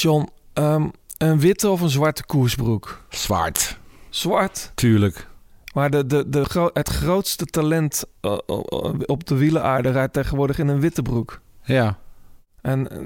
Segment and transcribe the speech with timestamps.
[0.00, 0.88] John, ehm,
[1.18, 3.04] een witte of een zwarte koersbroek?
[3.08, 3.78] Zwart.
[4.10, 4.72] Zwart.
[4.74, 5.26] Tuurlijk.
[5.74, 8.58] Maar de, de, de, gro- het grootste talent eh, eh,
[9.06, 11.40] op de wielenaarde rijdt tegenwoordig in een witte broek.
[11.64, 11.98] Ja.
[12.60, 12.98] En eh,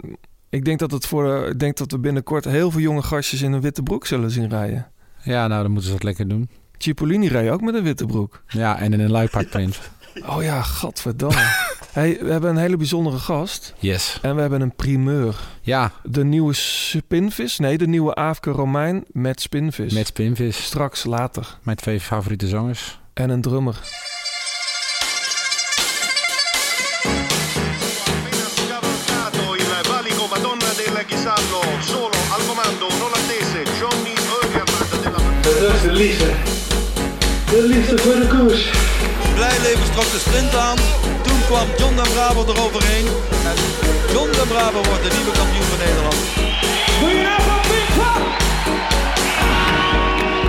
[0.49, 3.43] ik denk dat, het voor, eh, ik denk dat we binnenkort heel veel jonge gastjes
[3.43, 4.87] in een witte broek zullen zien rijden.
[5.23, 6.49] Ja, nou dan moeten ze dat lekker doen.
[6.79, 8.43] Cipollini reed ook met een witte broek.
[8.49, 9.81] Ja, en in een luipaardprint.
[10.37, 11.37] Oh ja, gadverdamme.
[11.93, 13.75] hey, we hebben een hele bijzondere gast.
[13.79, 14.19] Yes.
[14.23, 15.37] En we hebben een primeur.
[15.61, 17.59] Ja, De nieuwe spinvis.
[17.59, 19.93] Nee, de nieuwe Aafke Romein met spinvis.
[19.93, 20.65] met spinvis.
[20.65, 21.59] Straks later.
[21.63, 22.99] Mijn twee favoriete zangers.
[23.15, 23.81] En een drummer.
[35.83, 36.33] de liefde.
[37.51, 38.71] De liefde voor de koers.
[39.39, 40.79] Blijlevens trok de sprint aan.
[41.23, 43.07] Toen kwam John den Braber eroverheen.
[43.51, 43.57] En
[44.13, 46.19] John den Braber wordt de nieuwe kampioen van Nederland.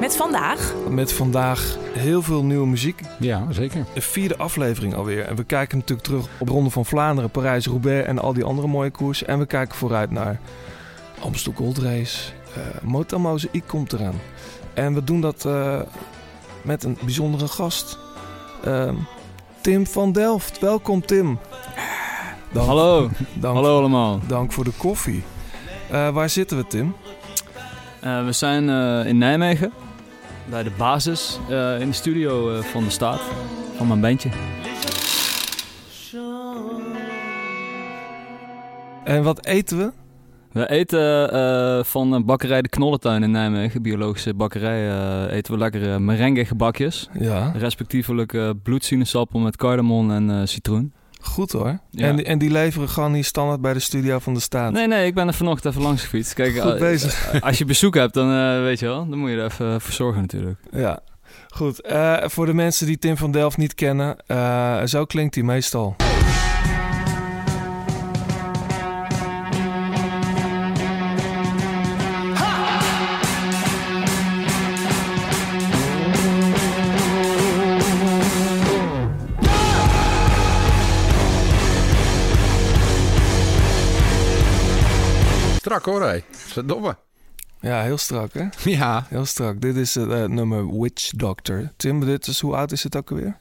[0.00, 3.00] Met vandaag Met vandaag heel veel nieuwe muziek.
[3.18, 3.84] Ja, zeker.
[3.94, 5.24] De vierde aflevering alweer.
[5.24, 8.68] En we kijken natuurlijk terug op Ronde van Vlaanderen, Parijs, Roubaix en al die andere
[8.68, 9.26] mooie koersen.
[9.26, 10.40] En we kijken vooruit naar
[11.20, 12.30] Amstel Gold Race.
[12.84, 14.20] Uh, I komt eraan.
[14.74, 15.80] En we doen dat eh,
[16.62, 17.98] met een bijzondere gast.
[18.64, 18.94] Ehm,
[19.60, 20.58] Tim van Delft.
[20.58, 21.38] Welkom Tim.
[22.52, 24.20] Dank, Hallo, dank, hallo allemaal.
[24.26, 25.22] dank voor de koffie.
[25.90, 26.94] Eh, waar zitten we Tim?
[28.00, 29.72] Eh, we zijn eh, in Nijmegen,
[30.50, 33.20] bij de basis, eh, in de studio eh, van de staat,
[33.76, 34.30] van mijn bandje.
[39.04, 39.92] En wat eten we?
[40.52, 46.44] We eten eh, van bakkerij De Knollentuin in Nijmegen, biologische bakkerij, eten we lekkere merengue
[46.44, 47.08] gebakjes.
[47.18, 50.92] Ja, Respectievelijk bloedsinusappel met cardamom en citroen.
[51.20, 51.78] Goed hoor.
[51.90, 52.06] Ja.
[52.06, 54.72] En, en die leveren gewoon hier standaard bij de studio van de staat.
[54.72, 56.34] Nee, nee, ik ben er vanochtend even langs gefietst.
[56.34, 57.40] Kijk, Goed eh, bezig.
[57.40, 59.92] als je bezoek hebt, dan eh, weet je wel, dan moet je er even voor
[59.92, 60.58] zorgen natuurlijk.
[60.72, 61.00] Ja,
[61.48, 61.80] goed.
[61.80, 65.96] Eh, voor de mensen die Tim van Delft niet kennen, eh, zo klinkt hij meestal.
[85.78, 86.20] Strak hoor, hé.
[86.30, 86.96] Verdomme.
[87.60, 88.44] Ja, heel strak hè?
[88.70, 89.06] Ja.
[89.08, 89.60] Heel strak.
[89.60, 91.70] Dit is het eh, nummer Witch Doctor.
[91.76, 93.36] Tim, dit is, hoe oud is het ook alweer?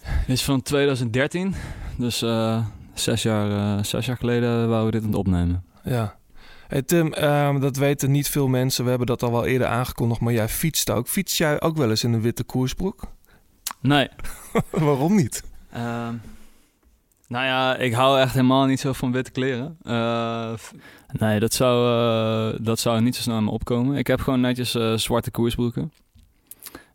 [0.00, 1.54] Dit is van 2013,
[1.96, 5.64] dus eh, zes, jaar, eh, zes jaar geleden wouden we dit aan het opnemen.
[5.84, 6.16] Ja.
[6.68, 8.82] Hey Tim, ehm, dat weten niet veel mensen.
[8.84, 11.08] We hebben dat al wel eerder aangekondigd, maar jij fietst ook.
[11.08, 13.02] Fiets jij ook wel eens in een witte koersbroek?
[13.80, 14.08] Nee,
[14.70, 15.42] Waarom niet?
[15.72, 16.14] Ehm,
[17.30, 19.76] nou ja, ik hou echt helemaal niet zo van witte kleren.
[19.82, 20.52] Eh,
[21.08, 23.96] nee, dat zou, eh, dat zou niet zo snel in me opkomen.
[23.96, 25.92] Ik heb gewoon netjes eh, zwarte koersbroeken.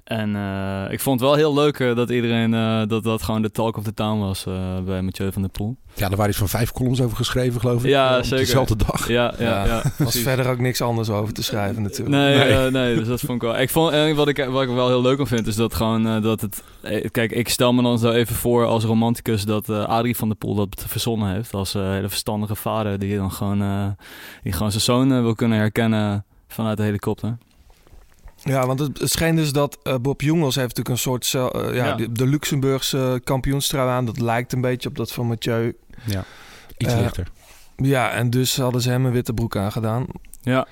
[0.05, 3.41] En eh, ik vond het wel heel leuk eh, dat iedereen, eh, dat dat gewoon
[3.41, 4.53] de talk of the town was eh,
[4.85, 5.77] bij Mathieu van der Poel.
[5.93, 7.89] Ja, er waren iets van vijf columns over geschreven, geloof ik.
[7.89, 8.45] Ja, op zeker.
[8.45, 9.07] Dezelfde dag.
[9.07, 9.83] Ja, ja, ja.
[9.83, 12.09] Er was verder ook niks anders over te schrijven natuurlijk.
[12.09, 12.95] Nee, Nee.
[12.95, 13.59] dus dat vond ik wel.
[13.59, 16.07] Ik vond, en wat, ik, wat ik wel heel leuk aan vind, is dat gewoon
[16.07, 16.63] eh, dat het.
[17.11, 20.37] Kijk, ik stel me dan zo even voor als romanticus dat eh, Adrie van der
[20.37, 21.53] Poel dat verzonnen heeft.
[21.53, 23.87] Als hele verstandige vader die dan gewoon, eh,
[24.43, 27.37] die gewoon zijn zoon wil kunnen herkennen vanuit de helikopter.
[28.45, 31.33] Ja, want het, schijnt dus dat eh, Bob Jongels heeft natuurlijk een soort...
[31.33, 31.95] eh, ja, Ja.
[31.95, 34.05] De, de Luxemburgse kampioenstrui aan.
[34.05, 35.75] Dat lijkt een beetje op dat van Mathieu.
[36.05, 36.23] Ja.
[36.77, 37.27] Iets Eh, lichter.
[37.77, 40.05] Ja, en dus hadden ze hem een witte broek aangedaan.
[40.41, 40.67] Ja,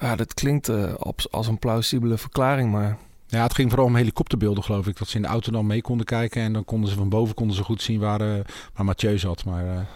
[0.00, 2.96] Ja, dat klinkt op- als een plausibele verklaring, maar...
[3.26, 4.98] Ja, het ging vooral om helikopterbeelden, geloof ik.
[4.98, 6.42] Dat ze in de auto dan mee konden kijken.
[6.42, 8.18] En dan konden ze van boven konden ze goed zien waar,
[8.74, 9.44] waar Mathieu zat.
[9.44, 9.86] Maar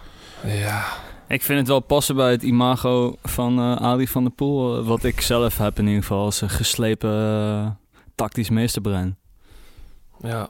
[0.45, 0.85] Ja,
[1.29, 4.79] ik vind het wel passen bij het imago van eh Adrie van der Poel.
[4.79, 7.71] eh, wat ik zelf heb in ieder geval als een geslepen eh,
[8.15, 9.17] tactisch meesterbrein.
[10.23, 10.49] ja.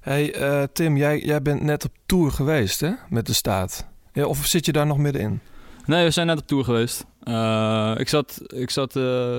[0.00, 2.90] hey, Tim, jij, jij bent net op tour geweest, hè?
[3.08, 3.86] Met de staat.
[4.12, 5.40] Ja, of zit je daar nog middenin?
[5.86, 7.04] Nee, we zijn net op tour geweest.
[8.00, 8.92] Ik zat, ik zat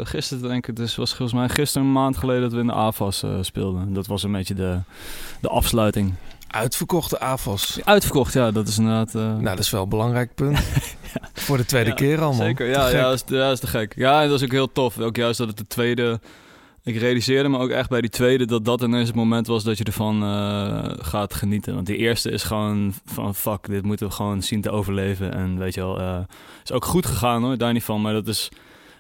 [0.04, 2.74] gisteren, denk ik, dus was volgens mij gisteren een maand geleden dat we in de
[2.74, 3.94] AFAS speelden.
[3.94, 4.80] Dat was een beetje de,
[5.42, 6.14] de afsluiting.
[6.50, 7.80] Uitverkochte AFAS.
[7.84, 9.16] Uitverkocht, ja, dat is inderdaad...
[9.16, 10.60] eh, Nou, dat is wel een belangrijk punt.
[11.34, 12.46] Voor de tweede Ja, keer al, man.
[12.46, 13.94] Zeker, ja, ja, dat is, ja, dat is te gek.
[13.96, 15.00] Ja, en dat is ook heel tof.
[15.00, 16.20] Ook juist dat het de tweede
[16.84, 19.78] ik realiseerde me ook echt bij die tweede dat dat ineens het moment was dat
[19.78, 21.74] je ervan eh, gaat genieten.
[21.74, 25.34] Want die eerste is gewoon van fuck, dit moeten we gewoon zien te overleven.
[25.34, 26.18] En weet je wel, eh,
[26.64, 28.02] is ook goed gegaan hoor, daar niet van.
[28.02, 28.50] Maar dat is,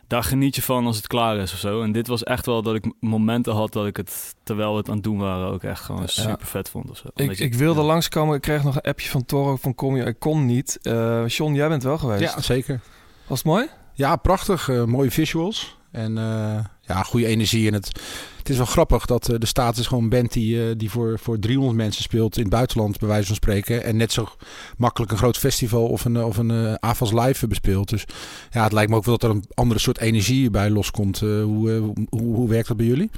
[0.10, 1.82] daar geniet je van als het klaar is of zo.
[1.82, 4.88] En dit was echt wel dat ik momenten had dat ik het, terwijl we het
[4.90, 7.08] aan het doen waren, ook echt gewoon super vet vond of zo.
[7.16, 7.86] Ik, je- ik wilde ja.
[7.86, 8.36] langskomen.
[8.36, 10.04] Ik kreeg nog een appje van Toro van kom je.
[10.04, 10.80] Ik kon niet.
[10.82, 12.34] Eh John, jij bent wel geweest.
[12.34, 12.80] Ja, zeker.
[13.28, 13.68] Was het mooi?
[13.94, 14.70] Ja, prachtig.
[14.70, 15.78] eh, mooie visuals.
[15.92, 17.68] En eh, ja, goede energie.
[17.68, 17.88] En het,
[18.38, 20.89] het is wel grappig dat eh, de staat is gewoon een band die, eh, die
[20.89, 23.83] voor, voor 300 mensen speelt in het buitenland, bij wijze van spreken.
[23.83, 24.30] En net zo
[24.77, 27.89] makkelijk een groot festival of een, eh, of een eh, AFAS live bespeelt.
[27.89, 28.06] Dus
[28.51, 31.19] ja, het lijkt me ook wel dat er een andere soort energie bij loskomt.
[31.19, 33.09] Hoe, hoe, hoe werkt dat bij jullie?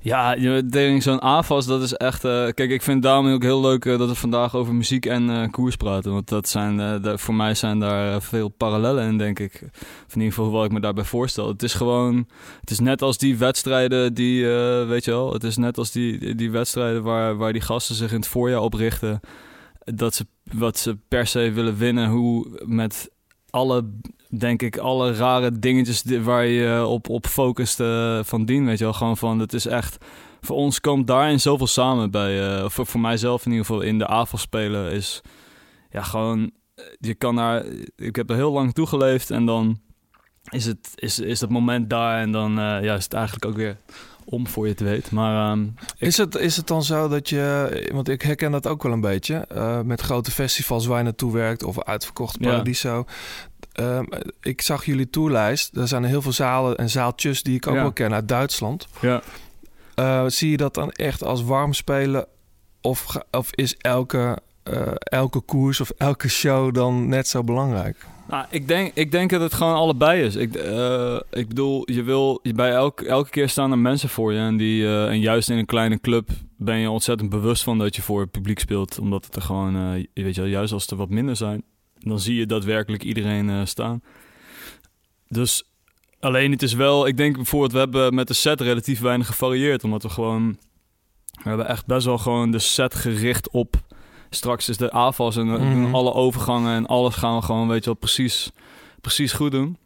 [0.00, 2.24] Ja, je denk zo'n AFAS, dat is echt...
[2.24, 5.30] eh, kijk, ik vind daarom ook heel leuk eh, dat we vandaag over muziek en
[5.30, 6.12] eh, koers praten.
[6.12, 9.62] Want dat zijn, voor mij zijn daar veel parallellen in, denk ik.
[10.06, 11.48] Of in ieder geval wat ik me daarbij voorstel.
[11.48, 12.28] Het is gewoon...
[12.60, 14.46] Het is net als die wedstrijden die...
[14.86, 18.10] weet je wel, het is net als die, die wedstrijden waar, waar die gasten zich
[18.10, 19.20] in het voorjaar op richten.
[19.84, 22.08] Dat ze wat ze per se willen winnen.
[22.08, 23.10] Hoe met
[23.50, 23.90] alle,
[24.28, 28.66] denk ik, alle rare dingetjes waar je op, op focust eh, van dien.
[28.66, 29.96] Weet je wel, gewoon van, het is echt...
[30.40, 33.98] Voor ons komt daarin zoveel samen bij, of voor, voor mijzelf in ieder geval, in
[33.98, 35.20] de AFAS spelen is...
[35.90, 37.64] Ja, gewoon, eh, je kan daar...
[37.96, 39.80] Ik heb er heel lang toegeleefd en dan
[40.50, 43.76] is, het, is, is dat moment daar en dan ja, is het eigenlijk ook weer
[44.24, 45.14] om voor je te weten.
[45.14, 48.66] Maar ehm, Ik- Is het, is het dan zo dat je, want ik herken dat
[48.66, 49.46] ook wel een beetje,
[49.84, 52.40] met grote festivals waar je naartoe werkt of uitverkocht.
[52.40, 53.04] Paradiso.
[53.72, 54.04] Ehm,
[54.40, 55.76] ik zag jullie tourlijst.
[55.76, 57.80] Er zijn heel veel zalen en zaaltjes die ik ook Ja.
[57.80, 58.86] wel ken uit Duitsland.
[59.00, 59.22] ja.
[59.94, 62.26] Eh, zie je dat dan echt als warm spelen?
[62.80, 68.06] Of, of is elke, eh, elke koers of elke show dan net zo belangrijk?
[68.28, 70.34] Nou, ik denk, ik denk dat het gewoon allebei is.
[70.36, 74.32] Ik, eh, ik bedoel, je wil je bij elk, elke keer staan er mensen voor
[74.32, 74.38] je.
[74.38, 78.02] En, die, en juist in een kleine club ben je ontzettend bewust van dat je
[78.02, 78.98] voor het publiek speelt.
[78.98, 79.72] Omdat het er gewoon,
[80.14, 81.62] je weet je wel, juist als er wat minder zijn,
[82.08, 84.02] dan zie je daadwerkelijk iedereen eh, staan.
[85.28, 85.64] Dus
[86.20, 89.84] alleen het is wel, ik denk bijvoorbeeld, we hebben met de set relatief weinig gevarieerd.
[89.84, 90.58] Omdat we gewoon,
[91.42, 93.76] we hebben echt best wel gewoon de set gericht op
[94.30, 95.94] straks is de AFAS en eh, Mhm.
[95.94, 98.50] alle overgangen en alles gaan we gewoon, weet je wel, precies,
[99.00, 99.76] precies goed doen.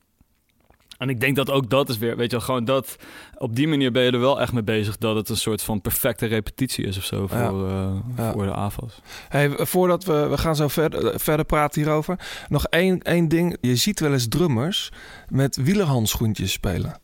[1.00, 2.96] En ik denk dat ook dat is weer, weet je wel, gewoon dat...
[3.38, 5.80] Op die manier ben je er wel echt mee bezig dat het een soort van
[5.80, 7.48] perfecte repetitie is of zo voor, Ja.
[7.48, 8.32] eh, Ja.
[8.32, 9.00] voor de AFAS.
[9.28, 12.18] Hey, voordat we, we gaan zo verder, verder praten hierover.
[12.48, 13.56] Nog één, één ding.
[13.60, 14.90] Je ziet wel eens drummers
[15.28, 17.00] met wielerhandschoentjes spelen.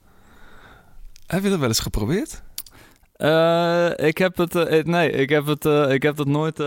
[1.27, 2.43] Heb je dat wel eens geprobeerd?
[3.13, 6.63] Eh, ik heb het, eh, nee, ik heb het, eh, ik heb dat nooit.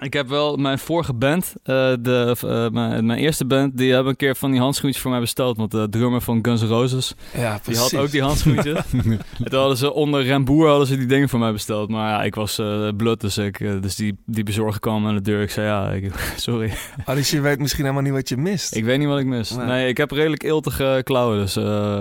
[0.00, 4.10] Ik heb wel mijn vorige band, eh, de, eh, mijn, mijn eerste band, die hebben
[4.10, 5.56] een keer van die handschoentjes voor mij besteld.
[5.56, 8.80] Want de drummer van Guns N' Roses, Ja, die had ook die handschoentjes.
[8.92, 11.88] en toen hadden ze onder Remboer hadden ze die dingen voor mij besteld.
[11.88, 15.20] Maar ja, ik was eh blut, dus, ik, dus die, die bezorger kwam aan de
[15.20, 15.42] deur.
[15.42, 16.72] Ik zei ja, ik, sorry.
[17.06, 18.74] Oh, dus je weet misschien helemaal niet wat je mist.
[18.74, 19.50] Ik weet niet wat ik mis.
[19.50, 19.66] Nee.
[19.66, 21.56] Nee, ik heb redelijk eeltige klauwen, dus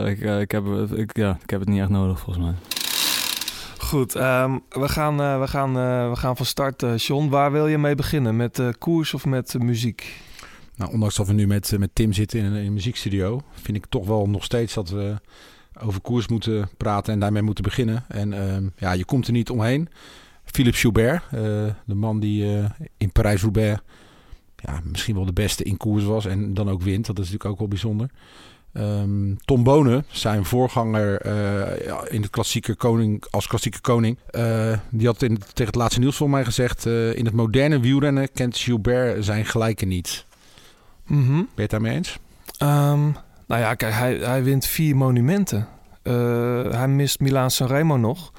[0.06, 2.54] ik, ik, heb, ik, ja, ik heb het niet echt nodig volgens mij.
[3.94, 6.84] Goed, ehm, we, gaan, eh, we, gaan, eh, we gaan van start.
[6.84, 8.36] eh John, waar wil je mee beginnen?
[8.36, 10.22] Met koers of met muziek?
[10.76, 14.06] Nou, ondanks dat we nu met, met Tim zitten in een, muziekstudio, vind ik toch
[14.06, 15.16] wel nog steeds dat we
[15.80, 18.06] over koers moeten praten en daarmee moeten beginnen.
[18.08, 19.90] En ehm, ja, je komt er niet omheen.
[20.44, 21.24] Philippe Joubert,
[21.86, 23.80] de man die in Parijs-Roubaix
[24.64, 27.06] ja, misschien wel de beste in koers was en dan ook wint.
[27.06, 28.10] Dat is natuurlijk ook wel bijzonder.
[28.74, 35.08] Ehm, Tom Bonen, zijn voorganger eh, in de klassieke koning, als klassieke koning, eh, die
[35.08, 38.58] had in, tegen het laatste nieuws voor mij gezegd: eh, in het moderne wielrennen kent
[38.58, 40.26] Gilbert zijn gelijke niet.
[41.06, 41.34] Mhm.
[41.34, 42.20] Ben je het daarmee eens?
[42.58, 43.02] Ehm,
[43.48, 45.68] nou ja, kijk, hij, hij wint vier monumenten.
[46.72, 48.32] Hij mist Milaan Sanremo nog.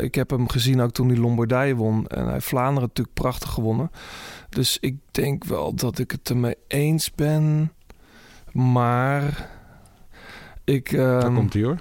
[0.00, 2.06] Ik heb hem gezien ook toen hij Lombardije won.
[2.06, 3.90] En hij heeft Vlaanderen natuurlijk prachtig gewonnen.
[4.48, 7.72] Dus ik denk wel dat ik het ermee eens ben.
[8.52, 9.48] Maar
[10.64, 10.96] ik...
[10.96, 11.80] Daar ehm, komt hij hoor.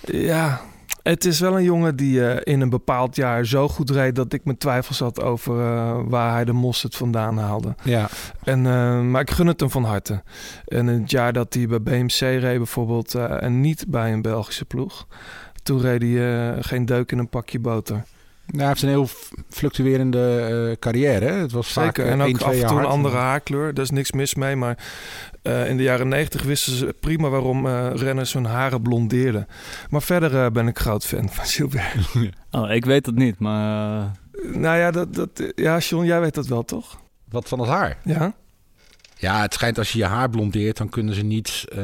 [0.00, 0.60] Ja,
[1.08, 4.14] het is wel een jongen die eh, in een bepaald jaar zo goed reed...
[4.14, 7.74] dat ik me twijfels had over eh, waar hij de mosterd vandaan haalde.
[7.84, 8.08] Ja,
[8.44, 10.22] En, eh, maar ik gun het hem van harte.
[10.64, 13.14] En het jaar dat hij bij BMC reed bijvoorbeeld...
[13.14, 15.06] en niet bij een Belgische ploeg...
[15.62, 18.04] toen reed hij geen deuk in een pakje boter.
[18.48, 19.08] Nou, hij heeft een heel
[19.50, 20.40] fluctuerende
[20.70, 21.24] eh, carrière.
[21.24, 21.32] Hè?
[21.32, 22.04] Het was vaak Zeker.
[22.06, 23.74] eh, En ook af en toe een andere haarkleur.
[23.74, 24.56] Daar is niks mis mee.
[24.56, 24.78] Maar
[25.42, 29.46] eh, in de jaren negentig wisten ze prima waarom eh, renners hun haren blondeerden.
[29.90, 31.94] Maar verder ben ik groot fan van Gilbert.
[32.50, 34.10] Oh, ik weet het niet, maar...
[34.52, 37.00] nou ja, dat, dat, ja, John, jij weet dat wel, toch?
[37.30, 37.98] Wat van het haar?
[38.04, 38.34] Ja?
[39.16, 41.78] Ja, het schijnt als je je haar blondeert, dan kunnen ze niet, eh,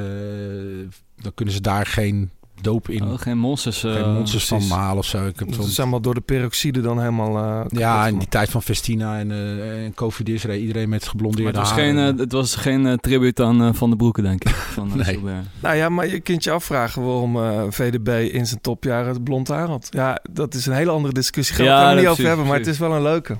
[1.16, 2.30] dan kunnen ze daar geen
[2.64, 3.02] doop in.
[3.04, 3.84] Oh, geen monsters.
[3.84, 4.66] eh, geen monsters van.
[4.66, 5.26] Maal of zo.
[5.26, 7.36] Ik heb Dat zo'n- is allemaal door de peroxide dan helemaal...
[7.36, 11.00] eh, kapot ja, in die tijd van Festina en, eh en Covidis reed iedereen met
[11.00, 11.84] Maar geblondeerde het was haren.
[12.06, 14.50] geen, het was geen tribute aan Van de Broeken, denk ik.
[14.54, 15.20] Van, Nee.
[15.60, 19.48] Nou ja, maar je kunt je afvragen waarom eh, VDB in zijn topjaren het blond
[19.48, 19.86] haar had.
[19.90, 21.54] Ja, dat is een hele andere discussie.
[21.56, 23.36] Gaan we Ja, het er niet over precies, hebben, maar het is wel een leuke.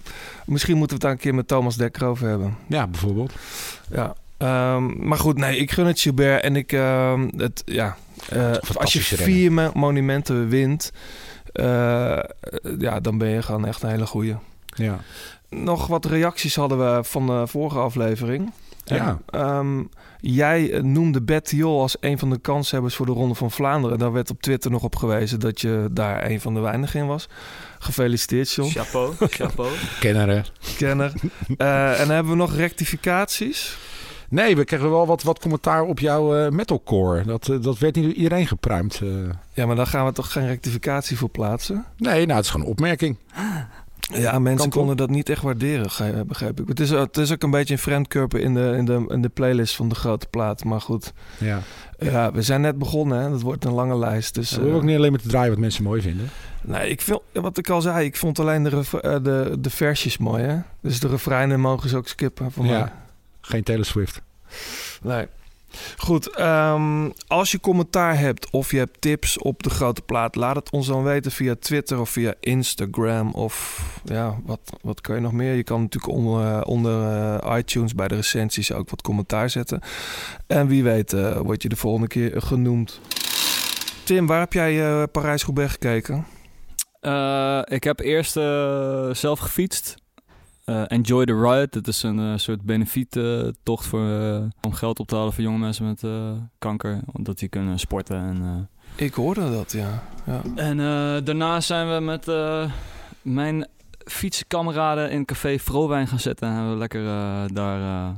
[0.47, 2.57] Misschien moeten we het daar een keer met Thomas Dekker over hebben.
[2.69, 3.33] Ja, bijvoorbeeld.
[3.91, 4.15] Ja.
[4.45, 6.43] Ehm, maar goed, nee, ik gun het Gilbert.
[6.43, 7.97] En ik, ehm, het, ja,
[8.29, 10.93] eh, als je vier mo- monumenten wint,
[11.53, 12.19] eh,
[12.79, 14.37] ja, dan ben je gewoon echt een hele goeie.
[14.67, 14.99] Ja.
[15.49, 18.53] Nog wat reacties hadden we van de vorige aflevering.
[18.85, 19.19] Ja.
[19.31, 19.83] En, ehm,
[20.21, 23.99] jij eh, noemde Betty Jol als een van de kanshebbers voor de Ronde van Vlaanderen.
[23.99, 27.07] Daar werd op Twitter nog op gewezen dat je daar een van de weinigen in
[27.07, 27.29] was.
[27.79, 28.71] Gefeliciteerd, John.
[28.71, 29.71] Chapeau, chapeau.
[30.01, 30.41] Kenner, hè?
[30.77, 31.13] Kenner.
[31.57, 33.77] Eh, en dan hebben we nog rectificaties.
[34.29, 37.23] Nee, we kregen wel wat, wat commentaar op jouw eh, metalcore.
[37.25, 39.01] Dat, eh, dat werd niet door iedereen gepruimd.
[39.03, 39.09] eh.
[39.53, 41.85] Ja, maar daar gaan we toch geen rectificatie voor plaatsen?
[41.97, 43.17] Nee, nou, het is gewoon een opmerking.
[44.13, 46.69] Ja, mensen konden dat niet echt waarderen, begreep ik.
[46.69, 49.29] Het is, het is ook een beetje een friendcurve in de, in, de, in de
[49.29, 50.65] playlist van de grote plaat.
[50.65, 51.61] Maar goed, Ja.
[51.99, 53.19] ja, we zijn net begonnen.
[53.23, 53.31] Hè?
[53.31, 54.35] Dat wordt een lange lijst.
[54.35, 56.29] Dus, we hoeven eh, ook niet alleen maar te draaien wat mensen mooi vinden.
[56.63, 58.83] Nee, ik vind, wat ik al zei, ik vond alleen de,
[59.23, 60.57] de, de versjes mooi, hè?
[60.83, 62.93] Dus de refreinen mogen ze ook skippen voor mij.
[63.45, 64.23] Geen Taylor Swift.
[65.03, 65.27] Nee.
[65.97, 70.57] Goed, ehm, als je commentaar hebt of je hebt tips op de grote plaat, laat
[70.57, 75.21] het ons dan weten via Twitter of via Instagram of ja, wat, wat kan je
[75.21, 75.55] nog meer?
[75.55, 79.81] Je kan natuurlijk onder, eh, onder eh, iTunes bij de recensies ook wat commentaar zetten.
[80.47, 83.01] En wie weet eh, word je de volgende keer genoemd.
[84.05, 86.27] Tim, waar heb jij eh, Parijs-Roubaix gekeken?
[87.01, 89.95] Eh, ik heb eerst eh, zelf gefietst.
[90.65, 91.69] Eh, Enjoy the Ride.
[91.71, 95.59] Dat is een eh, soort benefiettocht voor, eh, om geld op te halen voor jonge
[95.59, 96.03] mensen met
[96.59, 97.01] kanker.
[97.13, 98.17] Omdat die kunnen sporten.
[98.17, 98.69] En.
[98.97, 100.03] Ik hoorde dat, ja.
[100.27, 100.43] ja.
[100.55, 100.77] en
[101.25, 102.27] daarna zijn we met
[103.23, 103.69] mijn
[104.05, 106.49] fietskameraden in café Vrowijn gaan zitten.
[106.49, 107.05] En hebben we lekker
[107.55, 108.15] daar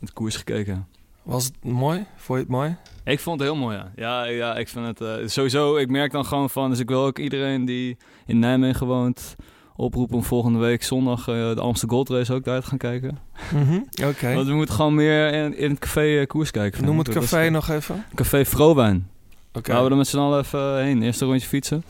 [0.00, 0.86] het koers gekeken.
[1.22, 2.06] Was het mooi?
[2.16, 2.76] Vond je het mooi?
[3.04, 3.92] Ik vond het heel mooi, ja.
[3.96, 5.76] Ja, ja ik vind het sowieso.
[5.76, 6.70] Ik merk dan gewoon van.
[6.70, 9.36] Dus ik wil ook iedereen die in Nijmegen woont
[9.76, 13.18] oproepen om volgende week zondag eh, de Amsterdam Gold Race ook daar te gaan kijken.
[13.54, 13.74] Mhm,
[14.10, 14.34] Oké.
[14.34, 16.84] Want we moeten gewoon meer in, in het café eh, koers kijken.
[16.84, 18.04] Noem het is- café nog even.
[18.14, 19.08] Café Vrowijn.
[19.52, 19.72] Oké.
[19.72, 21.02] Gaan we er met z'n allen even heen.
[21.02, 21.84] Eerst een rondje fietsen.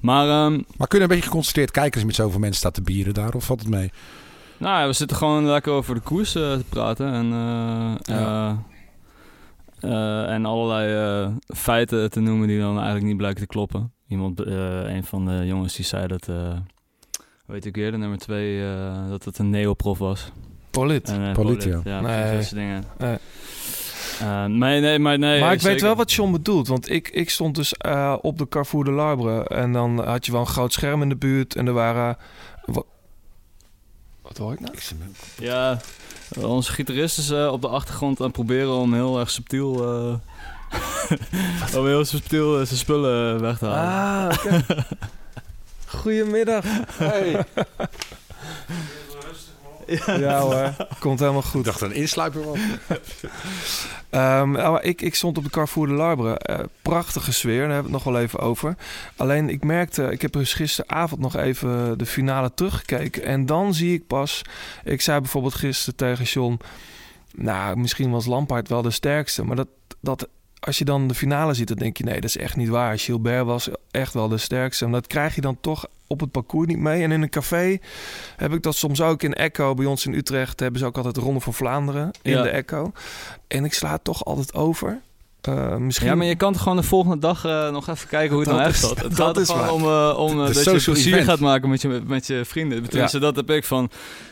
[0.00, 2.82] Maar um, Maar kunnen een beetje geconcentreerd kijken als je met zoveel mensen staat te
[2.82, 3.34] bieren daar?
[3.34, 3.90] Of valt het mee?
[4.58, 7.12] nou, ja, we zitten gewoon lekker over de koers eh, te praten.
[7.12, 8.58] En, eh, Ja.
[9.80, 10.94] eh, eh, en allerlei
[11.24, 13.92] eh, feiten te noemen die dan eigenlijk niet blijken te kloppen.
[14.08, 16.52] Iemand, eh, een van de jongens die zei dat, eh
[17.46, 20.32] weet ik weer, de nummer twee, eh, dat het een neoprof was.
[20.70, 21.08] Polit.
[21.08, 21.92] En, eh, Polit, Polit, ja.
[21.92, 22.00] ja.
[22.00, 22.20] Nee.
[22.20, 22.84] precies, dat soort dingen.
[22.98, 23.18] Nee.
[24.20, 25.40] Eh, nee, nee, maar nee.
[25.40, 26.68] maar ik weet wel wat John bedoelt.
[26.68, 29.44] Want ik, ik stond dus eh, op de Carrefour de Larbre.
[29.44, 31.56] En dan had je wel een groot scherm in de buurt.
[31.56, 32.16] En er waren...
[32.64, 32.86] Wat,
[34.22, 34.74] wat hoor ik nou?
[35.38, 35.80] Ja,
[36.38, 39.82] onze gitarist is eh, op de achtergrond aan het proberen om heel erg subtiel...
[39.82, 40.14] eh,
[41.78, 44.38] om heel subtiel zijn spullen weg te halen.
[44.38, 44.78] Ah.
[45.94, 46.64] Goedemiddag.
[46.96, 47.44] Hey.
[50.06, 51.58] Ja hoor, komt helemaal goed.
[51.58, 52.58] Ik dacht dat een insluiper was.
[54.10, 56.38] Ehm, maar ik, ik stond op de Carrefour de Larbre.
[56.38, 58.76] Eh, prachtige sfeer, daar hebben we het nog wel even over.
[59.16, 63.24] Alleen ik merkte, ik heb dus gisteravond nog even de finale teruggekeken.
[63.24, 64.42] En dan zie ik pas,
[64.84, 66.60] ik zei bijvoorbeeld gisteren tegen John...
[67.34, 69.44] Nou, misschien was Lampaard wel de sterkste.
[69.44, 69.68] Maar dat,
[70.00, 70.28] dat,
[70.64, 72.04] als je dan de finale ziet, dan denk je...
[72.04, 72.98] nee, dat is echt niet waar.
[72.98, 74.84] Gilbert was echt wel de sterkste.
[74.84, 77.02] En dat krijg je dan toch op het parcours niet mee.
[77.02, 77.78] En in een café
[78.36, 79.74] heb ik dat soms ook in Echo.
[79.74, 82.42] Bij ons in Utrecht hebben ze ook altijd de Ronde van Vlaanderen in Ja.
[82.42, 82.92] de Echo.
[83.48, 85.00] En ik sla het toch altijd over.
[85.42, 86.08] Eh, misschien...
[86.08, 88.48] Ja, maar je kan toch gewoon de volgende dag eh, nog even kijken hoe het
[88.48, 88.98] Dat nou echt is- zat.
[88.98, 90.14] Het dat gaat er is gewoon waar.
[90.16, 91.28] om, eh, om De dat je plezier event.
[91.28, 92.88] gaat maken met je, met je vrienden.
[92.88, 93.90] Tenminste, dat heb ik van...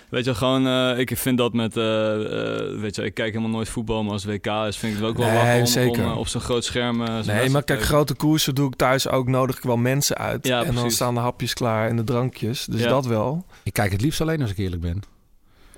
[0.08, 0.66] Weet je, gewoon...
[0.66, 1.76] eh, ik vind dat met...
[1.76, 4.98] eh, eh, weet je, ik kijk helemaal nooit voetbal, maar als WK is, vind ik
[5.00, 6.04] het ook wel Nee, om, zeker.
[6.04, 7.04] om, op zo'n groot scherm...
[7.26, 9.28] Nee, maar kijk, grote koersen doe ik thuis ook.
[9.28, 10.46] Nodig ik wel mensen uit.
[10.46, 12.64] Ja, en dan staan de hapjes klaar en de drankjes.
[12.64, 12.88] Dus Ja.
[12.88, 13.44] dat wel.
[13.62, 15.02] Ik kijk het liefst alleen als ik eerlijk ben.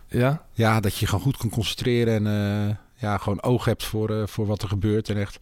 [0.09, 0.43] Ja.
[0.53, 2.27] Ja, dat je je gewoon goed kan concentreren en
[2.69, 5.09] eh, ja, gewoon oog hebt voor, eh, voor wat er gebeurt.
[5.09, 5.39] En echt.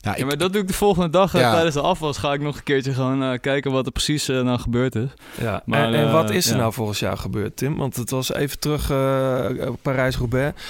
[0.00, 1.52] Ja, ik, Ja, maar dat doe ik de volgende dag Ja.
[1.52, 2.18] tijdens de afwas.
[2.18, 5.08] Ga ik nog een keertje gewoon eh, kijken wat er precies eh, nou gebeurd is.
[5.40, 5.62] ja.
[5.64, 6.60] Maar, en, en wat is er ja.
[6.60, 7.76] nou volgens jou gebeurd, Tim?
[7.76, 10.60] Want het was even terug eh, Parijs-Roubaix.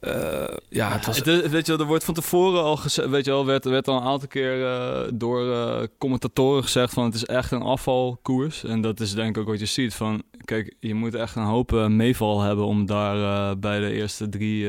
[0.00, 1.16] Eh, ja, het was...
[1.16, 3.88] Het is- weet je, er wordt van tevoren al gezegd, weet je wel, werd, werd
[3.88, 8.64] al een aantal keer eh, door eh, commentatoren gezegd van het is echt een afvalkoers.
[8.64, 11.42] En dat is denk ik ook wat je ziet van, kijk, je moet echt een
[11.42, 14.64] hoop meeval hebben om daar bij de eerste drie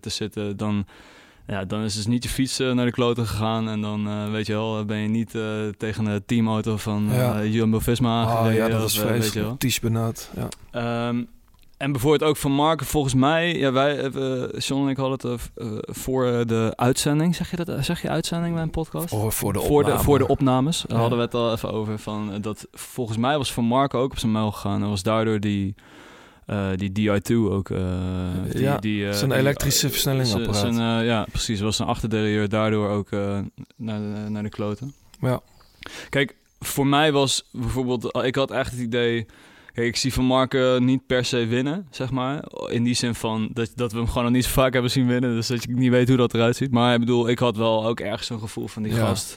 [0.00, 0.56] te zitten.
[0.56, 0.86] Dan
[1.46, 3.68] Ja, dan is dus niet je fiets naar de kloten gegaan.
[3.68, 5.30] En dan, weet je wel, ben je niet
[5.78, 7.08] tegen de teamauto van.
[7.50, 8.66] Jumbo-Visma Oh aangereden.
[8.70, 9.06] ja, dat wel.
[9.06, 9.58] vreselijk.
[9.58, 10.30] Ties benauwd.
[10.36, 10.48] Ja.
[10.70, 11.22] Ehm,
[11.84, 15.40] en bijvoorbeeld ook van Marken, volgens mij, ja, wij, hebben John en ik hadden het
[15.54, 17.84] eh, eh, voor de uitzending, zeg je dat?
[17.84, 19.12] Zeg je uitzending bij een podcast?
[19.12, 20.96] Oh, voor de voor, de, voor de opnames Ja.
[20.96, 21.98] hadden we het al even over.
[21.98, 24.82] Van, eh, dat, volgens mij was Van Marken ook op zijn muil gegaan.
[24.82, 25.74] En was daardoor die,
[26.46, 27.70] eh, die DI2 ook.
[27.70, 27.78] eh
[28.50, 30.56] die, Ja, die, eh, Zijn elektrische versnellingapparaat.
[30.56, 31.60] zijn, eh, ja, precies.
[31.60, 33.38] Was zijn achterderieur daardoor ook eh,
[33.76, 34.94] naar, de, naar de kloten.
[35.20, 35.40] Ja.
[36.08, 38.12] Kijk, voor mij was bijvoorbeeld...
[38.12, 39.26] eh, Ik had echt het idee...
[39.74, 42.44] Kijk, ik zie Van Marken niet per se winnen, zeg maar.
[42.68, 45.06] In die zin van dat, dat we hem gewoon nog niet zo vaak hebben zien
[45.06, 45.34] winnen.
[45.34, 46.70] Dus dat je niet weet hoe dat eruit ziet.
[46.70, 48.98] Maar ik bedoel, ik had wel ook ergens zo'n gevoel van die Ja.
[49.06, 49.36] gast.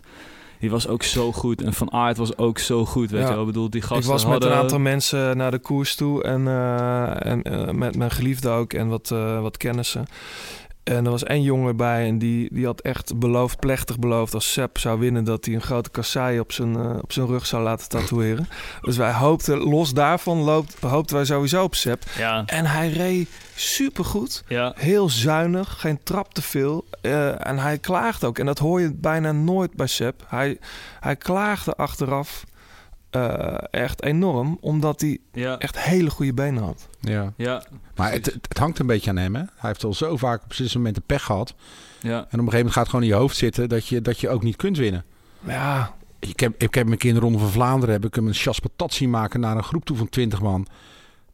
[0.60, 1.62] Die was ook zo goed.
[1.62, 3.28] En Van Aert was ook zo goed, weet Ja.
[3.28, 3.42] je wel.
[3.42, 4.52] Ik bedoel, die gasten Ik was met hadden...
[4.52, 8.74] een aantal mensen naar de koers toe en, eh, en eh, met mijn geliefde ook
[8.74, 10.06] en wat, eh, wat kennissen.
[10.88, 14.52] En er was één jongen bij en die, die had echt beloofd, plechtig beloofd als
[14.52, 17.64] Sepp zou winnen dat hij een grote kassaai op zijn, eh, op zijn rug zou
[17.64, 18.48] laten tatoeëren.
[18.82, 22.04] dus wij hoopten, los daarvan loopt, hoopten wij sowieso op Sepp.
[22.18, 24.44] Ja, En hij reed supergoed.
[24.48, 24.74] ja.
[24.76, 26.86] Heel zuinig, geen trap te veel.
[27.02, 28.40] Eh, en hij klaagde ook.
[28.40, 30.24] En dat hoor je bijna nooit bij Sepp.
[30.28, 30.58] Hij,
[31.00, 32.46] hij klaagde achteraf
[33.10, 36.88] eh, echt enorm, omdat hij Ja, echt hele goede benen had.
[37.00, 37.34] Ja.
[37.38, 37.64] ja,
[37.96, 39.36] Maar het, het, hangt een beetje aan hem.
[39.36, 39.42] Hè?
[39.42, 41.54] Hij heeft al zo vaak op zijn momenten pech gehad.
[42.02, 42.10] ja.
[42.10, 44.20] En op een gegeven moment gaat het gewoon in je hoofd zitten dat je, dat
[44.20, 45.06] je ook niet kunt winnen.
[45.46, 48.60] Ja, Ik heb, ik heb in de Ronde van Vlaanderen heb ik hem een chas
[48.60, 50.68] patat zien maken naar een groep toe van 20 man.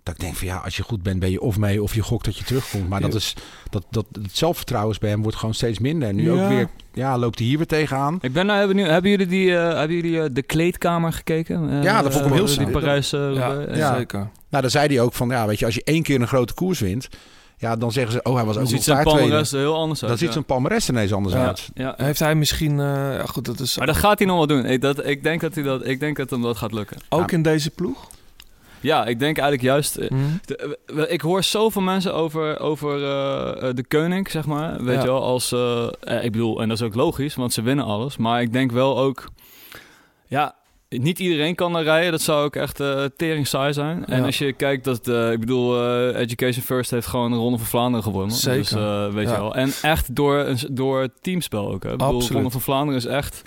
[0.03, 2.01] Dat ik denk van ja, als je goed bent, ben je of mee of je
[2.03, 2.89] gokt dat je terugkomt.
[2.89, 3.33] Maar dat is
[3.69, 6.09] dat, dat het zelfvertrouwen bij hem wordt gewoon steeds minder.
[6.09, 6.43] En nu Ja.
[6.43, 8.17] ook weer, ja, loopt hij hier weer tegenaan.
[8.21, 8.87] Ik ben nou heel benieuwd.
[8.89, 11.69] Hebben jullie, die, eh, hebben jullie eh, de kleedkamer gekeken?
[11.69, 12.67] Eh, Ja, dat vond ik hem heel Die saai.
[12.71, 13.13] Parijs...
[13.13, 13.35] eh,
[13.75, 14.19] ja, zeker.
[14.49, 16.53] Nou, dan zei hij ook van ja, weet je, als je één keer een grote
[16.53, 17.09] koers wint,
[17.57, 20.09] ja, dan zeggen ze, oh, hij was Dan ook ziet zijn palmarès heel anders uit.
[20.09, 20.33] Dan ziet ja.
[20.33, 21.45] zijn palmarès ineens anders Ja.
[21.47, 21.69] uit.
[21.73, 21.93] Ja.
[21.97, 22.71] Heeft hij misschien...
[22.79, 24.65] eh, ja, goed, dat is Maar dat gaat hij nog wel doen.
[24.65, 26.97] Ik, dat, ik, denk dat hij dat, ik denk dat hem dat gaat lukken.
[27.09, 28.07] ook in deze ploeg.
[28.83, 29.93] Ja, ik denk eigenlijk juist...
[29.95, 34.83] de- eh, ik hoor zoveel mensen over, over eh, de koning, zeg maar.
[34.83, 35.01] Weet Ja.
[35.01, 35.51] je wel, als...
[36.21, 38.17] ik bedoel, en dat is ook logisch, want ze winnen alles.
[38.17, 39.27] Maar ik denk wel ook...
[40.27, 40.55] Ja,
[40.89, 42.11] niet iedereen kan daar rijden.
[42.11, 44.05] Dat zou ook echt eh tering saai zijn.
[44.05, 45.07] En als je kijkt dat...
[45.07, 48.35] ik bedoel, Education First heeft gewoon de Ronde van Vlaanderen gewonnen.
[48.35, 48.59] Zeker.
[48.59, 49.33] Dus, weet Ja.
[49.35, 49.55] je wel.
[49.55, 51.83] En echt door, een door teamspel ook.
[51.83, 51.91] Hè.
[51.91, 52.27] Ik bedoel.
[52.31, 53.41] Ronde van Vlaanderen is echt...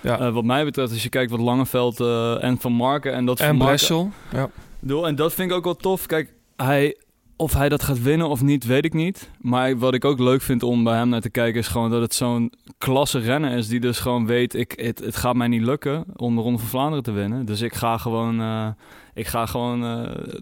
[0.00, 0.32] Ja.
[0.32, 2.00] wat mij betreft, als je kijkt wat Langeveld
[2.40, 3.12] en Van Marken...
[3.12, 4.10] En, dat en Van Marken- Bressel.
[4.32, 4.48] Ja.
[4.80, 6.06] Bedoel, en dat vind ik ook wel tof.
[6.06, 6.96] Kijk, hij,
[7.36, 9.30] of hij dat gaat winnen of niet, weet ik niet.
[9.40, 11.60] Maar wat ik ook leuk vind om bij hem naar te kijken...
[11.60, 13.68] is gewoon dat het zo'n klasse renner is...
[13.68, 16.04] die dus gewoon weet, ik, het, het gaat mij niet lukken...
[16.16, 17.44] om de Ronde van Vlaanderen te winnen.
[17.46, 18.68] Dus ik ga gewoon, eh,
[19.14, 19.80] ik ga gewoon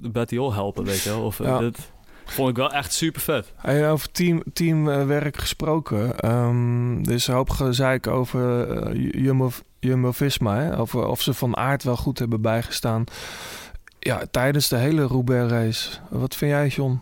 [0.01, 1.23] de Betty Hol helpen, weet je wel.
[1.23, 1.59] Of, eh, Ja.
[1.59, 1.79] dat
[2.25, 3.53] vond ik wel echt super vet.
[3.57, 6.19] Hey, over team, teamwerk gesproken.
[6.19, 10.57] ehm, er is een hoop gezeik over eh, Jumbo, Jumbo-Visma.
[10.57, 13.05] hè, Over of ze van aard wel goed hebben bijgestaan.
[14.05, 15.91] Ja, tijdens de hele Roubaix-race.
[16.11, 17.01] Wat vind jij, John?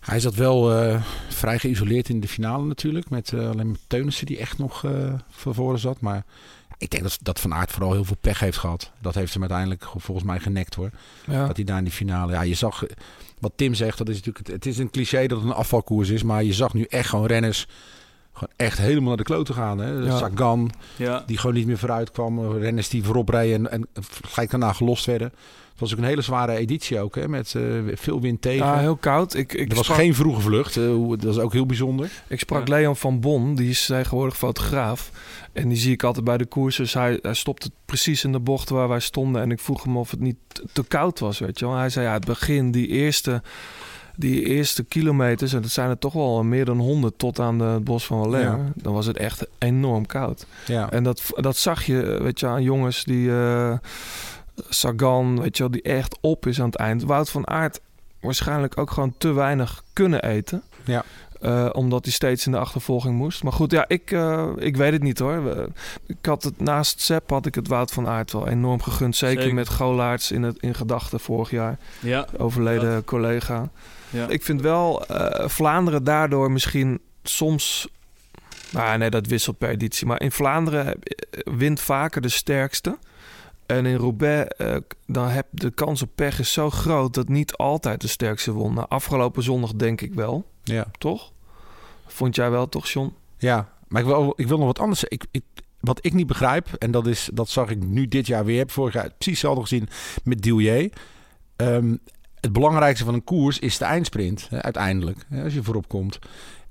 [0.00, 3.10] Hij zat wel eh, vrij geïsoleerd in de finale natuurlijk.
[3.10, 6.00] Met eh, alleen met Teunissen die echt nog eh van voren zat.
[6.00, 6.24] Maar
[6.78, 8.90] ik denk dat, dat Van Aert vooral heel veel pech heeft gehad.
[9.00, 10.90] Dat heeft hem uiteindelijk volgens mij genekt hoor.
[11.26, 12.32] Ja, Dat hij daar in die finale...
[12.32, 12.84] Ja, je zag...
[13.38, 14.46] Wat Tim zegt, dat is natuurlijk...
[14.46, 16.22] Het, het is een cliché dat het een afvalkoers is.
[16.22, 17.66] Maar je zag nu echt gewoon renners...
[18.36, 19.78] Gewoon echt helemaal naar de kloten gaan.
[19.78, 19.90] Hè?
[19.90, 20.16] Ja.
[20.18, 22.52] Sagan, Ja, die gewoon niet meer vooruit kwam.
[22.58, 25.32] Renners die voorop rijden en, en gelijk daarna gelost werden.
[25.70, 27.14] Het was ook een hele zware editie ook.
[27.14, 27.28] Hè?
[27.28, 27.62] Met eh,
[27.94, 28.66] veel wind tegen.
[28.66, 29.34] ja heel koud.
[29.34, 30.76] Ik, ik, er was sprak, geen vroege vlucht.
[30.76, 32.10] eh, dat is ook heel bijzonder.
[32.28, 32.74] ik sprak Ja.
[32.74, 35.10] Leon van Bon, die is tegenwoordig fotograaf.
[35.52, 36.76] En die zie ik altijd bij de koers.
[36.76, 39.42] Dus hij, hij stopte precies in de bocht waar wij stonden.
[39.42, 41.76] En ik vroeg hem of het niet te- te koud was, weet je wel.
[41.76, 43.42] Hij zei, ja, het begin, die eerste,
[44.16, 45.52] die eerste kilometers...
[45.52, 48.22] en dat zijn er toch wel meer dan 100 tot aan de, het bos van
[48.22, 48.44] Valère...
[48.44, 48.72] Ja.
[48.74, 50.46] dan was het echt enorm koud.
[50.66, 50.90] Ja.
[50.90, 53.30] En dat, dat zag je, weet je, aan jongens die...
[53.30, 53.72] eh,
[54.68, 57.02] Sagan, weet je wel, die echt op is aan het eind.
[57.02, 57.80] Wout van Aert
[58.20, 60.62] waarschijnlijk ook gewoon te weinig kunnen eten.
[60.84, 61.04] Ja.
[61.40, 63.42] Eh, omdat hij steeds in de achtervolging moest.
[63.42, 65.68] Maar goed, ja, ik, eh, ik weet het niet hoor.
[66.06, 69.16] Ik had het naast Sepp had ik het Wout van Aert wel enorm gegund.
[69.16, 69.54] Zeker, Zeker.
[69.54, 71.78] met Golaerts in, het, in gedachten vorig jaar.
[72.00, 73.68] ja, Overleden collega.
[74.10, 74.28] Ja.
[74.28, 77.88] Ik vind wel eh, Vlaanderen daardoor misschien soms...
[78.70, 80.06] Nou, nee, dat wisselt per editie.
[80.06, 82.98] Maar in Vlaanderen eh, wint vaker de sterkste.
[83.66, 87.14] En in Roubaix, eh, dan heb de kans op pech is zo groot...
[87.14, 88.74] dat niet altijd de sterkste won.
[88.74, 90.86] Nou, afgelopen zondag denk ik wel, Ja.
[90.98, 91.32] toch?
[92.06, 93.14] Vond jij wel, toch, John?
[93.38, 95.18] ja, maar ik wil, ik wil nog wat anders zeggen.
[95.20, 98.44] Ik, ik, wat ik niet begrijp, en dat, is, dat zag ik nu dit jaar
[98.44, 98.58] weer...
[98.58, 99.88] heb vorig jaar precies hetzelfde gezien
[100.24, 100.92] met Dillier.
[101.56, 101.94] Ehm,
[102.46, 105.26] het belangrijkste van een koers is de eindsprint, hè, uiteindelijk.
[105.28, 106.18] Hè, als je voorop komt.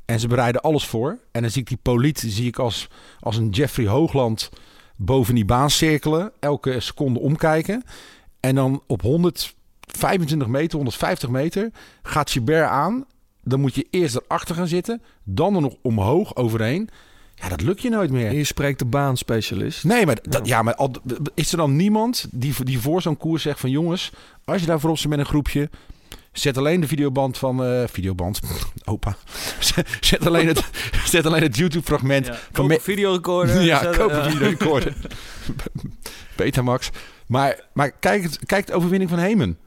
[0.06, 1.18] En ze bereiden alles voor.
[1.32, 2.88] En dan zie ik die poliet zie ik als,
[3.20, 4.50] als een Jeffrey Hoogland
[4.96, 6.32] boven die baan cirkelen.
[6.40, 7.84] Elke seconde omkijken.
[8.40, 11.72] En dan op 125 meter, 150 meter
[12.04, 13.06] gaat Gilbert aan.
[13.44, 15.02] Dan moet je eerst erachter gaan zitten.
[15.24, 16.90] Dan er nog omhoog overheen.
[17.46, 18.30] Ja, dat lukt je nooit meer.
[18.30, 19.84] Hier spreekt de baanspecialist.
[19.84, 20.92] Nee, maar, dat, ja, maar al,
[21.34, 23.70] is er dan niemand die, die voor zo'n koers zegt van...
[23.70, 24.12] jongens,
[24.46, 25.70] als je daar voorop zit met een groepje...
[26.32, 27.64] Zet alleen de videoband van...
[27.64, 28.40] eh, videoband,
[28.86, 29.16] opa.
[30.00, 30.70] Zet alleen het,
[31.14, 32.68] zet alleen het YouTube-fragment van...
[32.68, 33.62] Me- een videorecorder.
[33.62, 34.30] ja, zet- koop een ja.
[34.30, 34.96] videorecorder.
[36.36, 36.90] Betamax.
[37.26, 39.58] Maar, maar kijk, het, kijk de overwinning van Hemen.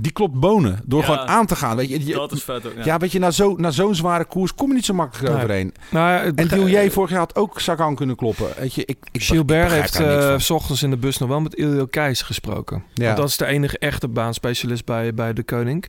[0.00, 1.06] Die klopt bonen door Ja.
[1.06, 1.76] gewoon aan te gaan.
[1.76, 2.72] Weet je, je- Dat is vet ook.
[2.76, 2.84] Ja.
[2.84, 2.98] ja.
[2.98, 5.42] weet je, na zo- na zo'n zware koers kom je niet zo makkelijk Nee.
[5.42, 5.74] overheen.
[5.90, 8.46] Nou, het En Dillier vorig jaar had ook Sagan kunnen kloppen.
[8.58, 11.54] Weet je, ik, Gilbert heeft niks eh, s ochtends in de bus nog wel met
[11.54, 12.82] Ilio Keijs gesproken.
[12.94, 13.04] Ja.
[13.04, 15.84] Want dat is de enige echte baanspecialist bij, bij de Koning.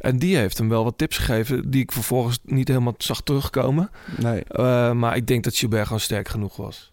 [0.00, 3.90] En die heeft hem wel wat tips gegeven die ik vervolgens niet helemaal zag terugkomen.
[4.16, 4.44] Nee.
[4.44, 6.92] Eh, maar ik denk dat Gilbert gewoon sterk genoeg was.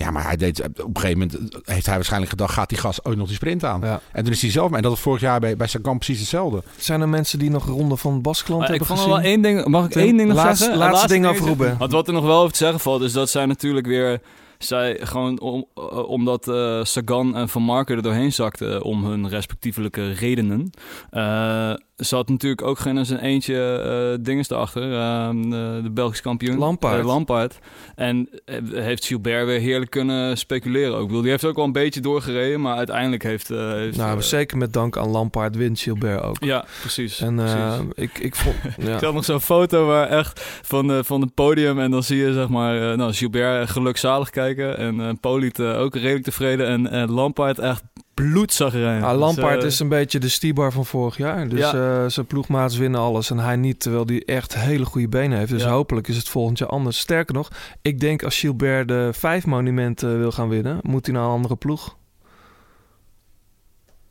[0.00, 2.52] Ja, maar hij deed, op een gegeven moment heeft hij waarschijnlijk gedacht...
[2.52, 3.80] gaat die gas ooit nog die sprint aan?
[3.80, 4.00] Ja.
[4.12, 4.72] En toen is hij zelf...
[4.72, 6.62] En dat was vorig jaar bij, bij Sagan precies hetzelfde.
[6.76, 9.32] Zijn er mensen die nog ronde van Baskeland Maar ik hebben vond nog gezien?
[9.42, 9.66] wel één ding.
[9.70, 10.78] Mag ik één ding nog laatste- zeggen?
[10.78, 11.78] laatste ding Roubaix.
[11.78, 14.20] Want wat er nog wel over te zeggen valt, is dat zij natuurlijk weer.
[14.58, 19.28] Zij gewoon om, eh, omdat eh, Sagan en Van Marken er doorheen zakten om hun
[19.28, 20.70] respectievelijke redenen.
[21.10, 24.92] eh, zat natuurlijk ook geen zijn eentje eh dinges erachter.
[24.92, 26.58] eh, de, de Belgische kampioen.
[26.58, 26.98] Lampaard.
[26.98, 27.58] Eh, Lampaard.
[27.94, 31.00] En eh, heeft Gilbert weer heerlijk kunnen speculeren ook.
[31.00, 33.48] Ik bedoel, die heeft ook wel een beetje doorgereden, maar uiteindelijk heeft...
[33.48, 36.44] heeft Nou, zeker met dank aan Lampaard wint Gilbert ook.
[36.44, 37.20] ja, precies.
[37.20, 37.82] En precies.
[37.94, 38.56] ik, ik vond...
[38.80, 38.96] Ja.
[38.96, 42.16] Ik had nog zo'n foto waar echt van, de, van het podium en dan zie
[42.18, 47.58] je zeg maar, nou, Gilbert gelukzalig kijken en Poliet ook redelijk tevreden en, en Lampaard
[47.58, 47.82] echt
[48.30, 49.02] bloedzaggerijn.
[49.02, 51.48] Ah, Lampaard Dus, is een beetje de Stibar van vorig jaar.
[51.48, 52.02] Dus Ja.
[52.02, 55.50] eh, zijn ploegmaats winnen alles en hij niet, terwijl hij echt hele goede benen heeft.
[55.50, 55.70] Dus Ja.
[55.70, 56.98] hopelijk is het volgend jaar anders.
[56.98, 57.48] Sterker nog,
[57.82, 61.56] ik denk als Gilbert de vijf monumenten wil gaan winnen, moet hij naar een andere
[61.56, 61.98] ploeg.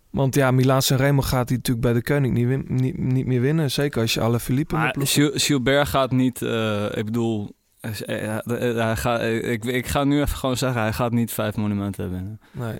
[0.09, 3.41] Want ja, Milaan Sanremo gaat hij natuurlijk bij de Koning niet, win- niet, niet meer
[3.41, 3.71] winnen.
[3.71, 7.91] Zeker als je alle Philippe maar ploeg Gil- Gilbert gaat niet, eh, ik bedoel, eh,
[8.05, 11.31] eh, eh, hij gaat, eh, ik, ik ga nu even gewoon zeggen, hij gaat niet
[11.31, 12.39] vijf monumenten winnen.
[12.51, 12.77] Nee.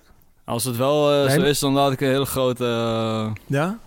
[0.50, 3.78] Als het wel eh, zo is, dan laat ik een hele grote, eh, Ja?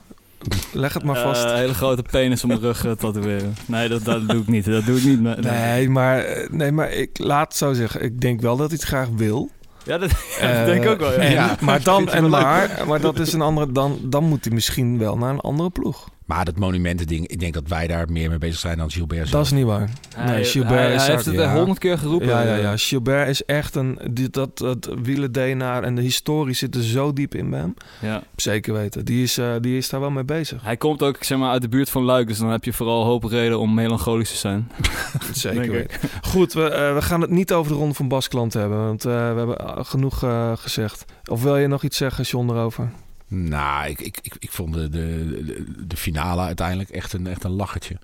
[0.73, 1.45] Leg het maar eh, vast.
[1.45, 3.55] hele grote penis op mijn rug tatoeëren.
[3.67, 4.65] Nee, dat, dat doe ik niet.
[4.65, 5.41] Dat doe ik niet.
[5.41, 8.03] Nee, maar, nee, maar ik laat het zo zeggen.
[8.03, 9.51] Ik denk wel dat hij het graag wil.
[9.85, 11.13] Ja, dat, ja, dat denk ik ook wel.
[11.13, 11.19] Ja.
[11.19, 11.57] En- Ja.
[11.61, 15.17] Maar dan, en maar, maar dat is een andere, dan, dan moet hij misschien wel
[15.17, 16.09] naar een andere ploeg.
[16.33, 19.31] Maar dat monumentending, ik denk dat wij daar meer mee bezig zijn dan Gilbert zelf.
[19.31, 19.91] Dat is niet waar.
[20.17, 21.55] Hij, Nee, Gilbert hij, is hij heeft het ja.
[21.55, 22.29] honderd keer geroepen.
[22.29, 22.77] Ja, ja, ja.
[22.77, 23.99] Gilbert is echt een...
[24.11, 27.75] Die, dat, dat wielen-DNA en de historie zitten zo diep in bij hem.
[28.01, 28.23] Ja.
[28.37, 29.05] Zeker weten.
[29.05, 30.65] Die is, eh, die is daar wel mee bezig.
[30.65, 33.05] Hij komt ook zeg maar, uit de buurt van Luik, dus dan heb je vooral
[33.05, 34.71] hoop reden om melancholisch te zijn.
[35.33, 36.11] Zeker Denk weten.
[36.23, 38.85] Goed, we, eh, we gaan het niet over de Ronde van Baskeland hebben.
[38.85, 41.05] Want eh, we hebben genoeg eh, gezegd.
[41.31, 42.91] Of wil je nog iets zeggen, John, erover?
[43.35, 47.51] Nou, ik, ik, ik, ik vond de, de, de, finale uiteindelijk echt een, echt een
[47.51, 47.97] lachertje.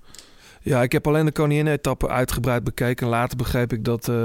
[0.61, 3.05] Ja, ik heb alleen de koningin-etappe uitgebreid bekeken.
[3.05, 4.15] En later begreep ik dat eh,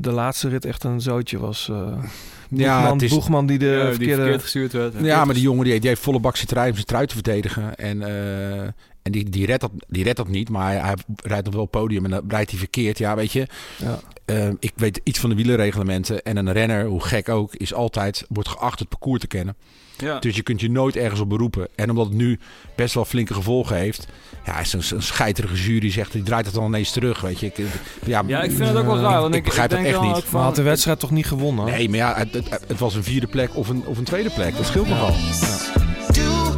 [0.00, 1.68] de laatste rit echt een zootje was.
[1.68, 1.76] eh
[2.50, 4.14] Boegman, het is- Boegman die de Ja, die verkeerde...
[4.22, 4.94] verkeerd gestuurd werd.
[5.00, 7.14] Ja, maar die jongen die, die heeft volle bak zitten rijden om zijn trui te
[7.14, 7.76] verdedigen.
[7.76, 8.62] En, eh,
[9.02, 11.62] en die, die, redt dat, die redt dat niet, maar hij, hij rijdt nog wel
[11.62, 12.98] op het podium en dan rijdt hij verkeerd.
[12.98, 13.46] Ja, weet je,
[13.78, 13.98] Ja.
[14.24, 16.22] eh, ik weet iets van de wielerreglementen.
[16.22, 19.56] En een renner, hoe gek ook, is altijd, wordt geacht het parcours te kennen.
[19.98, 20.18] Ja.
[20.18, 21.68] Dus je kunt je nooit ergens op beroepen.
[21.74, 22.38] En omdat het nu
[22.76, 24.06] best wel flinke gevolgen heeft.
[24.44, 27.46] Ja, is een, een scheiterige jury zegt, die draait het dan ineens terug, weet je.
[27.46, 27.56] Ik,
[28.04, 29.96] ja, ja, ik vind het ook wel raar, want ik ik, begrijp ik het echt
[29.96, 30.30] dan niet.
[30.30, 31.64] Maar had de wedstrijd toch niet gewonnen?
[31.64, 34.30] Nee, maar ja, het, het, het was een vierde plek of een, of een tweede
[34.30, 34.56] plek.
[34.56, 35.14] Dat scheelt nogal.
[36.12, 36.48] Do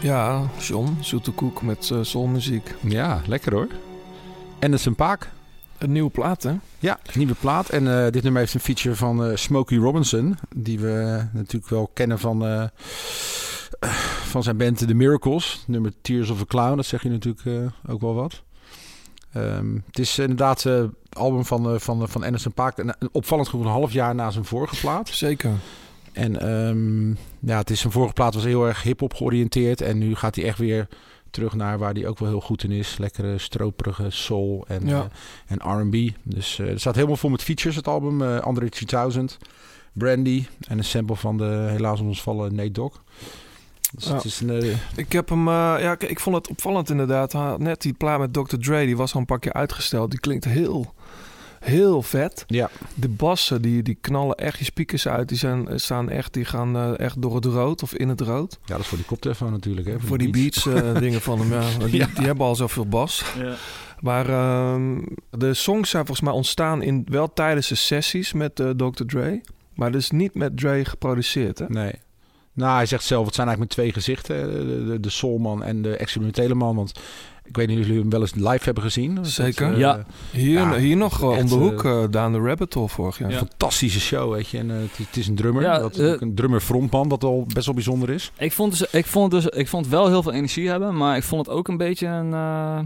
[0.00, 2.74] Ja, John, zoete koek met eh soulmuziek.
[2.80, 3.68] Ja, lekker hoor.
[4.58, 5.30] En dat is een paak.
[5.78, 6.54] Een nieuwe plaat, hè?
[6.78, 7.68] Ja, nieuwe plaat.
[7.68, 10.36] En eh, dit nummer heeft een feature van eh, Smokey Robinson.
[10.56, 12.70] Die we natuurlijk wel kennen van,
[14.32, 15.64] van zijn band The Miracles.
[15.66, 16.76] Nummer Tears of a Clown.
[16.76, 18.42] Dat zeg je natuurlijk ook wel wat.
[19.32, 22.78] Ehm, het is inderdaad eh, album van, van, van Anderson Paak.
[22.78, 25.08] Een, een opvallend goed een half jaar na zijn vorige plaat.
[25.08, 25.50] Zeker.
[26.12, 27.08] En ehm,
[27.50, 29.80] ja, het is zijn vorige plaat was heel erg hip-hop georiënteerd.
[29.80, 30.88] En nu gaat hij echt weer
[31.30, 32.98] terug naar waar hij ook wel heel goed in is.
[32.98, 35.08] Lekkere, stroperige soul en, Ja.
[35.46, 36.14] eh, en R&B.
[36.22, 38.22] Dus eh er staat helemaal vol met features, het album.
[38.22, 39.38] eh Andre 3000,
[39.92, 43.02] Brandy en een sample van de helaas ons vallen Nate Dogg.
[43.94, 44.14] Dus Ja.
[44.14, 44.50] het is een...
[44.50, 47.58] eh, Ik heb hem, ja, ik, ik vond het opvallend inderdaad.
[47.58, 48.56] Net die plaat met Dr.
[48.56, 50.10] Dre, die was al een paar keer uitgesteld.
[50.10, 50.94] Die klinkt heel,
[51.68, 52.44] heel vet.
[52.46, 55.28] ja, De bassen, die, die knallen echt je speakers uit.
[55.28, 58.58] Die zijn, staan echt, die gaan eh, echt door het rood of in het rood.
[58.64, 59.86] ja, dat is voor die koptelefoon natuurlijk.
[59.86, 61.86] Hè, Voor die beats, eh, dingen van hem, ja.
[61.86, 62.08] Die, Ja.
[62.14, 63.24] die hebben al zoveel bas.
[63.38, 63.54] Ja.
[64.00, 64.98] Maar ehm,
[65.30, 69.04] de songs zijn volgens mij ontstaan in, wel tijdens de sessies met eh, Dr.
[69.06, 69.40] Dre.
[69.74, 71.64] Maar dus niet met Dre geproduceerd, hè?
[71.68, 71.92] Nee.
[72.52, 74.66] Nou, hij zegt zelf, het zijn eigenlijk met twee gezichten.
[74.66, 76.76] De, de, de soulman en de experimentele man.
[76.76, 76.92] Want
[77.48, 79.14] ik weet niet of jullie hem wel eens live hebben gezien.
[79.14, 79.72] Dat, Zeker.
[79.72, 80.04] eh, Ja.
[80.30, 83.30] Hier, Ja, hier nog eh, om de hoek, eh, down the rabbit hole vorig jaar.
[83.30, 83.38] Ja.
[83.38, 84.58] Fantastische show, weet je.
[84.58, 85.62] En, het, het is een drummer.
[85.62, 88.32] Ja, dat, eh, ook een drummer frontman, wat al best wel bijzonder is.
[88.38, 91.22] Ik vond, dus, ik, vond dus, ik vond wel heel veel energie hebben, maar ik
[91.22, 92.32] vond het ook een beetje een.
[92.32, 92.78] eh,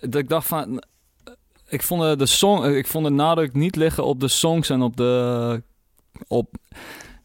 [0.00, 0.82] dat ik dacht van.
[1.68, 4.82] Ik vond de, de song, ik vond de nadruk niet liggen op de songs en
[4.82, 5.62] op de.
[6.28, 6.54] Op,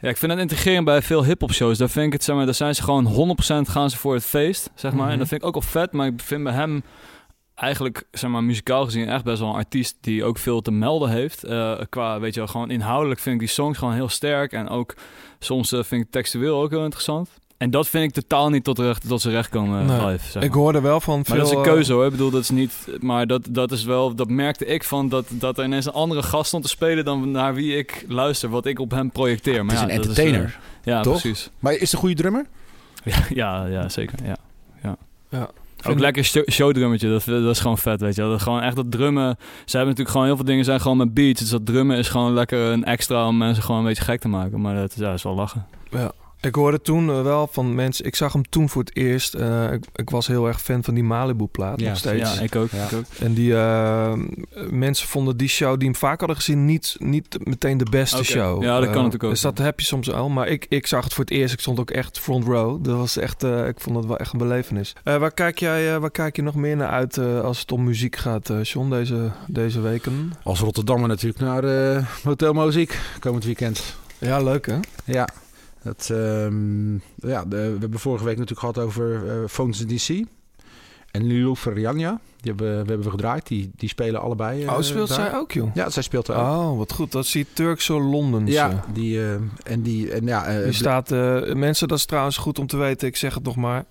[0.06, 1.78] ja, ik vind het integreren bij veel hip-hop shows.
[1.78, 4.26] Daar vind ik het, zeg maar, daar zijn ze gewoon 100% gaan ze voor het
[4.26, 5.04] feest, zeg maar.
[5.04, 5.12] Mhm.
[5.12, 6.84] En dat vind ik ook wel vet, maar ik vind bij hem
[7.56, 11.10] eigenlijk, zeg maar, muzikaal gezien echt best wel een artiest die ook veel te melden
[11.10, 11.44] heeft.
[11.44, 14.52] Eh, qua, weet je wel, gewoon inhoudelijk vind ik die songs gewoon heel sterk.
[14.52, 14.96] En ook
[15.40, 17.30] soms eh, vind ik textueel ook heel interessant.
[17.58, 20.06] En dat vind ik totaal niet tot, recht, tot zijn recht komen Nee.
[20.06, 20.30] live.
[20.32, 20.58] Zeg Ik maar.
[20.60, 21.36] hoorde wel van Maar veel...
[21.38, 22.06] dat is een eh, keuze hoor.
[22.06, 22.88] Ik bedoel, dat is niet.
[23.00, 24.16] Maar dat, dat is wel.
[24.16, 27.32] Dat merkte ik van dat, dat er ineens een andere gast stond te spelen dan
[27.32, 28.50] naar wie ik luister.
[28.50, 29.66] Wat ik op hem projecteer.
[29.66, 30.46] Maar het is ja, een dat entertainer.
[30.46, 31.22] eh, ja, toch?
[31.22, 31.50] precies.
[31.60, 32.46] Maar is het een goede drummer?
[33.04, 34.18] Ja, ja, ja zeker.
[34.24, 34.38] Ja.
[34.84, 34.96] Ja.
[35.30, 35.50] Ja.
[35.88, 38.22] Ook lekker sh- showdrummetje, dat, dat is gewoon vet, weet je.
[38.22, 39.38] Dat gewoon echt dat drummen.
[39.40, 41.40] Ze hebben natuurlijk gewoon heel veel dingen zijn gewoon met beats.
[41.40, 44.28] Dus dat drummen is gewoon lekker een extra om mensen gewoon een beetje gek te
[44.28, 44.62] maken.
[44.62, 45.66] Maar dat ja, is wel lachen.
[45.90, 46.12] Ja.
[46.46, 48.06] Ik hoorde toen eh, wel van mensen...
[48.06, 49.34] Ik zag hem toen voor het eerst.
[49.34, 52.36] eh, ik, ik was heel erg fan van die Malibu-plaat Ja, nog steeds.
[52.36, 52.70] Ja, ik ook.
[52.72, 52.86] Ja.
[52.86, 53.04] Ik ook.
[53.20, 54.14] En die eh,
[54.70, 56.66] mensen vonden die show die hem vaak hadden gezien...
[56.66, 58.64] niet, niet meteen de beste show.
[58.64, 59.30] Ja, dat kan natuurlijk ook.
[59.30, 60.30] Dus dat heb je soms wel.
[60.30, 61.54] Maar ik, ik zag het voor het eerst.
[61.54, 62.84] Ik stond ook echt front row.
[62.84, 63.44] Dat was echt...
[63.44, 64.94] eh, ik vond het wel echt een belevenis.
[65.04, 67.72] Eh, waar, kijk jij, eh, waar kijk je nog meer naar uit eh, als het
[67.72, 70.34] om muziek gaat, eh John, deze, deze weken?
[70.44, 73.96] Als Rotterdammer natuurlijk naar eh Hotel Moziek komend weekend.
[74.18, 74.78] Ja, leuk hè?
[75.06, 75.28] Ja,
[76.10, 80.24] ehm, ja de, we hebben vorige week natuurlijk gehad over eh Phones DC.
[81.12, 83.48] En Lilo Ferriania, die hebben, we hebben we gedraaid.
[83.48, 84.64] Die, die spelen allebei.
[84.66, 85.18] eh, oh, speelt daar.
[85.18, 85.70] zij ook, joh?
[85.76, 86.42] Ja, zij speelt er ook.
[86.42, 87.12] Oh, wat goed.
[87.12, 88.54] Dat is die Turkse Londense.
[88.54, 92.38] ja, die, eh, en die, en ja, eh, Die staat, eh, mensen, dat is trouwens
[92.38, 93.86] goed om te weten, ik zeg het nog maar.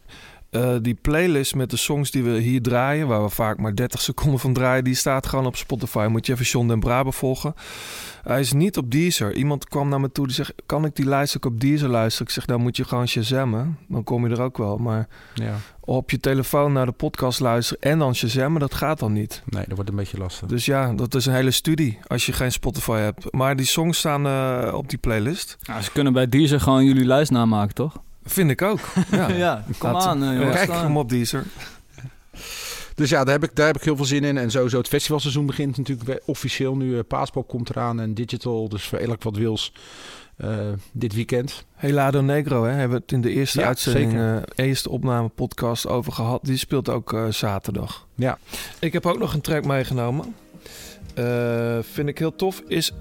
[0.54, 4.00] Eh, die playlist met de songs die we hier draaien, waar we vaak maar 30
[4.00, 6.06] seconden van draaien, die staat gewoon op Spotify.
[6.10, 7.54] Moet je even John Den Braber volgen.
[8.22, 9.34] Hij is niet op Deezer.
[9.34, 12.26] Iemand kwam naar me toe die zegt: Kan ik die lijst ook op Deezer luisteren?
[12.26, 13.78] Ik zeg: Dan moet je gewoon shazammen.
[13.88, 14.76] Dan kom je er ook wel.
[14.76, 19.12] Maar ja, op je telefoon naar de podcast luisteren en dan shazammen, dat gaat dan
[19.12, 19.42] niet.
[19.46, 20.48] nee, dat wordt een beetje lastig.
[20.48, 23.32] Dus ja, dat is een hele studie als je geen Spotify hebt.
[23.32, 25.56] Maar die songs staan eh, op die playlist.
[25.62, 28.02] Nou, ze kunnen bij Deezer gewoon jullie lijst namaken, toch?
[28.24, 28.80] Vind ik ook.
[29.10, 30.56] Ja, Ja, kom Laat- aan, eh, jongens.
[30.56, 31.44] Kijk hem op Deezer.
[32.94, 34.38] Dus ja, daar heb, ik, daar heb ik heel veel zin in.
[34.38, 36.96] En sowieso het festivalseizoen begint natuurlijk officieel nu.
[36.98, 38.68] eh, Paaspop komt eraan en digital.
[38.68, 39.72] Dus voor elk wat wils
[40.36, 40.48] eh,
[40.92, 41.64] dit weekend.
[41.74, 45.86] Helado Negro, hè, hebben we het in de eerste Ja, uitzending, eh, eerste opname podcast
[45.86, 46.44] over gehad.
[46.44, 48.06] Die speelt ook eh, zaterdag.
[48.14, 48.38] Ja.
[48.78, 50.34] Ik heb ook nog een track meegenomen.
[51.14, 52.62] Eh, vind ik heel tof.
[52.66, 52.92] Is,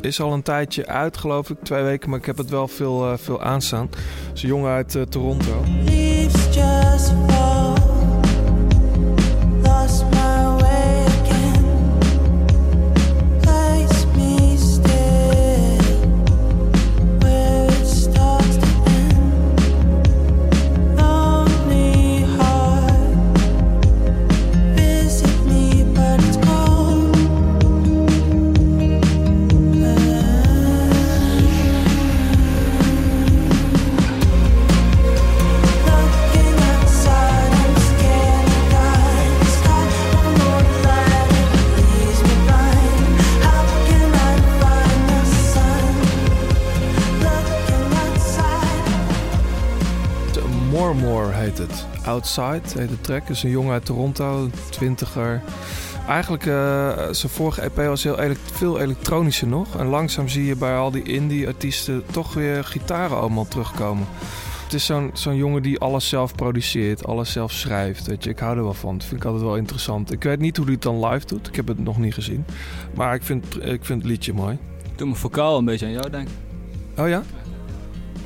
[0.00, 1.56] is, al een tijdje uit, geloof ik.
[1.62, 3.90] Twee weken, maar ik heb het wel veel, eh, veel aanstaan.
[4.34, 5.64] Een jongen uit eh, Toronto.
[52.10, 53.28] Outside heet de track.
[53.28, 55.42] Is een jongen uit Toronto, twintiger.
[56.08, 58.16] Eigenlijk, eh, zijn vorige EP was heel
[58.52, 59.76] veel elektronischer nog.
[59.76, 64.06] En langzaam zie je bij al die indie-artiesten toch weer gitaren allemaal terugkomen.
[64.64, 68.06] het is zo'n zo'n jongen die alles zelf produceert, alles zelf schrijft.
[68.06, 68.98] Weet je, ik hou er wel van.
[68.98, 70.12] Dat vind ik altijd wel interessant.
[70.12, 71.48] Ik weet niet hoe hij het dan live doet.
[71.48, 72.44] Ik heb het nog niet gezien.
[72.94, 74.58] Maar ik vind, ik vind het liedje mooi.
[74.96, 76.34] Doe mijn vocaal een beetje aan jou, denk ik.
[76.98, 77.22] Oh ja?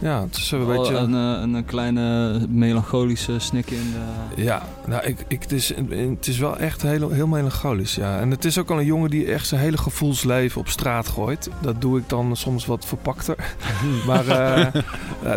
[0.05, 0.95] Ja, het is een Wel beetje...
[0.97, 4.43] Een, eh, een, een kleine melancholische snikje in de...
[4.43, 8.19] Ja, nou, ik, ik, het, is, het is wel echt heel, heel melancholisch, ja.
[8.19, 11.51] En het is ook al een jongen die echt zijn hele gevoelsleven op straat gooit.
[11.61, 13.37] Dat doe ik dan soms wat verpakter.
[14.07, 14.73] maar eh,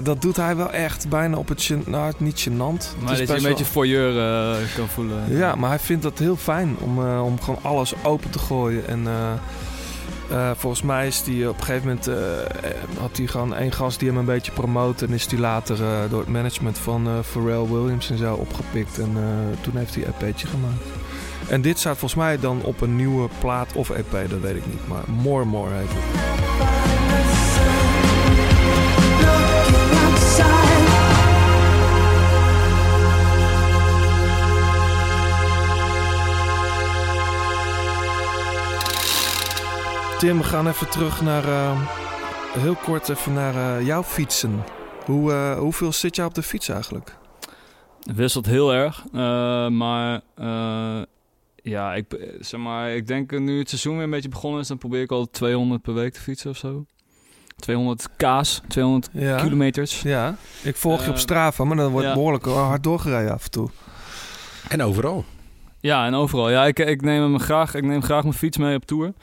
[0.03, 1.71] dat doet hij wel echt bijna op het...
[1.85, 2.53] Nou, niet gênant.
[2.99, 5.37] Maar dat is je een beetje eh, kan voelen.
[5.37, 8.87] Ja, maar hij vindt dat heel fijn om, eh, om gewoon alles open te gooien.
[8.87, 9.07] En
[10.29, 12.07] eh, eh, volgens mij is die op een gegeven moment...
[12.07, 12.49] eh, eh,
[12.99, 15.01] had hij gewoon één gast die hem een beetje promoot.
[15.01, 18.99] En is die later eh, door het management van eh Pharrell Williams en zo opgepikt.
[18.99, 20.83] En eh, toen heeft hij een EP'tje gemaakt.
[21.49, 24.65] En dit staat volgens mij dan op een nieuwe plaat of EP, dat weet ik
[24.65, 24.87] niet.
[24.87, 26.86] Maar More More heet het.
[40.19, 41.43] Tim, we gaan even terug naar...
[41.43, 41.87] eh,
[42.57, 44.63] heel kort even naar eh, jouw fietsen.
[45.05, 47.15] Hoe, eh, hoeveel zit jij op de fiets eigenlijk?
[48.03, 49.03] Het wisselt heel erg.
[49.13, 51.01] eh, maar eh,
[51.55, 52.05] ja, ik,
[52.39, 55.11] zeg maar, ik denk nu het seizoen weer een beetje begonnen is, dan probeer ik
[55.11, 56.85] al 200 per week te fietsen of zo.
[57.57, 59.37] 200 k's, 200 Ja.
[59.41, 60.01] kilometers.
[60.01, 62.13] Ja, ik volg je op Strava, maar dan wordt ja.
[62.13, 63.69] behoorlijk hard doorgereden af en toe.
[64.69, 65.25] En overal.
[65.79, 66.49] Ja, en overal.
[66.49, 69.13] Ja, ik, ik, neem hem graag, ik neem graag mijn fiets mee op tour.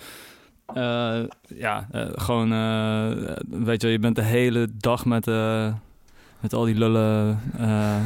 [0.75, 1.21] Eh,
[1.57, 3.09] ja, eh, gewoon, eh,
[3.65, 5.27] weet je, wel, je bent de hele dag met,
[6.41, 7.41] met al die lullen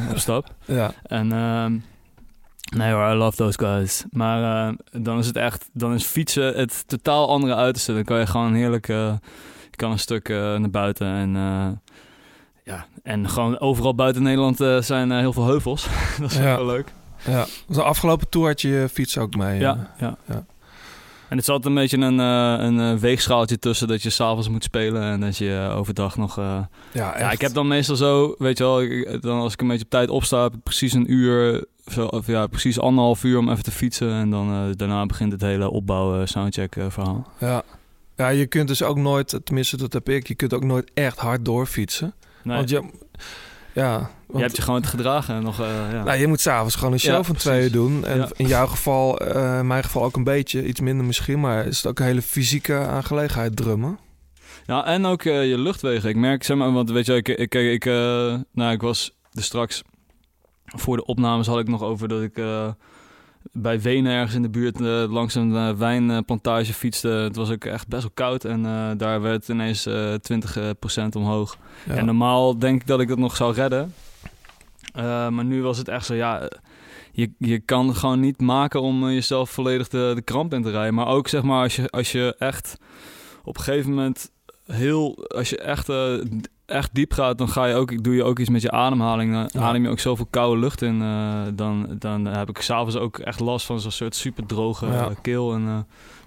[0.09, 0.53] op stap.
[0.65, 1.77] Ja, En ehm,
[2.77, 4.05] nee hoor, I love those guys.
[4.11, 7.93] Maar dan is het echt, dan is fietsen het totaal andere uiterste.
[7.93, 9.19] Dan kan je gewoon heerlijk, je
[9.75, 11.31] kan een stuk naar buiten en
[12.63, 15.87] ja, en gewoon overal buiten Nederland zijn heel veel heuvels.
[16.19, 16.51] dat is Ja.
[16.51, 16.91] ook wel leuk.
[17.25, 17.45] ja.
[17.67, 19.59] De afgelopen tour had je je fiets ook mee.
[19.59, 20.17] Ja, ja.
[20.25, 20.45] Ja.
[21.29, 25.01] En het zat een beetje een, een eh, weegschaaltje tussen dat je s'avonds moet spelen
[25.03, 26.37] en dat je overdag nog...
[26.37, 26.59] eh,
[26.93, 29.83] ja, ik heb dan meestal zo, weet je wel, ik- dan als ik een beetje
[29.83, 33.49] op tijd opsta, heb ik precies een uur, zo, of ja, precies anderhalf uur om
[33.49, 34.11] even te fietsen.
[34.13, 37.27] En dan daarna begint het hele opbouwen, soundcheck verhaal.
[37.39, 37.63] Ja.
[38.17, 41.17] ja, je kunt dus ook nooit, tenminste dat heb ik, je kunt ook nooit echt
[41.19, 42.13] hard doorfietsen.
[42.43, 42.83] Nee, Want je,
[43.73, 46.03] ja, je want, hebt je gewoon te gedragen en nog, eh, ja.
[46.03, 47.49] nou, je moet s'avonds gewoon een show Ja, van precies.
[47.51, 48.05] twee uur doen.
[48.05, 48.27] En Ja.
[48.35, 51.77] in jouw geval, eh, in mijn geval ook een beetje, iets minder misschien, maar is
[51.77, 53.99] het ook een hele fysieke aangelegenheid drummen.
[54.65, 56.09] Ja, en ook eh, je luchtwegen.
[56.09, 57.85] Ik merk, zeg maar, want weet je, ik, ik, ik, ik,
[58.53, 59.81] nou, ik was er straks
[60.65, 62.41] voor de opnames had ik nog over dat ik
[63.51, 67.07] bij Wenen ergens in de buurt eh, langs een eh, wijnplantage fietste.
[67.07, 70.13] Het was ook echt best wel koud en eh, daar werd ineens eh
[71.03, 71.57] 20% omhoog.
[71.85, 71.95] Ja.
[71.95, 73.93] En normaal denk ik dat ik dat nog zou redden.
[74.93, 76.49] Maar nu was het echt zo, ja,
[77.11, 80.71] je, je kan het gewoon niet maken om jezelf volledig de, de kramp in te
[80.71, 80.93] rijden.
[80.93, 82.77] Maar ook zeg maar, als je, als je echt
[83.43, 84.31] op een gegeven moment
[84.65, 85.87] heel, als je echt,
[86.69, 89.33] echt diep gaat, dan ga je ook, doe je ook iets met je ademhaling.
[89.33, 89.61] Dan Ja.
[89.67, 91.01] adem je ook zoveel koude lucht in.
[91.01, 95.09] eh, dan, dan heb ik s'avonds ook echt last van zo'n soort super droge Ja.
[95.21, 95.53] keel.
[95.53, 95.77] En, eh,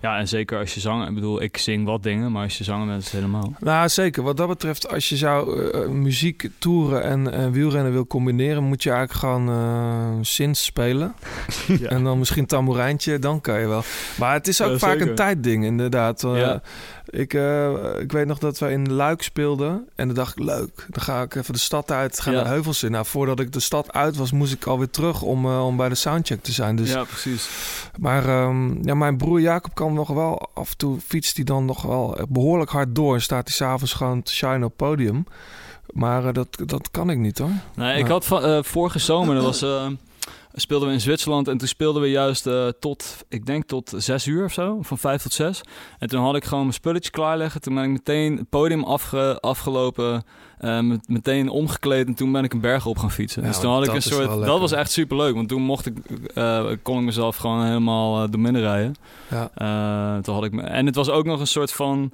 [0.03, 2.65] ja, en zeker als je zanger, ik bedoel, ik zing wat dingen, maar als je
[2.65, 3.53] zanger bent, is het helemaal.
[3.61, 4.23] Nou, zeker.
[4.23, 8.83] Wat dat betreft, als je zou eh, muziek, toeren en eh, wielrennen wil combineren, moet
[8.83, 11.15] je eigenlijk gewoon eh synths spelen.
[11.67, 11.88] Ja.
[11.88, 13.83] En dan misschien tamboerijntje, dan kan je wel.
[14.19, 15.09] Maar het is ook Ja, vaak zeker.
[15.09, 16.25] een tijdding, inderdaad.
[16.25, 16.62] Eh, Ja.
[17.07, 19.88] ik, eh, ik weet nog dat we in Luik speelden.
[19.95, 22.37] En dan dacht ik, leuk, dan ga ik even de stad uit, ga Ja.
[22.37, 22.91] naar de heuvels in.
[22.91, 25.88] Nou, voordat ik de stad uit was, moest ik alweer terug om, eh, om bij
[25.88, 26.77] de soundcheck te zijn.
[26.77, 27.49] Dus, ja, precies.
[27.99, 31.64] Maar ehm, ja, mijn broer Jacob kan nog wel, af en toe fietst hij dan
[31.64, 33.14] nog wel behoorlijk hard door.
[33.14, 35.24] En staat hij s'avonds gewoon te shine op podium.
[35.87, 37.50] Maar eh, dat, dat kan ik niet hoor.
[37.74, 39.87] Nee, ik had van, eh, vorige zomer, dat was, eh,
[40.55, 44.26] speelden we in Zwitserland en toen speelden we juist eh, tot, ik denk tot zes
[44.26, 45.61] uur of zo, van vijf tot zes.
[45.98, 47.61] En toen had ik gewoon mijn spulletjes klaarleggen.
[47.61, 50.24] Toen ben ik meteen het podium afge, afgelopen,
[50.62, 53.42] eh, met- meteen omgekleed en toen ben ik een berg op gaan fietsen.
[53.42, 55.87] Dus toen had ik dat een soort, dat was echt super leuk, want toen mocht
[55.87, 55.96] ik,
[56.35, 58.94] eh, kon ik mezelf gewoon helemaal uh, door midden rijden.
[59.31, 59.51] Ja.
[59.55, 62.10] Eh, toen had ik me, en het was ook nog een soort van.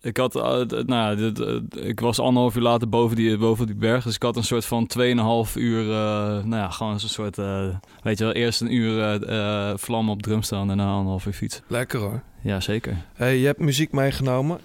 [0.00, 1.54] Ik had, eh, nou dit, eh,
[1.88, 4.04] ik was anderhalf uur later boven die, boven die berg.
[4.04, 5.96] Dus ik had een soort van 2,5 uur, eh,
[6.44, 7.64] nou ja, gewoon zo'n soort, eh,
[8.02, 11.32] weet je wel, eerst een uur eh, eh, vlam op drum staan, daarna anderhalf uur
[11.32, 11.62] fietsen.
[11.66, 12.22] Lekker hoor.
[12.42, 12.96] Ja, zeker.
[13.14, 14.58] Hey, je hebt muziek meegenomen.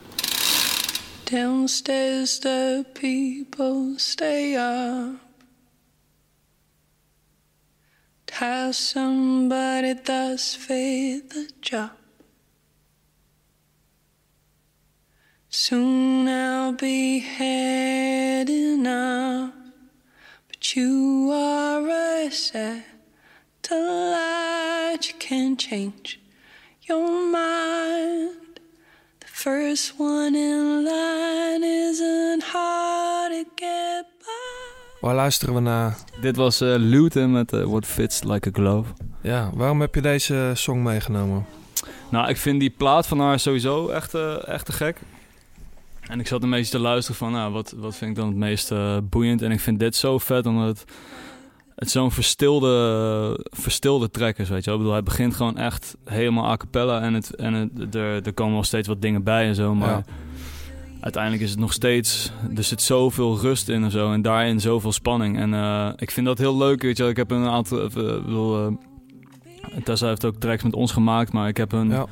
[1.26, 5.20] Downstairs, the people stay up.
[8.34, 11.92] Has somebody thus faith the job?
[15.50, 19.54] Soon I'll be heading up
[20.48, 22.84] but You are a satellite,
[25.08, 26.20] you can change
[26.82, 28.43] your mind.
[29.44, 35.00] First one in line isn't hard to get by.
[35.02, 35.98] Waar luisteren we naar?
[36.22, 38.94] Dit was eh Luton met eh, What Fits Like a Glove.
[39.22, 41.46] Ja, waarom heb je deze song meegenomen?
[42.10, 44.98] Nou, ik vind die plaat van haar sowieso echt, eh, echt te gek.
[46.02, 48.38] En ik zat een beetje te luisteren van, nou, wat, wat vind ik dan het
[48.38, 48.72] meest
[49.10, 49.42] boeiend?
[49.42, 50.92] En ik vind dit zo vet, omdat het,
[51.76, 54.74] het zo'n verstilde, verstilde track is, weet je wel.
[54.74, 58.34] Ik bedoel, hij begint gewoon echt helemaal a cappella en, het, en het, er, er
[58.34, 59.90] komen wel steeds wat dingen bij en zo, maar...
[59.90, 60.04] Ja.
[61.00, 62.32] Uiteindelijk is het nog steeds...
[62.56, 64.12] Er zit zoveel rust in en zo.
[64.14, 65.38] En daarin zoveel spanning.
[65.38, 67.12] En eh, ik vind dat heel leuk, weet je wel.
[67.12, 67.78] Ik heb een aantal...
[67.80, 68.74] eh, ik bedoel, eh,
[69.84, 72.06] Tessa heeft ook tracks met ons gemaakt, maar ik heb een, Ja.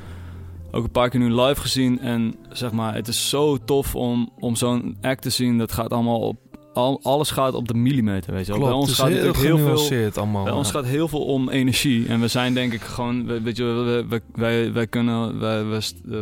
[0.71, 1.99] ook een paar keer nu live gezien.
[1.99, 5.57] En zeg maar, het is zo tof om, om zo'n act te zien.
[5.57, 6.37] Dat gaat allemaal op,
[6.73, 8.51] al, alles gaat op de millimeter, weet je.
[8.51, 10.43] Klopt, Bij ons het is gaat heel heel veel, allemaal.
[10.43, 10.73] bij ons ja.
[10.73, 12.07] gaat heel veel om energie.
[12.07, 13.63] En we zijn denk ik gewoon, we- weet je,
[14.09, 15.65] we- wij, wij kunnen, wij,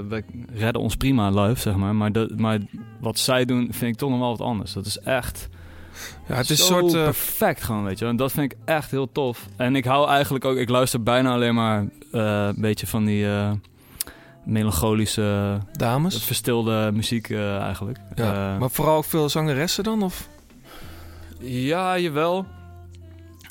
[0.10, 0.24] wij,
[0.54, 1.95] redden ons prima live, zeg maar.
[1.95, 2.60] Maar, dat, maar
[3.02, 4.74] wat zij doen, vind ik toch nog wel wat anders.
[4.74, 5.50] Dat is echt
[6.28, 6.93] ja, het is een soort...
[6.93, 8.06] eh, perfect gewoon, weet je.
[8.06, 9.47] En dat vind ik echt heel tof.
[9.56, 11.80] En ik hou eigenlijk ook, ik luister bijna alleen maar
[12.12, 13.52] eh, een beetje van die eh,
[14.45, 16.24] melancholische, dames.
[16.24, 17.97] verstilde muziek eigenlijk.
[18.16, 18.58] Ja.
[18.60, 20.04] Maar vooral ook veel zangeressen dan?
[20.04, 20.28] Of?
[21.40, 22.46] Ja, jawel.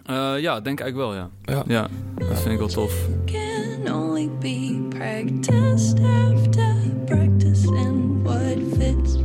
[0.06, 1.30] Eh, ja, denk ik wel, ja.
[1.42, 1.62] Ja.
[1.66, 2.92] Ja, dat vind ik wel tof.
[3.24, 6.74] Can only be practiced after
[7.06, 9.16] practice, and what fits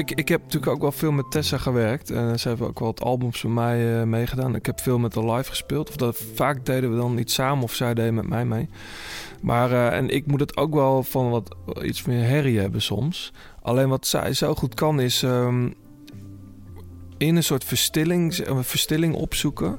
[0.00, 2.10] ik, ik heb natuurlijk ook wel veel met Tessa gewerkt.
[2.10, 4.54] En ze hebben ook wel wat albums voor mij eh, meegedaan.
[4.54, 5.88] Ik heb veel met haar live gespeeld.
[5.88, 8.68] Of dat, vaak deden we dan iets samen of zij deden met mij mee.
[9.42, 13.32] Maar, eh, en ik moet het ook wel van wat iets meer herrie hebben soms.
[13.62, 15.70] Alleen wat zij zo goed kan is ehm,
[17.18, 19.78] in een soort verstilling, verstilling opzoeken.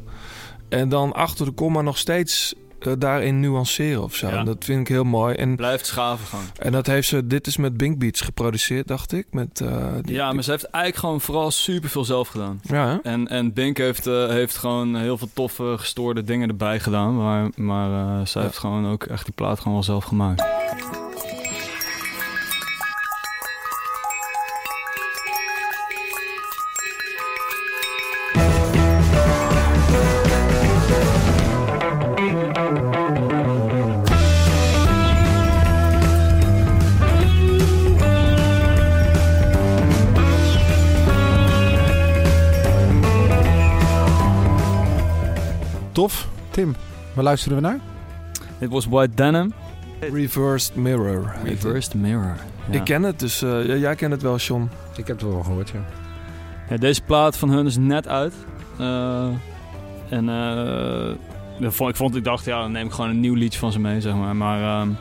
[0.69, 2.55] En dan achter de komma nog steeds
[2.86, 4.28] eh, daarin nuanceren of zo.
[4.30, 4.44] Ja.
[4.44, 5.36] Dat vind ik heel mooi.
[5.36, 6.46] En Blijft schaven gewoon.
[6.60, 9.28] en dat heeft ze, dit is met Bink Beats geproduceerd, dacht ik.
[9.32, 12.60] Met, eh, die- Ja, maar ze heeft eigenlijk gewoon vooral super veel zelf gedaan.
[12.64, 12.98] ja, hè?
[13.12, 17.18] En, en Bink heeft, eh, heeft gewoon heel veel toffe, gestoorde dingen erbij gedaan.
[17.18, 18.48] Maar, maar zij Ja.
[18.48, 20.44] heeft gewoon ook echt die plaat gewoon wel zelf gemaakt.
[46.02, 46.28] Tof.
[46.49, 46.76] Tim,
[47.14, 47.80] waar luisteren we naar?
[48.60, 49.54] Dit was White Denim,
[49.99, 51.34] Reversed Mirror.
[51.43, 52.36] Reversed Mirror.
[52.70, 52.74] Ja.
[52.74, 54.70] Ik ken het, dus eh, ja, jij kent het wel, John.
[54.95, 55.86] Ik heb het wel gehoord, ja.
[56.70, 58.34] Ja, deze plaat van hun is net uit.
[58.78, 59.28] Eh,
[60.10, 63.72] en eh, ik vond, ik dacht, ja, dan neem ik gewoon een nieuw liedje van
[63.72, 64.36] ze mee, zeg maar.
[64.36, 64.95] Maar ehm, eh,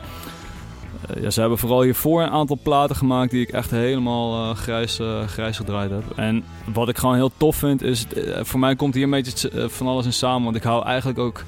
[1.21, 4.99] ja, ze hebben vooral hiervoor een aantal platen gemaakt die ik echt helemaal eh, grijs,
[4.99, 6.03] eh, grijs gedraaid heb.
[6.15, 6.43] En
[6.73, 9.67] wat ik gewoon heel tof vind, is, eh, voor mij komt hier een beetje eh,
[9.67, 10.43] van alles in samen.
[10.43, 11.43] Want ik hou eigenlijk ook,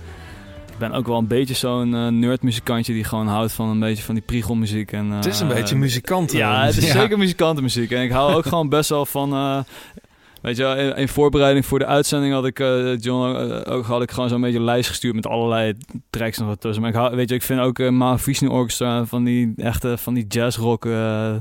[0.72, 4.04] ik ben ook wel een beetje zo'n eh nerdmuzikantje die gewoon houdt van een beetje
[4.04, 4.92] van die priegelmuziek.
[4.92, 6.32] En, Het is een eh, beetje muzikant.
[6.32, 7.00] ja, het is Ja.
[7.02, 7.92] zeker muzikantenmuziek.
[7.92, 9.64] En ik hou ook gewoon best wel van...
[10.44, 12.60] eh, weet je wel, in, in voorbereiding voor de uitzending had ik...
[12.60, 15.16] eh, John, eh, ook had ik gewoon zo'n beetje een lijst gestuurd...
[15.16, 15.74] met allerlei
[16.10, 16.82] tracks nog wat tussen.
[16.82, 19.06] Maar ik, hou, weet je, ik vind ook uh, Mahavishnu Orchestra...
[19.06, 20.86] van die echte, van die jazzrock...
[20.86, 21.36] eh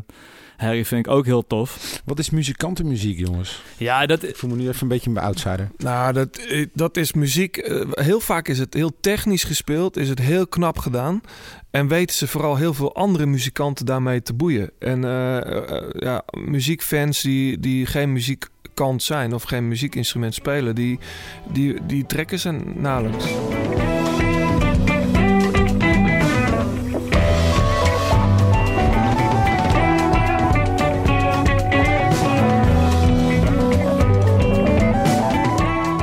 [0.56, 2.00] Harry vind ik ook heel tof.
[2.04, 3.62] Wat is muzikantenmuziek, jongens?
[3.76, 4.22] Ja, dat...
[4.22, 5.70] Ik voel me nu even een beetje een outsider.
[5.76, 7.56] Nou, dat, eh, dat is muziek.
[7.56, 11.20] eh, Heel vaak is het heel technisch gespeeld, is het heel knap gedaan.
[11.70, 14.70] En weten ze vooral heel veel andere muzikanten daarmee te boeien.
[14.78, 18.12] En eh, eh, ja, muziekfans die, die geen
[18.82, 20.98] muziekkant zijn of geen muziekinstrument spelen, die,
[21.52, 23.24] die, die trekken ze nauwelijks.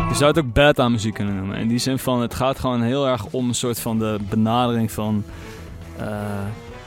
[0.10, 1.58] Je zou het ook beta muziek kunnen noemen.
[1.58, 4.92] In die zin van, het gaat gewoon heel erg om een soort van de benadering
[4.92, 5.24] van...
[5.98, 6.06] eh,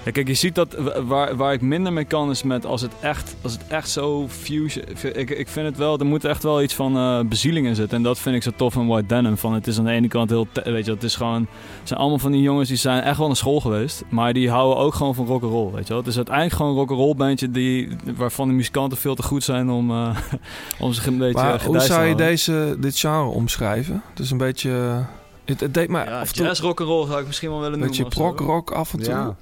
[0.05, 0.77] Ja, kijk, je ziet dat
[1.07, 4.29] waar, waar ik minder mee kan is met als het echt, als het echt zo
[4.29, 4.85] fusion...
[5.03, 7.97] Ik, ik vind het wel, er moet echt wel iets van eh bezieling in zitten.
[7.97, 9.37] En dat vind ik zo tof van White Denim.
[9.37, 11.41] Van, het is aan de ene kant heel, weet je, het is gewoon...
[11.79, 14.05] Het zijn allemaal van die jongens die zijn echt wel naar school geweest.
[14.09, 15.99] Maar die houden ook gewoon van rock'n'roll, weet je wel.
[15.99, 19.71] Het is uiteindelijk gewoon een rock'n'roll bandje die, waarvan de muzikanten veel te goed zijn
[19.71, 20.17] om, eh,
[20.81, 24.03] om zich een beetje Maar hoe zou je deze, dit genre omschrijven?
[24.11, 24.71] Het is een beetje...
[25.45, 27.73] Het, het deed mij Ja, af en toe jazz rock'n'roll zou ik misschien wel willen
[27.75, 28.05] een noemen.
[28.05, 28.35] beetje of zo.
[28.35, 29.13] prog rock af en toe.
[29.13, 29.37] Ja.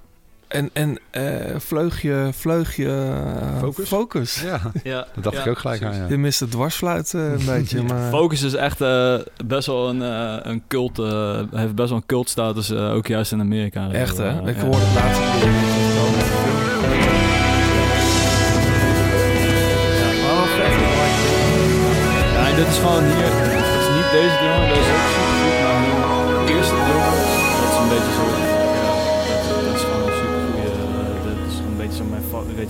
[0.50, 1.24] En, en eh,
[1.58, 3.12] vleugje, vleugje
[3.58, 3.88] Focus?
[3.88, 4.40] focus.
[4.40, 5.94] ja, Ja, dat dacht ja, ik ook gelijk aan.
[5.94, 6.06] Ja.
[6.08, 7.82] Je mist de dwarsfluit eh, een beetje.
[7.82, 8.10] Maar...
[8.10, 10.00] Focus is echt eh, best wel een,
[10.50, 13.90] een cult, eh, heeft best wel een cultstatus, eh, ook juist in Amerika.
[13.90, 14.48] Echt hè?
[14.48, 14.62] Ik ja.
[14.62, 15.48] hoorde het laatst een keer.
[22.32, 23.49] Ja, en dit is gewoon hier,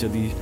[0.01, 0.32] weet je, die,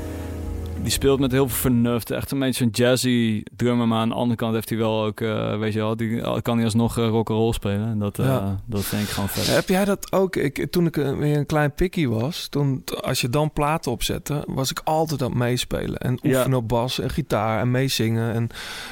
[0.82, 4.14] die speelt met heel veel vernuft, echt een beetje zo'n jazzy drummer, maar aan de
[4.14, 7.08] andere kant heeft hij wel ook, eh, weet je wel, die kan hij alsnog uh,
[7.08, 8.60] rock'n'roll spelen, en dat, eh, Ja.
[8.66, 9.54] dat vind ik gewoon vet.
[9.54, 10.36] Heb jij dat ook?
[10.36, 14.44] Ik, toen ik een- weer een klein pikkie was, toen, als je dan platen opzette,
[14.46, 15.98] was ik altijd aan het meespelen.
[15.98, 16.36] En Ja.
[16.36, 18.32] oefenen op bas en gitaar en meezingen.
[18.34, 18.48] En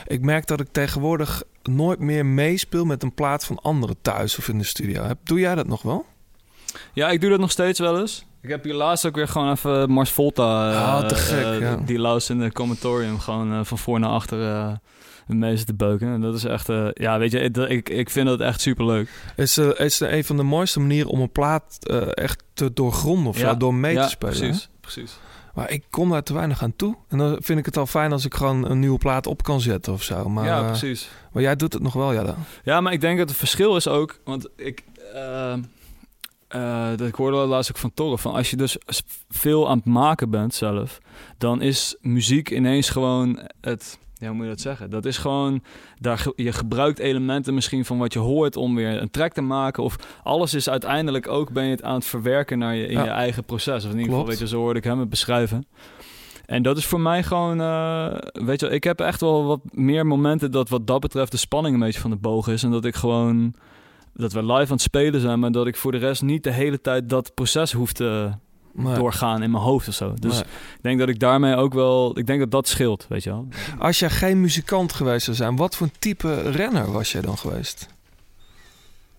[0.06, 4.48] ik merk dat ik tegenwoordig nooit meer meespeel met een plaat van anderen thuis of
[4.48, 5.06] in de studio.
[5.22, 6.06] Doe jij dat nog wel?
[6.92, 8.26] Ja, ik doe dat nog steeds wel eens.
[8.46, 10.70] Ik heb hier laatst ook weer gewoon even Mars Volta.
[10.72, 11.76] eh, Ah, te gek, eh, ja.
[11.76, 14.72] Die Laus in de commentorium gewoon eh, van voor naar achter eh
[15.26, 16.08] mee te beuken.
[16.08, 18.86] En dat is echt, eh, ja, weet je, ik, ik, ik vind dat echt super
[18.86, 19.10] leuk.
[19.36, 23.26] Is, eh, is een van de mooiste manieren om een plaat eh, echt te doorgronden
[23.26, 24.34] of Ja, zo, door mee ja, te spelen.
[24.34, 24.40] hè?
[24.40, 25.18] Precies, precies.
[25.54, 26.96] Maar ik kom daar te weinig aan toe.
[27.08, 29.60] En dan vind ik het al fijn als ik gewoon een nieuwe plaat op kan
[29.60, 30.28] zetten of zo.
[30.28, 31.08] Maar, ja, eh, precies.
[31.32, 32.36] maar jij doet het nog wel, ja dan.
[32.64, 34.82] Ja, maar ik denk dat het verschil is ook, want ik,
[36.48, 38.76] eh, dat ik hoorde laatst ook van Torre, van als je dus
[39.28, 40.98] veel aan het maken bent zelf,
[41.38, 44.90] dan is muziek ineens gewoon het, ja, hoe moet je dat zeggen?
[44.90, 45.62] Dat is gewoon,
[46.00, 49.82] daar, je gebruikt elementen misschien van wat je hoort om weer een track te maken,
[49.82, 53.04] of alles is uiteindelijk ook, ben je het aan het verwerken naar je, in Ja.
[53.04, 55.66] je eigen proces, of in ieder geval, weet je, zo hoorde ik hem het beschrijven.
[56.46, 60.06] En dat is voor mij gewoon, eh, weet je, ik heb echt wel wat meer
[60.06, 62.62] momenten dat wat dat betreft de spanning een beetje van de boog is.
[62.62, 63.54] En dat ik gewoon,
[64.16, 66.52] dat we live aan het spelen zijn, maar dat ik voor de rest niet de
[66.52, 68.30] hele tijd dat proces hoef te
[68.72, 70.14] Maar doorgaan in mijn hoofd of zo.
[70.18, 70.40] Dus Nee.
[70.42, 73.48] ik denk dat ik daarmee ook wel, ik denk dat dat scheelt, weet je wel.
[73.78, 77.86] als jij geen muzikant geweest zou zijn, wat voor type renner was jij dan geweest?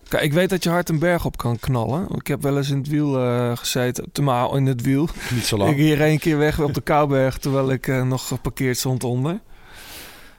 [0.08, 2.06] Kijk, ik weet dat je hard een berg op kan knallen.
[2.14, 5.08] Ik heb wel eens in het wiel eh, gezeten, temaal in het wiel.
[5.34, 5.74] Niet zo Ik lang.
[5.76, 9.40] hier één keer weg op de Kouberg, terwijl ik eh, nog geparkeerd stond onder.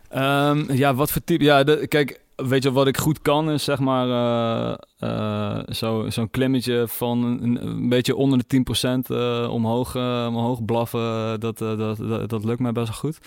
[0.09, 1.43] Ehm, ja, wat voor type?
[1.43, 6.09] Ja, de- kijk, weet je wat ik goed kan is zeg maar eh, eh, zo,
[6.09, 8.63] zo'n klimmetje van een, een beetje onder de
[9.07, 9.95] 10% eh, omhoog,
[10.27, 11.39] omhoog blaffen.
[11.39, 13.19] Dat, dat, dat, dat lukt mij best wel goed.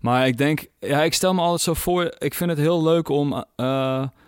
[0.00, 2.14] Maar ik denk, ja, ik stel me altijd zo voor.
[2.18, 3.44] Ik vind het heel leuk om.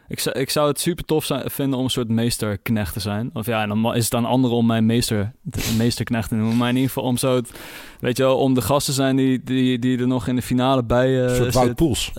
[0.09, 3.31] ik, zou, ik zou het super tof zijn, vinden om een soort meesterknecht te zijn.
[3.33, 5.33] Of ja, en dan is het aan anderen om mijn meester,
[5.77, 6.57] meesterknecht te noemen.
[6.57, 7.51] Maar in ieder geval om zo, het,
[8.01, 10.85] weet je wel, om de gasten zijn die, die, die er nog in de finale
[10.85, 11.77] bij Een soort Wout zit.
[11.77, 12.13] Poels.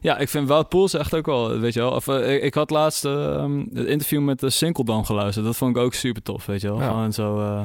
[0.00, 1.90] Eh, ja, ik vind Wout Poels echt ook wel, weet je wel.
[1.90, 3.44] Of, eh, ik, ik had laatst eh,
[3.74, 5.46] het interview met de Sinkeldam geluisterd.
[5.46, 6.80] Dat vond ik ook super tof, weet je wel.
[6.80, 6.88] Ja.
[6.88, 7.40] Gewoon zo...
[7.40, 7.62] eh,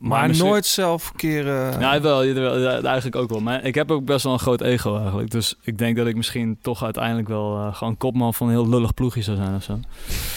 [0.00, 1.80] Maar, misschien- nooit zelf keren.
[1.80, 3.40] Ja, wel, ja, eigenlijk ook wel.
[3.40, 5.30] Maar ik heb ook best wel een groot ego eigenlijk.
[5.30, 8.68] Dus ik denk dat ik misschien toch uiteindelijk wel eh, gewoon kopman van een heel
[8.68, 9.78] lullig ploegje zou zijn of zo.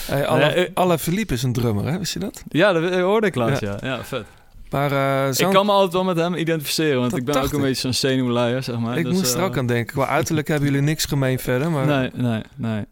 [0.06, 0.26] Hey,
[0.74, 1.98] alle, eh, Philippe is een drummer, hè?
[1.98, 2.42] Wist je dat?
[2.48, 3.78] Ja, dat hoorde ik laatst, ja.
[3.82, 4.24] Ja, vet.
[4.70, 4.92] Maar
[5.28, 7.64] eh, Ik kan me altijd wel met hem identificeren, want ik ben ook een ik.
[7.64, 8.98] beetje zo'n zenuwleier, zeg maar.
[8.98, 9.94] ik Dus, moest er eh, ook aan denken.
[9.94, 11.86] Qua uiterlijk hebben jullie niks gemeen verder, maar...
[11.86, 12.84] Nee, nee, nee.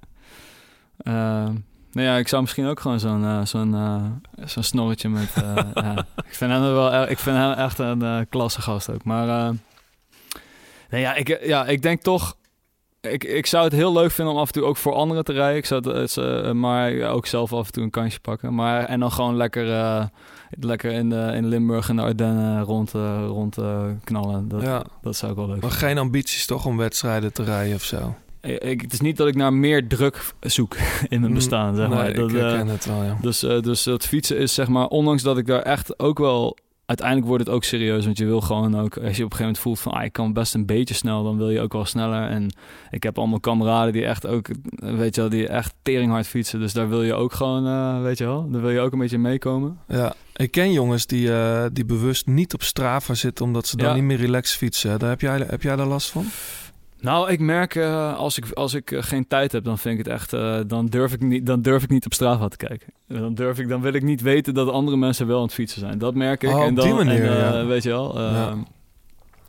[0.99, 1.53] Ehm,
[1.93, 4.05] nou ja, ik zou misschien ook gewoon zo'n eh, zo'n eh,
[4.47, 5.33] zo'n snorretje met...
[5.35, 6.07] eh, ja.
[6.17, 9.05] Ik vind hem wel ik vind hem echt een eh klasse gast ook.
[9.05, 9.51] Maar eh,
[10.91, 12.37] nee, ja, ik, ja, ik denk toch...
[13.01, 15.33] Ik, ik zou het heel leuk vinden om af en toe ook voor anderen te
[15.33, 15.57] rijden.
[15.57, 18.55] Ik zou het, het, eh, maar ook zelf af en toe een kansje pakken.
[18.55, 20.05] Maar, en dan gewoon lekker, eh,
[20.51, 24.49] lekker in, de, in Limburg en de Ardennen rond, eh, rond eh, knallen.
[24.49, 24.85] Dat, Ja.
[25.03, 28.15] dat zou ik wel leuk Maar geen ambities toch om wedstrijden te rijden of zo?
[28.41, 30.77] ik, het is niet dat ik naar meer druk zoek
[31.09, 32.05] in mijn bestaan, zeg maar.
[32.05, 33.19] Nee, Dat, ik eh, herken het wel, ja.
[33.21, 36.57] dus, eh, dus het fietsen is zeg maar, ondanks dat ik daar echt ook wel...
[36.89, 38.97] Uiteindelijk wordt het ook serieus, want je wil gewoon ook...
[38.97, 41.25] Als je op een gegeven moment voelt van, ah, ik kan best een beetje snel,
[41.25, 42.29] dan wil je ook wel sneller.
[42.29, 42.51] En
[42.91, 46.61] ik heb allemaal kameraden die echt ook, weet je wel, die echt teringhard fietsen.
[46.61, 48.99] Dus daar wil je ook gewoon, eh, weet je wel, daar wil je ook een
[48.99, 49.79] beetje meekomen.
[49.89, 53.89] Ja, ik ken jongens die, eh, die bewust niet op Strava zitten omdat ze dan
[53.89, 53.95] Ja.
[53.95, 54.99] niet meer relaxed fietsen.
[54.99, 56.25] Daar heb jij, heb jij daar last van?
[57.01, 60.05] Nou, ik merk eh, als ik, als ik eh, geen tijd heb, dan vind ik
[60.05, 60.33] het echt.
[60.33, 62.87] eh, dan, durf ik niet, dan durf ik niet op Strava te kijken.
[63.09, 65.81] Dan, durf ik, dan wil ik niet weten dat andere mensen wel aan het fietsen
[65.81, 65.99] zijn.
[65.99, 66.51] Dat merk ik.
[66.55, 67.65] Oh, en op dan, die manier, en, eh, ja.
[67.67, 68.19] Weet je wel.
[68.19, 68.57] eh, Ja.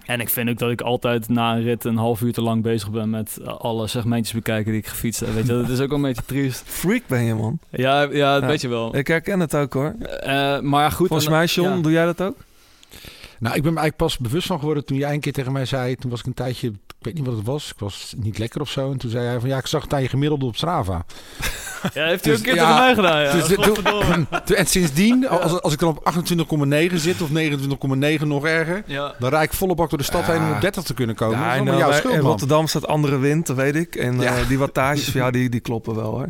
[0.05, 2.63] En ik vind ook dat ik altijd na een rit een half uur te lang
[2.63, 5.33] bezig ben met alle segmentjes bekijken die ik gefietst heb.
[5.33, 6.63] Weet je, dat is ook wel een beetje triest.
[6.65, 7.59] Freak ben je, man.
[7.69, 8.47] Ja, ja, dat Ja.
[8.47, 8.95] weet je wel.
[8.95, 9.95] Ik herken het ook, hoor.
[9.99, 11.07] Eh, maar goed.
[11.07, 11.81] Volgens en- mij, John, ja.
[11.81, 12.35] doe jij dat ook?
[13.39, 15.65] Nou, ik ben me eigenlijk pas bewust van geworden toen jij een keer tegen mij
[15.65, 15.95] zei.
[15.95, 17.69] Toen was ik een tijdje, ik weet niet wat het was.
[17.71, 18.91] Ik was niet lekker of zo.
[18.91, 21.05] En toen zei hij van ja, ik zag het aan je gemiddelde op Strava.
[21.93, 23.21] Ja, heeft hij ook een keer Dus, tegen ja, mij gedaan.
[23.21, 23.31] Ja.
[23.31, 23.47] Dus
[24.45, 26.03] toen- en sindsdien, als, als ik dan op
[26.91, 28.83] 28,9 zit of 29,9 nog erger.
[28.85, 29.15] ja.
[29.19, 30.31] Dan rijd ik volle bak door de stad Ja.
[30.31, 31.39] heen om op 30 te kunnen komen.
[31.39, 32.19] Ja, jouw schuld, in.
[32.19, 33.95] Rotterdam staat andere wind, dat weet ik.
[33.95, 34.35] En Ja.
[34.37, 36.29] eh, die wattages van jou, die, die kloppen wel, hoor.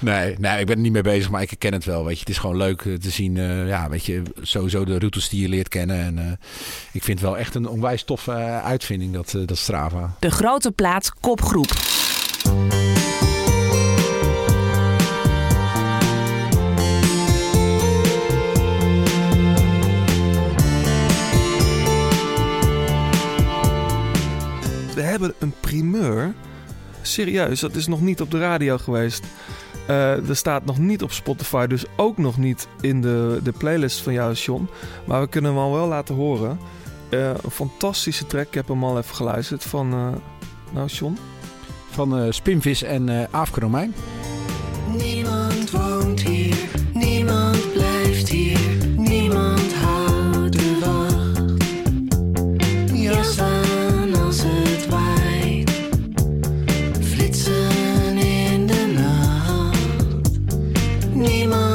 [0.00, 2.04] Nee, nee, ik ben er niet mee bezig, maar ik herken het wel.
[2.04, 3.36] Weet je, het is gewoon leuk eh, te zien.
[3.36, 5.96] eh, ja, weet je, sowieso de routes die je leert kennen.
[5.98, 6.32] En eh,
[6.92, 10.16] ik vind het wel echt een onwijs toffe eh, uitvinding, dat, eh, dat Strava.
[10.18, 11.72] De grote plaat kopgroep.
[24.94, 26.34] We hebben een primeur.
[27.02, 29.22] Serieus, dat is nog niet op de radio geweest.
[29.88, 34.00] Eh, er staat nog niet op Spotify, dus ook nog niet in de, de playlist
[34.00, 34.68] van jou, John.
[35.04, 36.58] Maar we kunnen hem al wel laten horen.
[37.08, 39.92] Eh, een fantastische track, ik heb hem al even geluisterd van...
[39.92, 40.08] eh,
[40.72, 41.18] nou, John?
[41.90, 43.94] Van eh, Spinvis en eh Aafke Romein.
[44.96, 46.17] Niemand woont
[61.18, 61.67] Niemand hoort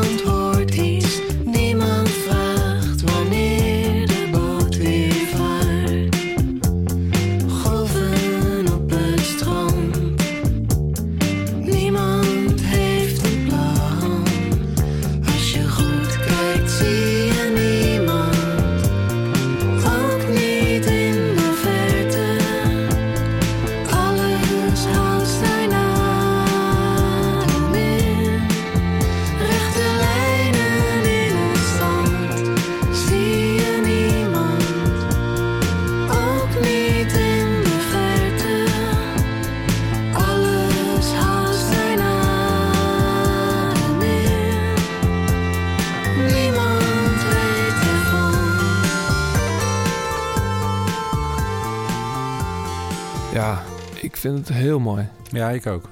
[54.48, 55.08] het heel mooi.
[55.32, 55.90] Ja, ik ook.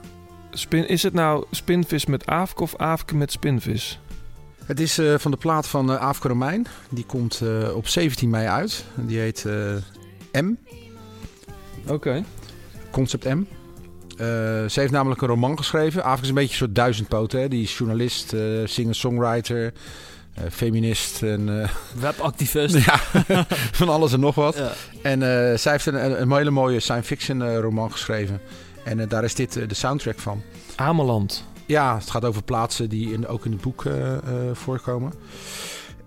[0.51, 3.99] Spin, is het nou spinvis met aafke of aafke met spinvis?
[4.65, 6.67] Het is eh, van de plaat van eh Aafke Romein.
[6.89, 8.85] Die komt eh, op 17 mei uit.
[8.97, 10.53] En Die heet eh, M,
[11.87, 12.23] Oké.
[12.91, 13.43] Concept M.
[14.17, 14.27] Eh,
[14.67, 16.03] ze heeft namelijk een roman geschreven.
[16.03, 17.31] Aafke is een beetje een soort duizendpoot.
[17.31, 17.47] Hè?
[17.47, 19.73] Die is journalist, eh, singer-songwriter,
[20.51, 21.69] feminist en eh,
[22.01, 22.85] Webactivist.
[22.85, 22.97] ja,
[23.79, 24.55] van alles en nog wat.
[24.55, 24.71] Ja.
[25.01, 28.41] En eh, zij heeft een, een, hele mooie science fiction eh, roman geschreven.
[28.83, 30.41] En eh, daar is dit eh, de soundtrack van.
[30.75, 31.45] Ameland.
[31.65, 34.21] Ja, het gaat over plaatsen die in, ook in het boek eh, eh,
[34.53, 35.13] voorkomen.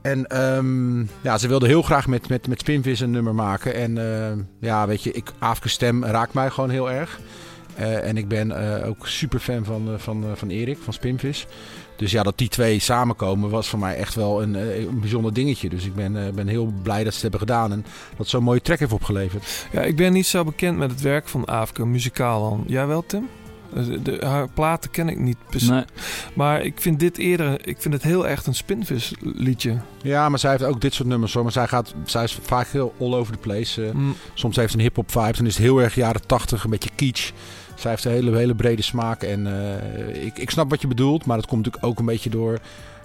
[0.03, 3.75] En ehm, ja, ze wilde heel graag met, met, met Spinvis een nummer maken.
[3.75, 7.21] En eh, ja, weet je, ik, Aafke stem raakt mij gewoon heel erg.
[7.75, 10.93] Eh, en ik ben eh, ook super fan van, eh, van, eh, van Erik, van
[10.93, 11.47] Spinvis.
[11.97, 15.33] Dus ja, dat die twee samenkomen was voor mij echt wel een, eh, een bijzonder
[15.33, 15.69] dingetje.
[15.69, 17.73] Dus ik ben, eh, ben heel blij dat ze het hebben gedaan.
[17.73, 17.85] En
[18.17, 19.67] dat zo'n mooie track heeft opgeleverd.
[19.73, 22.65] Ja, ik ben niet zo bekend met het werk van Aafke, muzikaal dan.
[22.67, 23.29] Jij wel, Tim?
[23.75, 25.37] Eh, De, haar platen ken ik niet.
[25.49, 25.69] precies.
[25.69, 25.85] Nee.
[26.35, 29.77] Maar ik vind dit eerder, ik vind het heel echt een spinvis liedje.
[30.03, 31.43] Ja, maar zij heeft ook dit soort nummers hoor.
[31.43, 33.91] Maar zij, gaat, zij is vaak heel all over the place.
[33.95, 35.33] Mm, Soms heeft ze een hip-hop vibe.
[35.37, 37.31] Dan is het heel erg jaren 80, een beetje kitsch.
[37.75, 39.23] Zij heeft een hele, hele brede smaak.
[39.23, 41.27] En eh, ik, ik snap wat je bedoelt.
[41.27, 42.59] Maar het komt natuurlijk ook een beetje door,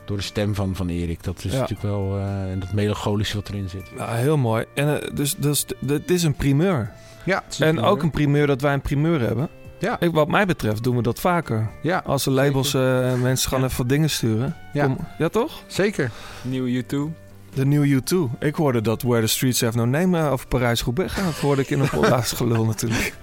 [0.05, 1.24] door de stem van, van Erik.
[1.24, 1.59] Dat is Ja.
[1.59, 3.91] natuurlijk wel eh, en dat melancholische wat erin zit.
[3.97, 4.65] ja, heel mooi.
[4.76, 6.91] En eh, dus, dus dit is een primeur.
[7.26, 7.91] Ja, het is een En primeur.
[7.91, 9.49] ook een primeur dat wij een primeur hebben.
[9.80, 9.99] Ja.
[9.99, 11.70] Ik, wat mij betreft doen we dat vaker.
[11.82, 13.65] Ja, Als de labels eh, mensen gaan Ja.
[13.65, 14.55] even wat dingen sturen.
[14.74, 14.86] Ja.
[14.86, 15.61] Kom- ja, toch?
[15.67, 16.11] zeker.
[16.41, 16.95] Nieuwe U2.
[17.53, 18.15] De nieuwe U2.
[18.39, 21.26] Ik hoorde dat Where the Streets Have No Name over Parijs-Roubaix gaat.
[21.26, 23.13] Dat hoorde ik in een podcast gelul natuurlijk.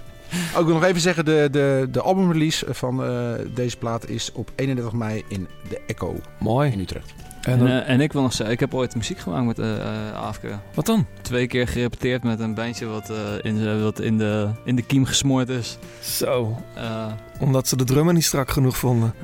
[0.57, 4.93] Ook nog even zeggen, de, de, de albumrelease van eh, deze plaat is op 31
[4.93, 6.75] mei in de Echo in Mooi.
[6.79, 7.13] Utrecht.
[7.41, 10.13] En eh, en ik wil nog zeggen, ik heb ooit muziek gemaakt met eh eh,
[10.13, 10.59] Afke.
[10.73, 11.05] wat dan?
[11.21, 15.05] Twee keer gerepeteerd met een bandje wat, eh, in, wat in, de, in de kiem
[15.05, 15.77] gesmoord is.
[16.01, 16.57] Zo.
[16.73, 17.05] Eh,
[17.39, 19.13] Omdat ze de drummer niet strak genoeg vonden.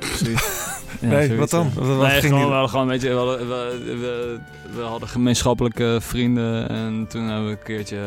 [1.00, 1.70] ja, nee, zoiets, wat dan?
[1.74, 1.80] ja.
[1.80, 4.38] Wat, wat nee, ging gewoon, we hadden gewoon, weet je, we hadden, we, we,
[4.76, 7.98] we hadden gemeenschappelijke vrienden en toen hebben we een keertje,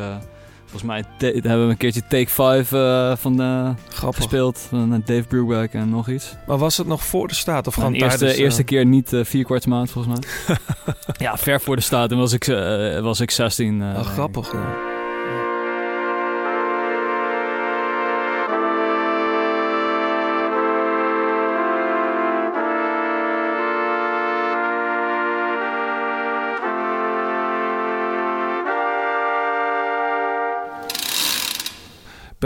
[0.69, 4.15] Volgens mij hebben we een keertje Take 5 eh, van eh, Grappig.
[4.21, 4.59] gespeeld.
[4.69, 6.35] Van eh, Dave Brubeck en nog iets.
[6.47, 8.39] Maar was het nog voor de staat of Gewoon gewoon de eerste, tijdens...
[8.39, 10.55] eh, eerste keer niet vier kwart maand volgens mij.
[11.27, 12.11] ja, ver voor de staat.
[12.11, 12.45] En was ik,
[13.01, 13.81] was ik 16.
[13.81, 14.11] eh, Oh, denk ik.
[14.11, 14.86] grappig, ja.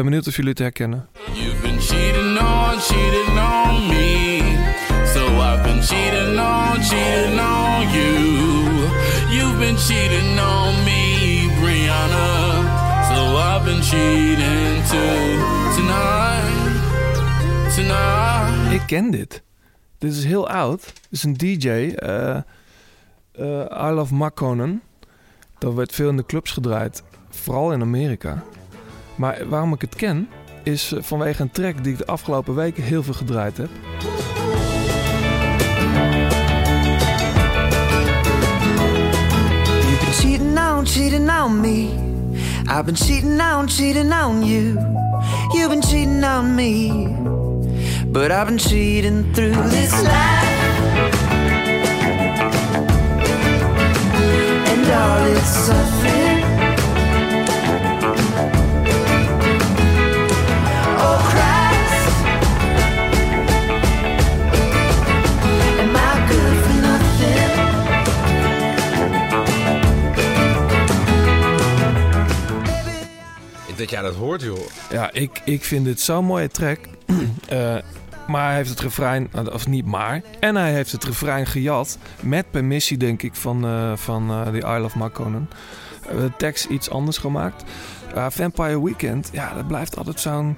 [0.02, 1.08] Ben benieuwd of jullie het herkennen.
[1.34, 4.41] You've been cheating on, cheating on me.
[5.14, 8.89] So I've been cheating on, cheating on you.
[9.30, 12.64] You've been cheating on me, Brianna.
[13.10, 15.39] So I've been cheating too.
[15.76, 16.80] Tonight,
[17.76, 18.72] tonight.
[18.74, 19.41] Ik ken dit.
[19.97, 20.84] Dit is heel oud.
[20.86, 21.68] Dit is een DJ.
[21.68, 22.36] eh
[23.32, 24.82] eh, I Love Makonnen.
[25.58, 27.04] Dat werd veel in de clubs gedraaid.
[27.30, 28.43] Vooral in Amerika.
[29.22, 30.30] Maar waarom ik het ken...
[30.63, 33.69] is eh, vanwege een track die ik de afgelopen weken heel veel gedraaid heb.
[39.84, 41.89] You've been cheating on, cheating on me.
[42.63, 44.63] I've been cheating on, cheating on you.
[45.53, 47.07] You've been cheating on me.
[48.07, 50.49] But I've been cheating through this life.
[54.72, 56.30] And all its suffering.
[73.78, 74.59] Dat jij dat hoort, joh.
[74.89, 76.80] Ja, ik, ik vind dit zo'n mooie track.
[77.47, 77.76] Eh,
[78.28, 80.22] maar hij heeft het refrein, of niet maar.
[80.39, 81.97] En hij heeft het refrein gejat.
[82.22, 85.49] Met permissie, denk ik, van, eh van eh, The Isle of Makonnen.
[86.09, 87.63] Eh, de tekst iets anders gemaakt.
[88.30, 90.57] Vampire Weekend, ja, dat blijft altijd zo'n...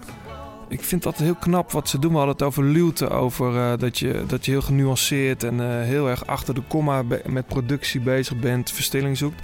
[0.70, 2.12] Ik vind dat heel knap wat ze doen.
[2.12, 6.26] We hadden het over luwte, over dat, je, dat je heel genuanceerd en heel erg
[6.26, 9.42] achter de komma met productie bezig bent, verstilling zoekt.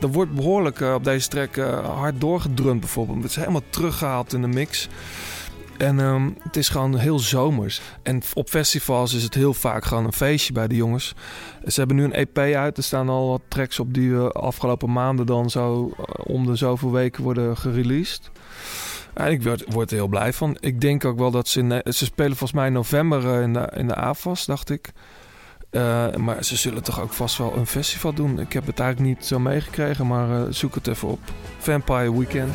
[0.00, 3.22] Er wordt behoorlijk eh, op deze track eh, hard doorgedrumd bijvoorbeeld.
[3.22, 4.88] Het is helemaal teruggehaald in de mix.
[5.80, 7.80] En ehm, het is gewoon heel zomers.
[8.02, 11.14] En op festivals is het heel vaak gewoon een feestje bij de jongens.
[11.66, 12.76] Ze hebben nu een EP uit.
[12.76, 16.56] Er staan al wat tracks op die we afgelopen maanden dan zo eh, om de
[16.56, 18.30] zoveel weken worden gereleased.
[19.14, 20.56] En ik word, er heel blij van.
[20.60, 21.60] Ik denk ook wel dat ze...
[21.60, 24.14] In, ze spelen volgens mij in november eh, in de, in de
[24.46, 24.92] dacht ik.
[25.70, 28.38] Eh, maar ze zullen toch ook vast wel een festival doen.
[28.38, 31.20] Ik heb het eigenlijk niet zo meegekregen, maar eh, zoek het even op.
[31.58, 32.52] Vampire Weekend.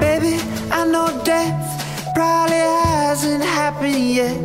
[0.00, 0.34] Baby,
[0.70, 4.36] I know death probably hasn't happened yet.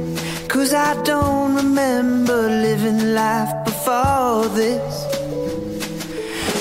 [0.48, 5.06] Cause I don't remember living life before this.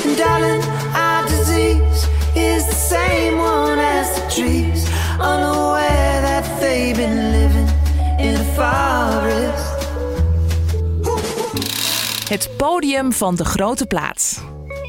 [0.04, 0.62] And darling,
[0.94, 4.75] our disease is the same one as the trees.
[5.20, 7.68] Unaware that they've been living
[8.18, 9.74] in a forest.
[12.28, 14.40] Het podium van de grote plaats.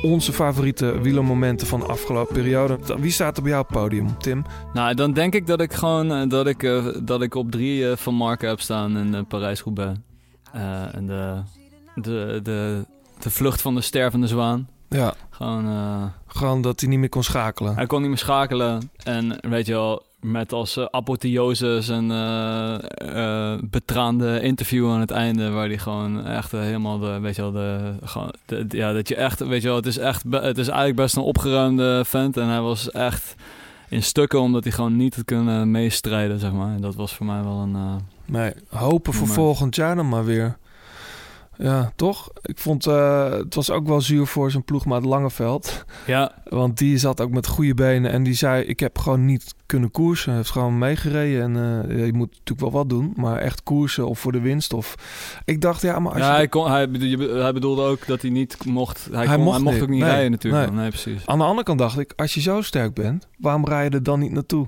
[0.03, 2.77] Onze favoriete wielermomenten van de afgelopen periode.
[2.97, 4.45] Wie staat op jouw podium, Tim?
[4.73, 7.89] Nou, dan denk ik dat ik gewoon eh, dat ik, eh, dat ik op drie
[7.89, 9.99] eh, van Marken heb staan in uh, Parijs-Roubaix.
[10.51, 11.41] Eh, en de,
[11.95, 12.85] de, de,
[13.19, 14.67] de vlucht van de stervende zwaan.
[14.89, 17.75] Ja, Gewoon, eh, gewoon dat hij niet meer kon schakelen.
[17.75, 18.91] hij kon niet meer schakelen.
[19.03, 22.77] En weet je wel, met als uh, apotheose zijn uh,
[23.15, 27.51] uh, betraande interview aan het einde, waar hij gewoon echt helemaal de, weet je wel,
[27.51, 30.67] de, gewoon, de, ja, dat je echt, weet je wel, het is echt, het is
[30.67, 33.35] eigenlijk best een opgeruimde vent en hij was echt
[33.89, 36.75] in stukken omdat hij gewoon niet had kunnen meestrijden, zeg maar.
[36.75, 37.75] En dat was voor mij wel een.
[37.75, 37.95] uh,
[38.25, 39.39] nee, hopen voor moment.
[39.39, 40.57] volgend jaar dan maar weer.
[41.57, 42.29] Ja, toch?
[42.41, 45.85] Ik vond uh, het was ook wel zuur voor zijn ploegmaat Langeveld.
[46.05, 46.31] Ja.
[46.43, 49.91] Want die zat ook met goede benen en die zei: Ik heb gewoon niet kunnen
[49.91, 50.27] koersen.
[50.29, 54.07] Hij heeft gewoon meegereden en uh, je moet natuurlijk wel wat doen, maar echt koersen
[54.07, 54.73] of voor de winst.
[54.73, 54.95] Of
[55.45, 56.35] ik dacht, ja, maar als ja, je...
[56.35, 59.07] hij, kon, hij, bedoelde, hij bedoelde ook dat hij niet mocht.
[59.11, 59.83] Hij, Hij kon, mocht hij mocht niet.
[59.83, 60.71] ook niet Nee, rijden, natuurlijk.
[60.71, 60.79] nee.
[60.79, 60.89] Nee.
[60.89, 61.25] precies.
[61.25, 64.03] Aan de andere kant dacht ik: Als je zo sterk bent, waarom rij je er
[64.03, 64.67] dan niet naartoe?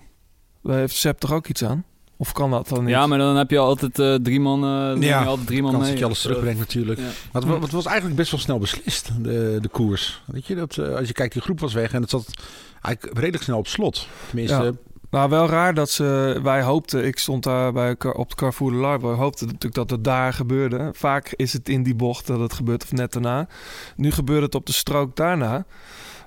[0.64, 1.84] Daar heeft Sepp toch ook iets aan?
[2.22, 2.90] Of kan dat dan niet?
[2.90, 5.72] Ja, maar dan heb je altijd uh, drie man, uh, Ja, je altijd drie man
[5.72, 5.92] kans mee.
[5.92, 7.00] dat je alles terugbrengt natuurlijk.
[7.00, 7.06] Ja.
[7.32, 10.22] Maar het, het was eigenlijk best wel snel beslist, de, de koers.
[10.26, 12.34] Weet je, dat, eh, als je kijkt, die groep was weg en het zat
[12.82, 14.08] eigenlijk redelijk snel op slot.
[14.28, 14.72] Tenminste, Ja.
[15.10, 16.40] Nou, wel raar dat ze...
[16.44, 17.06] Wij hoopten...
[17.06, 19.08] Ik stond daar bij, op de Carrefour de Larbe.
[19.08, 20.90] We hoopten natuurlijk dat het daar gebeurde.
[20.94, 23.48] Vaak is het in die bocht dat het gebeurt of net daarna.
[23.96, 25.66] Nu gebeurde het op de strook daarna.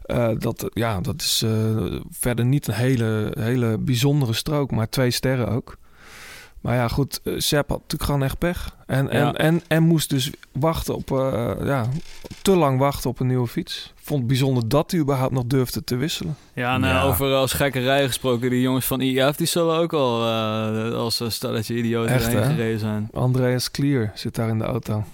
[0.03, 5.11] Eh, dat, ja, dat is eh, verder niet een hele, hele bijzondere strook, maar twee
[5.11, 5.77] sterren ook.
[6.63, 8.77] Maar ja, goed, eh, Sepp had natuurlijk gewoon echt pech.
[8.87, 9.33] En, en, Ja.
[9.33, 11.87] en, en moest dus wachten op, eh, ja,
[12.43, 13.93] te lang wachten op een nieuwe fiets.
[14.03, 16.37] Vond het bijzonder dat hij überhaupt nog durfde te wisselen.
[16.55, 17.03] Ja, nou, Ja.
[17.03, 18.51] over als gekkerij gesproken.
[18.51, 22.43] Die jongens van IF die zullen ook al eh, als een stelletje idioten Echt, erheen
[22.43, 22.51] hè?
[22.51, 23.09] gereden zijn.
[23.13, 25.05] Andreas Klier zit daar in de auto.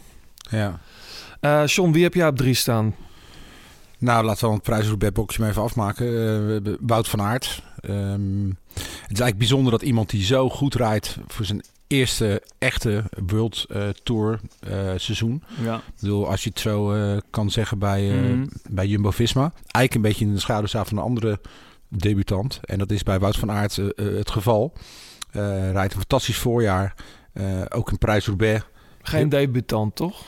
[0.50, 0.78] Ja.
[1.40, 2.94] Eh John, wie heb jij op drie staan?
[3.98, 6.06] Nou, laten we dan het prijsroepbedboxje maar even afmaken.
[6.66, 7.62] Eh, Wout van Aert.
[7.80, 13.04] Ehm, het is eigenlijk bijzonder dat iemand die zo goed rijdt voor zijn eerste echte
[13.26, 15.42] World eh, Tour eh, seizoen.
[15.62, 15.76] Ja.
[15.76, 16.94] Ik bedoel, als je het zo
[17.30, 18.46] kan zeggen bij, Mhm.
[18.70, 19.52] bij Jumbo-Visma.
[19.54, 21.40] Eigenlijk een beetje in de schaduw van een andere
[21.88, 22.60] debutant.
[22.64, 24.72] En dat is bij Wout van Aert het geval.
[25.72, 26.94] Rijdt een fantastisch voorjaar.
[27.68, 28.64] Ook een prijs-Roubaix.
[29.02, 30.22] Geen debutant, toch?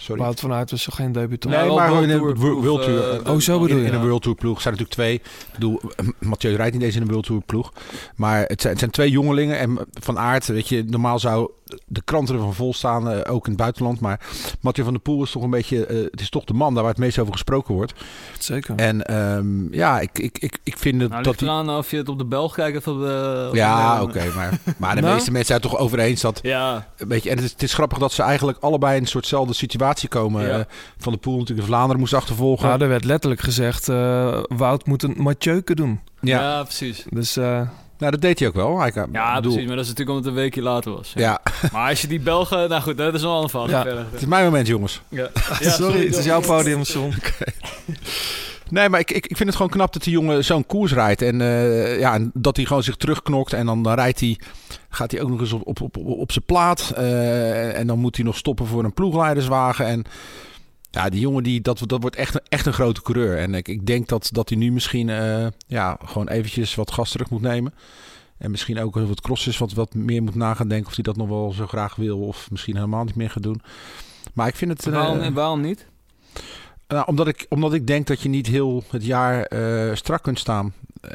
[0.00, 0.20] Sorry.
[0.22, 1.54] Wout van Aert was toch geen debutant?
[1.54, 3.12] Nee, maar in een World Tour.
[3.24, 3.88] eh, Oh, zo bedoel in, je.
[3.88, 5.32] in een World Tour ploeg zijn er natuurlijk twee.
[5.46, 7.72] Ik bedoel, eh, Mathieu rijdt niet eens in een World Tour ploeg.
[8.16, 9.58] Maar het zijn, het zijn twee jongelingen.
[9.58, 11.50] En Van Aert, weet je, normaal zou
[11.86, 14.00] de kranten ervan vol staan, eh, ook in het buitenland.
[14.00, 14.20] Maar
[14.60, 16.82] Mathieu van der Poel is toch een beetje, eh, het is toch de man daar
[16.82, 17.92] waar het meest over gesproken wordt.
[18.38, 18.74] Zeker.
[18.76, 21.48] En ehm, ja, ik, ik, ik, ik vind het Nou, dat hij...
[21.48, 23.46] eraan of je het op de Belg kijkt of op de...
[23.48, 25.14] op Ja, de- oké, maar, maar de Nou?
[25.14, 26.38] meeste mensen zijn het toch over eens dat...
[26.42, 29.08] Ja, Weet je, en het is, het is grappig dat ze eigenlijk allebei in een
[29.08, 30.46] soortzelfde situatie komen.
[30.46, 30.58] Ja.
[30.58, 30.64] Eh,
[30.98, 32.68] van der Poel natuurlijk in Vlaanderen moest achtervolgen.
[32.68, 36.00] Nou, er werd letterlijk gezegd, eh, Wout moet een Mathieuke doen.
[36.20, 36.40] ja.
[36.40, 36.62] ja.
[36.62, 37.04] precies.
[37.10, 37.60] Dus eh,
[38.00, 38.78] nou dat deed hij ook wel.
[38.78, 39.66] Hij, Ja, bedoel, precies.
[39.68, 41.12] Maar dat is natuurlijk omdat het een weekje later was.
[41.14, 41.40] Ja,
[41.72, 42.68] Maar als je die Belgen...
[42.68, 43.68] Nou goed, dat is wel een verhaal.
[43.68, 43.86] Ja.
[44.10, 45.00] Het is mijn moment, jongens.
[45.08, 45.30] Ja.
[45.60, 47.14] sorry, het is jouw podium, John.
[48.70, 51.22] Nee, maar ik, ik, ik vind het gewoon knap dat die jongen zo'n koers rijdt.
[51.22, 53.52] En eh, ja, en dat hij gewoon zich terugknokt.
[53.52, 54.38] En dan, dan rijdt hij,
[54.88, 56.92] gaat hij ook nog eens op, op, op, op zijn plaat.
[56.96, 59.86] Eh, en dan moet hij nog stoppen voor een ploegleiderswagen.
[59.86, 60.04] En
[60.90, 63.38] ja, die jongen, die, dat, dat wordt echt, een- echt een grote coureur.
[63.38, 67.10] En ik, ik denk dat, dat hij nu misschien eh, ja, gewoon eventjes wat gas
[67.10, 67.74] terug moet nemen.
[68.38, 70.86] En misschien ook wat crosses wat, wat meer moet na gaan denken.
[70.88, 72.18] Of hij dat nog wel zo graag wil.
[72.18, 73.62] Of misschien helemaal niet meer gaat doen.
[74.34, 74.84] Maar ik vind het...
[74.84, 75.86] Waarom, waarom niet?
[76.88, 80.38] nou, omdat, ik, omdat ik denk dat je niet heel het jaar eh, strak kunt
[80.38, 80.72] staan.
[81.00, 81.12] Eh,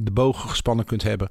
[0.00, 1.28] de bogen gespannen kunt hebben.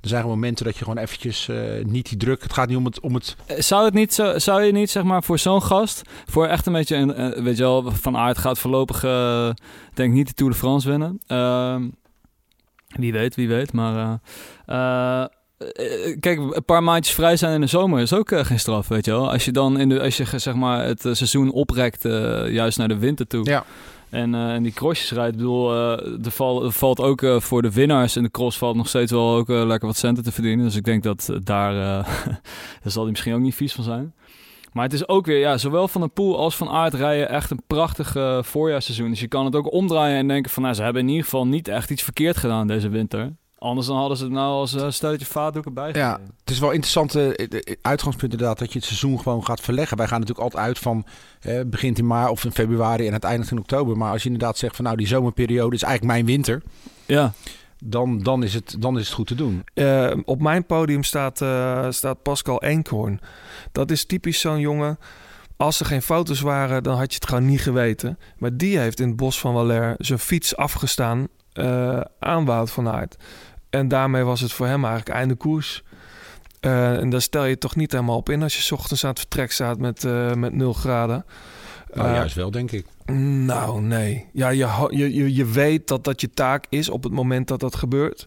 [0.00, 2.42] Er zijn momenten dat je gewoon eventjes eh, niet die druk...
[2.42, 3.00] Het gaat niet om het...
[3.00, 6.02] Om het Eh, Zou, het niet zo, zou je niet, zeg maar, voor zo'n gast,
[6.26, 9.00] voor echt een beetje, een, weet je wel, Van Aert gaat voorlopig,
[9.94, 11.20] denk niet de Tour de France winnen.
[11.26, 11.88] Ehm,
[12.86, 14.20] wie weet, wie weet, maar...
[16.20, 19.10] kijk, een paar maandjes vrij zijn in de zomer is ook geen straf, weet je
[19.10, 19.30] wel.
[19.30, 22.02] Als je dan in de, als je zeg maar het seizoen oprekt,
[22.48, 23.44] juist naar de winter toe.
[23.44, 23.64] Ja.
[24.10, 27.62] En, eh, en die crossjes rijdt, ik bedoel, eh, er, val, valt ook eh, voor
[27.62, 30.64] de winnaars in de cross valt nog steeds wel ook lekker wat centen te verdienen.
[30.64, 32.06] Dus ik denk dat daar,
[32.84, 34.14] zal hij misschien ook niet vies van zijn.
[34.72, 37.50] Maar het is ook weer, ja, zowel Van der Poel als Van Aert rijden echt
[37.50, 39.10] een prachtig voorjaarsseizoen.
[39.10, 41.46] Dus je kan het ook omdraaien en denken van, nou, ze hebben in ieder geval
[41.46, 43.32] niet echt iets verkeerd gedaan deze winter.
[43.64, 45.92] Anders dan hadden ze het nou als uh, stelletje vaatdoeken bij.
[45.92, 48.58] ja, het is wel een interessante eh, eh, uitgangspunt inderdaad...
[48.58, 49.96] dat je het seizoen gewoon gaat verleggen.
[49.96, 51.04] Wij gaan natuurlijk altijd uit van...
[51.66, 53.96] begint in maart of in februari en het eindigt in oktober.
[53.96, 54.84] Maar als je inderdaad zegt van...
[54.84, 56.62] nou, die zomerperiode is eigenlijk mijn winter...
[57.06, 57.32] Ja,
[57.84, 59.64] dan, dan, is, het, dan is het goed te doen.
[59.74, 63.20] Eh, op mijn podium staat, eh, staat Pascal Eenkhoorn.
[63.72, 64.98] Dat is typisch zo'n jongen.
[65.56, 68.18] Als er geen foto's waren, dan had je het gewoon niet geweten.
[68.38, 72.88] Maar die heeft in het bos van Waller zijn fiets afgestaan eh, aan Wout van
[72.88, 73.16] Aert.
[73.74, 75.82] En daarmee was het voor hem eigenlijk einde koers.
[76.60, 79.10] Eh, en daar stel je toch niet helemaal op in als je 's ochtends aan
[79.10, 81.24] het vertrek staat met, eh, met 0 graden.
[81.94, 82.86] Nou, Eh, juist wel, denk ik.
[83.46, 84.26] nou, nee.
[84.32, 87.74] Ja, je, je, je weet dat dat je taak is op het moment dat dat
[87.76, 88.26] gebeurt.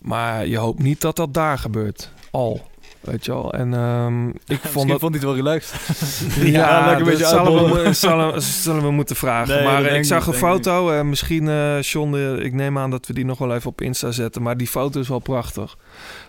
[0.00, 2.10] Maar je hoopt niet dat dat daar gebeurt.
[2.30, 2.69] Al.
[3.00, 3.52] Weet je wel.
[3.52, 5.00] En ehm, ik vond dat...
[5.00, 5.80] vond hij het wel relaxed.
[6.52, 9.54] Ja, lekker een beetje dat zullen we, zullen, zullen we moeten vragen.
[9.54, 10.90] Nee, maar ik zag niet, een foto.
[10.90, 13.80] eh, misschien, eh John, eh, ik neem aan dat we die nog wel even op
[13.80, 14.42] Insta zetten.
[14.42, 15.76] Maar die foto is wel prachtig.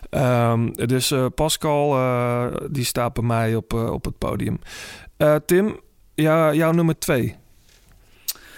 [0.10, 4.60] Ehm, dus eh, Pascal, eh, die staat bij mij op, eh, op het podium.
[5.18, 5.80] Eh, Tim,
[6.16, 7.36] ja, jouw nummer twee.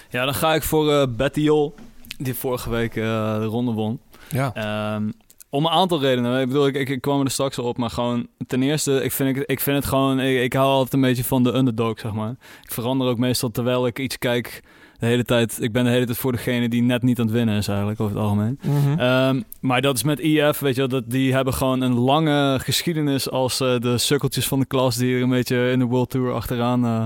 [0.10, 1.76] Ja, dan ga ik voor eh Betty Jol,
[2.18, 3.04] die vorige week eh,
[3.40, 4.00] de ronde won.
[4.30, 4.52] Ja.
[4.54, 5.10] Ehm,
[5.54, 6.42] om een aantal redenen.
[6.42, 9.12] Ik bedoel, ik, ik, ik kwam er straks al op, maar gewoon ten eerste, ik
[9.12, 12.00] vind, ik, ik vind het gewoon, ik, ik hou altijd een beetje van de underdog,
[12.00, 12.30] zeg maar.
[12.64, 14.64] Ik verander ook meestal terwijl ik iets kijk,
[15.00, 17.34] de hele tijd, ik ben de hele tijd voor degene die net niet aan het
[17.36, 18.60] winnen is eigenlijk, over het algemeen.
[18.64, 19.00] Mhm.
[19.00, 22.60] Ehm, maar dat is met IF, weet je wel, dat, die hebben gewoon een lange
[22.60, 26.10] geschiedenis als eh, de sukkeltjes van de klas die er een beetje in de World
[26.10, 27.06] Tour achteraan eh,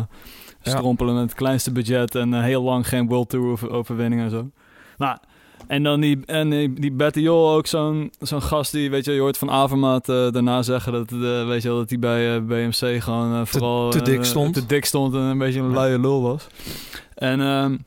[0.62, 0.72] Ja.
[0.76, 4.30] strompelen met het kleinste budget en eh, heel lang geen World Tour over- overwinning en
[4.30, 4.50] zo.
[4.98, 5.18] Nou,
[5.68, 9.12] en dan die, en die, die Betty Jol ook zo'n zo'n gast die, weet je,
[9.12, 12.42] je hoort van Avermaat eh, daarna zeggen dat, eh, weet je dat hij bij eh,
[12.42, 14.54] BMC gewoon eh, vooral te dik stond.
[14.54, 16.48] te dik stond en een beetje een luie lul was.
[17.16, 17.78] En ehm,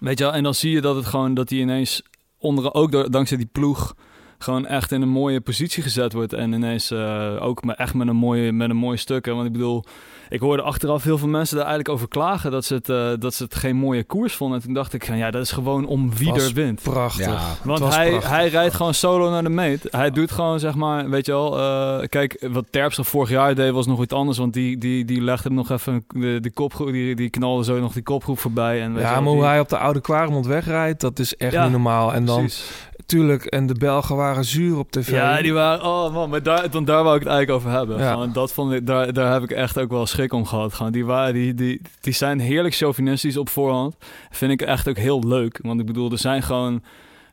[0.00, 2.02] weet je en dan zie je dat het gewoon, dat hij ineens
[2.38, 3.94] onder, ook door, dankzij die ploeg
[4.42, 6.32] gewoon echt in een mooie positie gezet wordt.
[6.32, 9.24] En ineens eh, ook me- echt met een, mooie, met een mooi stuk.
[9.26, 9.34] hè.
[9.34, 9.84] Want ik bedoel,
[10.28, 13.34] ik hoorde achteraf heel veel mensen daar eigenlijk over klagen dat ze het, eh, dat
[13.34, 14.58] ze het geen mooie koers vonden.
[14.58, 16.82] En toen dacht ik van ja, dat is gewoon om wie er wint.
[16.82, 17.26] Prachtig.
[17.26, 17.40] Ja.
[17.64, 18.30] Want hij, prachtig.
[18.30, 19.86] hij rijdt gewoon solo naar de meet.
[19.90, 21.58] Hij doet gewoon, zeg maar, weet je wel...
[21.58, 24.38] eh, kijk, wat Terpstra vorig jaar deed was nog iets anders.
[24.38, 26.90] Want die, die, die legde hem nog even de, de kopgroep...
[26.92, 28.80] Die, die knalde zo nog die kopgroep voorbij.
[28.82, 31.18] En weet je Ja, wel, maar hoe die- hij op de oude Kwaremond wegrijdt, dat
[31.18, 32.12] is echt Ja, niet normaal.
[32.14, 32.70] En dan, Precies.
[33.18, 35.10] Tuurlijk, en de Belgen waren zuur op tv.
[35.10, 35.84] Ja, die waren...
[35.84, 37.98] Oh man, maar daar, dan, daar wou ik het eigenlijk over hebben.
[37.98, 38.12] Ja.
[38.12, 40.74] Gewoon, dat vond ik, daar, daar heb ik echt ook wel schrik om gehad.
[40.74, 43.96] Gewoon, die, waren, die, die, die zijn heerlijk chauvinistisch op voorhand.
[44.30, 45.58] Vind ik echt ook heel leuk.
[45.62, 46.82] Want ik bedoel, er zijn gewoon...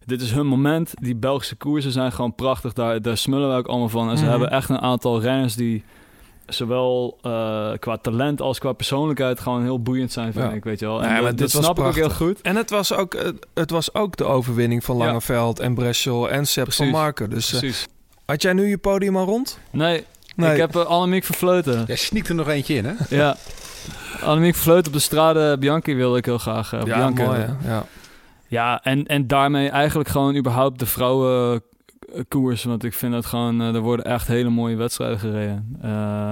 [0.05, 0.93] Dit is hun moment.
[1.01, 2.73] Die Belgische koersen zijn gewoon prachtig.
[2.73, 4.09] Daar, daar smullen we ook allemaal van.
[4.09, 4.31] En ze Mhm.
[4.31, 5.83] hebben echt een aantal renners die...
[6.49, 10.51] Zowel eh, qua talent als qua persoonlijkheid gewoon heel boeiend zijn, vind Ja.
[10.51, 11.01] ik, weet je wel.
[11.03, 12.41] En Nee, maar dat, dit snap ik ook heel goed.
[12.41, 15.05] En het was ook, eh, het was ook de overwinning van Ja.
[15.05, 16.89] Langeveld en Breschel en Sepp van.
[16.89, 17.29] Marken.
[17.29, 17.87] Dus eh, Precies.
[18.25, 19.59] had jij nu je podium al rond?
[19.71, 20.51] Nee, Nee.
[20.51, 21.83] ik heb uh, Annemiek Vervleuten.
[21.87, 22.93] Jij sneakt er nog eentje in, hè?
[23.09, 23.35] Ja.
[24.23, 26.73] Annemiek Vervleuten op de strade Bianchi wilde ik heel graag.
[26.73, 27.23] eh, ja, Bianca.
[27.25, 27.69] mooi hè?
[27.71, 27.85] Ja.
[28.47, 30.85] Ja, en, en daarmee eigenlijk gewoon überhaupt de
[32.09, 32.63] vrouwenkoers.
[32.63, 35.77] Want ik vind dat gewoon, eh, er worden echt hele mooie wedstrijden gereden.
[35.81, 35.89] Eh,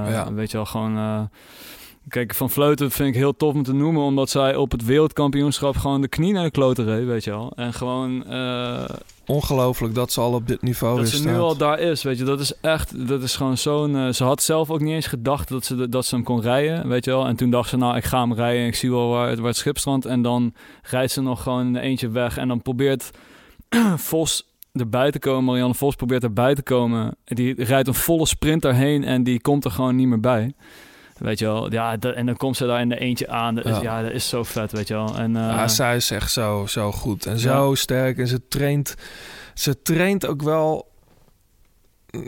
[0.09, 0.33] Ja.
[0.33, 0.97] Weet je wel, gewoon...
[0.97, 1.21] eh,
[2.09, 4.01] kijk, Van Vleuten vind ik heel tof om te noemen...
[4.01, 7.51] omdat zij op het wereldkampioenschap gewoon de knie naar de kloten reed, weet je wel.
[7.55, 8.25] En gewoon...
[8.25, 8.83] eh,
[9.25, 12.17] Ongelooflijk dat ze al op dit niveau dat weer ze nu al daar is, weet
[12.17, 12.23] je.
[12.23, 13.95] Dat is echt, dat is gewoon zo'n...
[13.95, 16.41] eh, ze had zelf ook niet eens gedacht dat ze, de- dat ze hem kon
[16.41, 17.25] rijden, weet je wel.
[17.27, 19.39] En toen dacht ze, nou, ik ga hem rijden en ik zie wel waar het,
[19.39, 20.05] waar het schip strandt.
[20.05, 22.37] En dan rijdt ze nog gewoon eentje weg.
[22.37, 23.11] En dan probeert
[23.95, 24.45] Vos
[24.79, 25.43] erbij te komen.
[25.43, 27.15] Marianne Vos probeert erbij te komen.
[27.23, 30.53] Die rijdt een volle sprint daarheen en die komt er gewoon niet meer bij.
[31.17, 33.55] Weet je wel, ja, en dan komt ze daar in de eentje aan.
[33.55, 33.81] Dat is, Ja.
[33.81, 34.01] ja.
[34.01, 35.15] dat is zo vet, weet je wel.
[35.17, 37.37] En, eh, Ja, zij is echt zo, zo goed en Ja.
[37.37, 38.17] zo sterk.
[38.17, 38.95] En ze traint,
[39.53, 40.86] ze traint ook wel...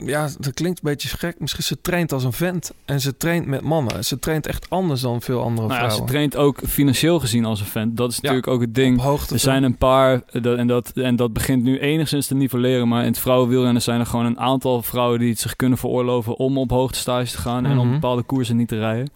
[0.06, 1.40] Ja, dat klinkt een beetje gek.
[1.40, 2.74] Misschien ze traint als een vent.
[2.86, 4.06] En ze traint met mannen.
[4.06, 6.10] Ze traint echt anders dan veel andere nou ja, ze vrouwen.
[6.10, 7.98] traint ook financieel gezien als een vent.
[7.98, 8.98] Dat is Ja, natuurlijk ook het ding.
[8.98, 12.28] Op hoogte Er zijn een paar, eh, dat- en dat, en dat begint nu enigszins
[12.28, 15.56] te nivelleren, maar in het vrouwenwielrennen zijn er gewoon een aantal vrouwen die het zich
[15.56, 17.94] kunnen veroorloven om op hoogtestage te gaan en op Mhm.
[17.94, 19.10] bepaalde koersen niet te rijden.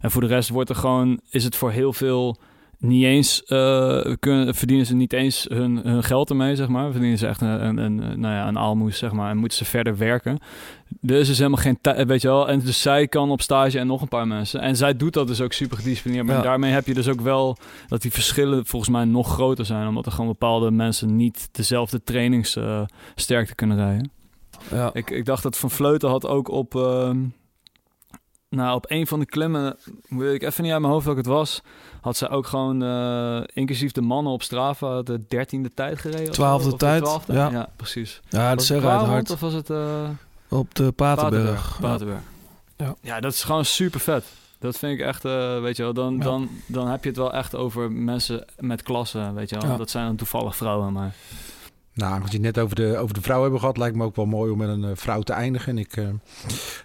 [0.00, 2.36] En voor de rest wordt er gewoon, is het voor heel veel
[2.80, 6.90] niet eens, eh, kunnen, verdienen ze niet eens hun, hun geld ermee, zeg maar.
[6.90, 9.64] Verdienen ze echt een, een, een, nou ja, een aalmoes, zeg maar, en moeten ze
[9.64, 10.38] verder werken.
[11.00, 12.48] Dus is helemaal geen tijd, weet je wel.
[12.48, 14.60] En dus zij kan op stage en nog een paar mensen.
[14.60, 16.26] En zij doet dat dus ook super gedisciplineerd.
[16.26, 16.42] Maar Ja.
[16.42, 17.56] daarmee heb je dus ook wel
[17.88, 19.88] dat die verschillen volgens mij nog groter zijn.
[19.88, 24.10] Omdat er gewoon bepaalde mensen niet dezelfde trainingssterkte kunnen rijden.
[24.70, 24.90] Ja.
[24.92, 26.74] Ik, ik dacht dat Van Vleuten had ook op...
[26.74, 27.18] ehm,
[28.48, 29.76] nou, op een van de klimmen,
[30.08, 31.62] weet ik even niet uit mijn hoofd welk het was,
[32.00, 36.32] had zij ook gewoon, eh, inclusief de mannen op Strava, de dertiende tijd gereden.
[36.32, 37.32] Twaalfde of tijd, twaalfde?
[37.32, 37.50] ja.
[37.50, 38.20] ja, precies.
[38.28, 39.30] Ja, dat Was is het hard.
[39.30, 39.70] Of was het...
[39.70, 40.08] eh,
[40.48, 41.72] Op de Paterberg.
[41.80, 41.88] Ja.
[41.88, 42.20] Paterberg.
[42.76, 42.94] Ja.
[43.00, 43.20] Ja.
[43.20, 44.24] dat is gewoon super vet.
[44.58, 46.22] Dat vind ik echt, eh, weet je wel, dan, Ja.
[46.24, 49.70] dan, dan heb je het wel echt over mensen met klasse, weet je wel.
[49.70, 49.76] Ja.
[49.76, 51.14] Dat zijn dan toevallig vrouwen, maar...
[51.94, 54.16] Nou, wat je het net over de, over de vrouw hebben gehad, lijkt me ook
[54.16, 55.68] wel mooi om met een vrouw te eindigen.
[55.68, 56.04] En ik, eh,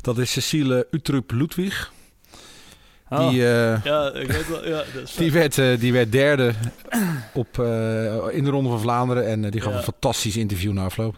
[0.02, 1.92] dat is Cecile Utrup Ludwig.
[3.10, 6.12] Oh, Die, eh, ja, ik weet wel, ja, dat is die, werd, eh, die werd
[6.12, 6.54] derde
[7.34, 7.66] op, eh,
[8.38, 9.28] in de Ronde van Vlaanderen.
[9.28, 9.78] En die gaf Ja.
[9.78, 11.16] een fantastisch interview na afloop.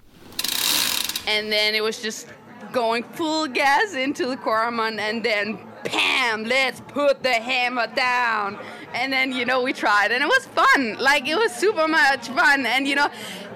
[1.27, 2.25] And then it was just
[2.71, 8.57] going full gas into the Coromon, and then bam, let's put the hammer down.
[8.93, 10.95] And then, you know, we tried, and it was fun.
[10.99, 12.65] Like, it was super much fun.
[12.65, 13.07] And, you know,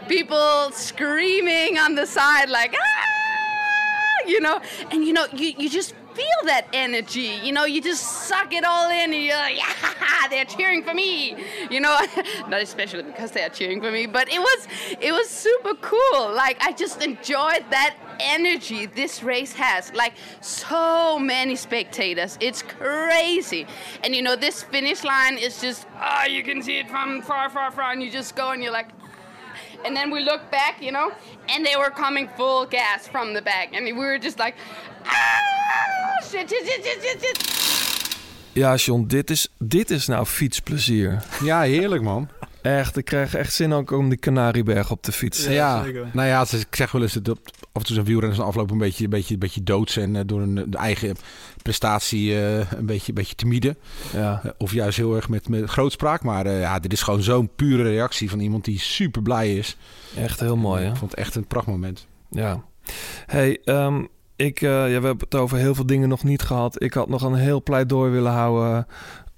[0.08, 4.60] people screaming on the side, like, ah, you know,
[4.92, 7.40] and, you know, you, you just feel that energy.
[7.44, 10.94] You know, you just suck it all in, and you're like, yeah, they're cheering for
[10.94, 11.36] me.
[11.70, 11.98] You know,
[12.48, 14.68] not especially because they are cheering for me, but it was
[15.00, 16.34] it was super cool.
[16.34, 19.92] Like I just enjoyed that energy this race has.
[19.94, 23.66] Like so many spectators, it's crazy.
[24.04, 27.50] And you know, this finish line is just ah, you can see it from far,
[27.50, 28.90] far, far, and you just go and you're like.
[29.86, 31.12] And then we look back, you know,
[31.50, 34.56] and they were coming full gas from the back, and we were just like,
[35.06, 37.38] ah, shit, shit, shit, shit, shit, shit.
[38.54, 41.24] Ja, John, dit is, dit is nou fietsplezier.
[41.44, 42.30] Ja, heerlijk man.
[42.62, 45.52] Echt, ik krijg echt zin ook om die Canarieberg op te fietsen.
[45.52, 46.10] Ja, zeker.
[46.14, 47.40] nou ja, ik zeg wel eens dat
[47.72, 50.16] af en toe zijn wielrenners na afloop een beetje, een beetje, een beetje doods en
[50.16, 51.16] eh, door een eigen
[51.62, 53.76] prestatie eh, een beetje, een beetje timide.
[54.14, 54.42] Ja.
[54.44, 56.24] Eh, Of juist heel erg met, met grootspraak.
[56.24, 59.78] Maar eh, ja, dit is gewoon zo'n pure reactie van iemand die super blij is.
[60.16, 60.90] Echt heel mooi, hè?
[60.90, 62.08] Ik vond het echt een prachtmoment.
[62.30, 62.64] Ja.
[63.26, 64.04] Hey, ehm,
[64.36, 66.82] ik, eh, ja, we hebben het over heel veel dingen nog niet gehad.
[66.82, 68.88] Ik had nog een heel pleidooi willen houden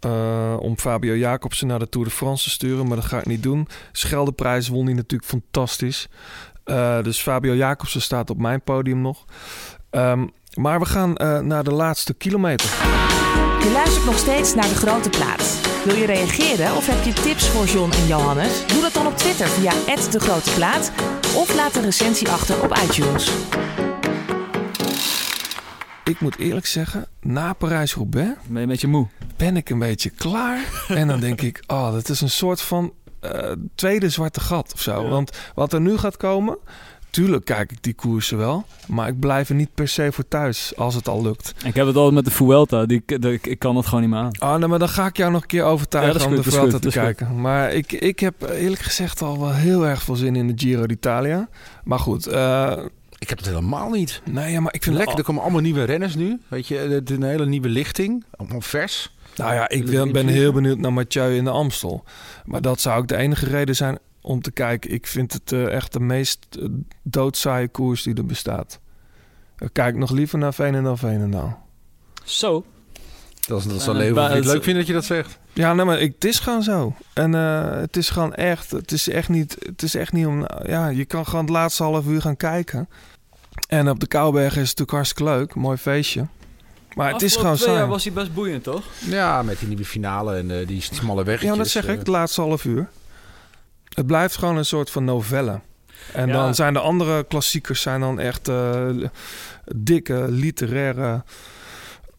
[0.03, 3.25] eh, om Fabio Jacobsen naar de Tour de France te sturen, maar dat ga ik
[3.25, 3.67] niet doen.
[3.91, 6.07] Scheldeprijs won hij natuurlijk fantastisch.
[6.63, 9.25] Eh, dus Fabio Jacobsen staat op mijn podium nog.
[9.89, 12.69] Ehm, maar we gaan eh, naar de laatste kilometer.
[13.59, 15.59] Je luistert nog steeds naar De Grote Plaat.
[15.85, 18.67] Wil je reageren of heb je tips voor John en Johannes?
[18.67, 19.71] Doe dat dan op Twitter via
[20.11, 20.91] De Grote Plaat
[21.35, 23.31] of laat een recensie achter op iTunes.
[26.03, 29.07] Ik moet eerlijk zeggen, na Parijs-Roubaix Ben je een beetje moe?
[29.37, 30.85] ben ik een beetje klaar.
[30.87, 34.81] en dan denk ik, oh, dat is een soort van eh, tweede zwarte gat of
[34.81, 35.09] zo.
[35.09, 36.57] Want wat er nu gaat komen,
[37.09, 38.65] tuurlijk kijk ik die koersen wel.
[38.87, 41.53] Maar ik blijf er niet per se voor thuis als het al lukt.
[41.65, 42.85] Ik heb het altijd met de Vuelta.
[42.85, 44.39] Die, de- ik, ik kan het gewoon niet meer aan.
[44.39, 46.53] Oh, nee, maar dan ga ik jou nog een keer overtuigen Ja, om de goed,
[46.53, 47.41] Vuelta te goed, kijken.
[47.41, 50.85] Maar ik, ik heb eerlijk gezegd al wel heel erg veel zin in de Giro
[50.85, 51.49] d'Italia.
[51.83, 52.77] Maar goed, eh,
[53.23, 54.21] Ik heb het helemaal niet.
[54.31, 56.39] nee, ja, maar ik vind Lekker, het er komen allemaal nieuwe renners nu.
[56.47, 58.25] Weet je, het is een hele nieuwe lichting.
[58.35, 59.15] Allemaal vers.
[59.35, 62.03] Nou ja, ik ben, ben heel benieuwd naar Mathieu in de Amstel.
[62.45, 64.91] Maar dat zou ook de enige reden zijn om te kijken.
[64.91, 66.39] Ik vind het eh, echt de meest
[67.03, 68.79] doodzaaie koers die er bestaat.
[69.57, 71.67] Ik kijk nog liever naar Veenendaal Veenendaal.
[72.23, 72.65] Zo.
[73.47, 74.79] Dat is, dat is En wel het even ba- of je het het- leuk vindt
[74.79, 75.39] dat je dat zegt.
[75.53, 76.95] Ja, nee, maar ik, het is gewoon zo.
[77.13, 80.45] En eh, het is gewoon echt, het is echt niet, het is echt niet om,
[80.65, 82.89] ja, je kan gewoon het laatste half uur gaan kijken.
[83.77, 86.25] En op de Kouwberg is het natuurlijk hartstikke leuk, mooi feestje.
[86.95, 87.89] Maar het is gewoon twee jaar saai.
[87.89, 88.83] was hij best boeiend, toch?
[88.99, 91.51] Ja, met die nieuwe finale en eh, die smalle weggetjes.
[91.51, 91.91] Ja, dat zeg eh.
[91.91, 92.89] ik, het laatste half uur.
[93.89, 95.59] Het blijft gewoon een soort van novelle.
[96.13, 96.33] En Ja.
[96.33, 98.89] dan zijn de andere klassiekers zijn dan echt eh,
[99.75, 101.23] dikke literaire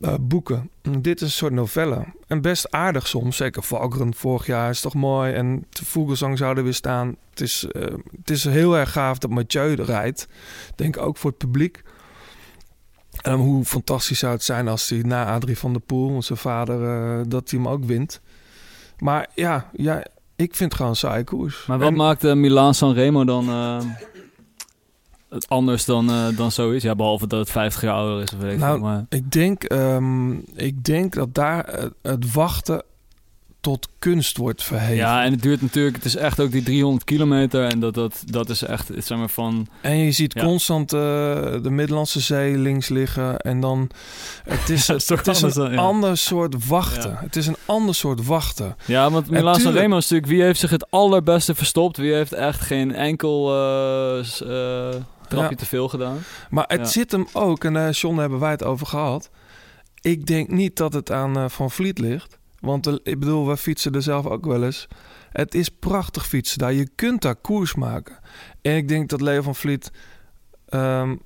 [0.05, 0.71] eh, boeken.
[1.01, 2.05] Dit is een soort novelle.
[2.27, 3.37] En best aardig soms.
[3.37, 5.33] Zeker Valkeren vorig jaar is toch mooi.
[5.33, 7.17] En de Vogelsang zou er weer staan.
[7.31, 7.83] Het is, eh,
[8.17, 10.29] het is heel erg gaaf dat Mathieu er rijdt.
[10.75, 11.83] Denk ook voor het publiek.
[13.23, 16.83] En hoe fantastisch zou het zijn als hij na Adrie van der Poel, zijn vader,
[16.85, 18.21] eh, dat hij hem ook wint.
[18.99, 20.05] Maar ja, ja
[20.37, 21.67] ik vind het gewoon een saaie koers.
[21.67, 23.45] Maar wat En- maakt Milaan Sanremo dan
[25.35, 26.85] het anders dan, eh, dan zoiets?
[26.85, 29.07] Ja, behalve dat het 50 jaar ouder is of weet ik Nou, veel, maar...
[29.09, 32.83] Ik denk, ehm, ik denk dat daar het wachten
[33.61, 34.95] tot kunst wordt verheven.
[34.97, 35.97] Ja, en het duurt natuurlijk...
[35.97, 39.29] Het is echt ook die 300 kilometer en dat, dat, dat is echt, zeg maar,
[39.29, 39.67] van...
[39.81, 40.45] En je ziet Ja.
[40.45, 40.99] constant eh,
[41.63, 43.39] de Middellandse Zee links liggen.
[43.39, 43.91] En dan...
[44.45, 45.77] Het is, Ja, is toch het is een dan- ja.
[45.79, 47.17] ander soort wachten.
[47.21, 48.77] Het is een ander soort wachten.
[48.87, 50.27] Ja, want En Milaan tuurlijk- is natuurlijk...
[50.27, 51.97] Wie heeft zich het allerbeste verstopt?
[51.97, 54.25] Wie heeft echt geen enkel eh,
[55.35, 55.63] trapje Ja.
[55.63, 56.19] te veel gedaan?
[56.51, 56.87] Maar het Ja.
[56.87, 59.31] zit hem ook, en eh John daar hebben wij het over gehad.
[60.01, 62.39] Ik denk niet dat het aan eh, Van Vliet ligt.
[62.61, 64.89] Want eh, ik bedoel, we fietsen er zelf ook wel eens.
[65.33, 66.73] Het is prachtig fietsen daar.
[66.73, 68.19] Je kunt daar koers maken.
[68.63, 69.91] En ik denk dat Leo van Vliet
[70.69, 71.17] ehm,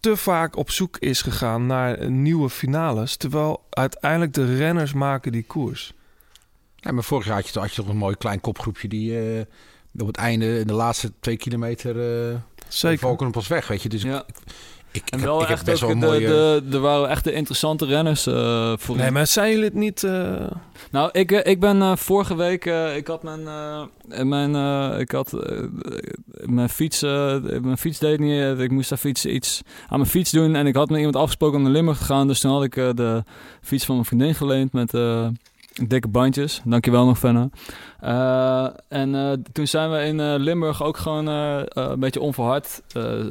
[0.00, 3.16] te vaak op zoek is gegaan naar nieuwe finales.
[3.16, 5.92] Terwijl uiteindelijk de renners maken die koers.
[6.76, 9.44] Ja, maar vorig jaar had je, had je toch een mooi klein kopgroepje die eh,
[9.98, 12.36] op het einde, in de laatste twee kilometer, eh
[12.68, 12.98] Zeker.
[12.98, 13.88] Valken pas weg, weet je.
[13.88, 14.18] Dus Ja.
[14.26, 14.36] ik,
[14.92, 16.26] ik, ik En heb, wel heb echt best wel ook een de, mooie...
[16.26, 20.02] de, er waren echt de interessante renners eh voor Nee, maar zijn jullie het niet...
[20.04, 20.46] eh,
[20.90, 25.10] Nou, ik, eh, ik ben vorige week, eh, ik had mijn, eh, mijn, eh, ik
[25.10, 25.32] had,
[26.44, 30.30] mijn fiets, eh, mijn fiets deed niet, ik moest daar fiets, iets aan mijn fiets
[30.30, 32.62] doen en ik had met iemand afgesproken om naar Limburg te gaan, dus toen had
[32.64, 33.22] ik de
[33.62, 35.26] fiets van mijn vriendin geleend met eh,
[35.86, 36.60] dikke bandjes.
[36.64, 37.48] Dankjewel nog, Fenna.
[38.00, 42.82] Eh, en eh, toen zijn we in eh, Limburg ook gewoon een beetje onverhard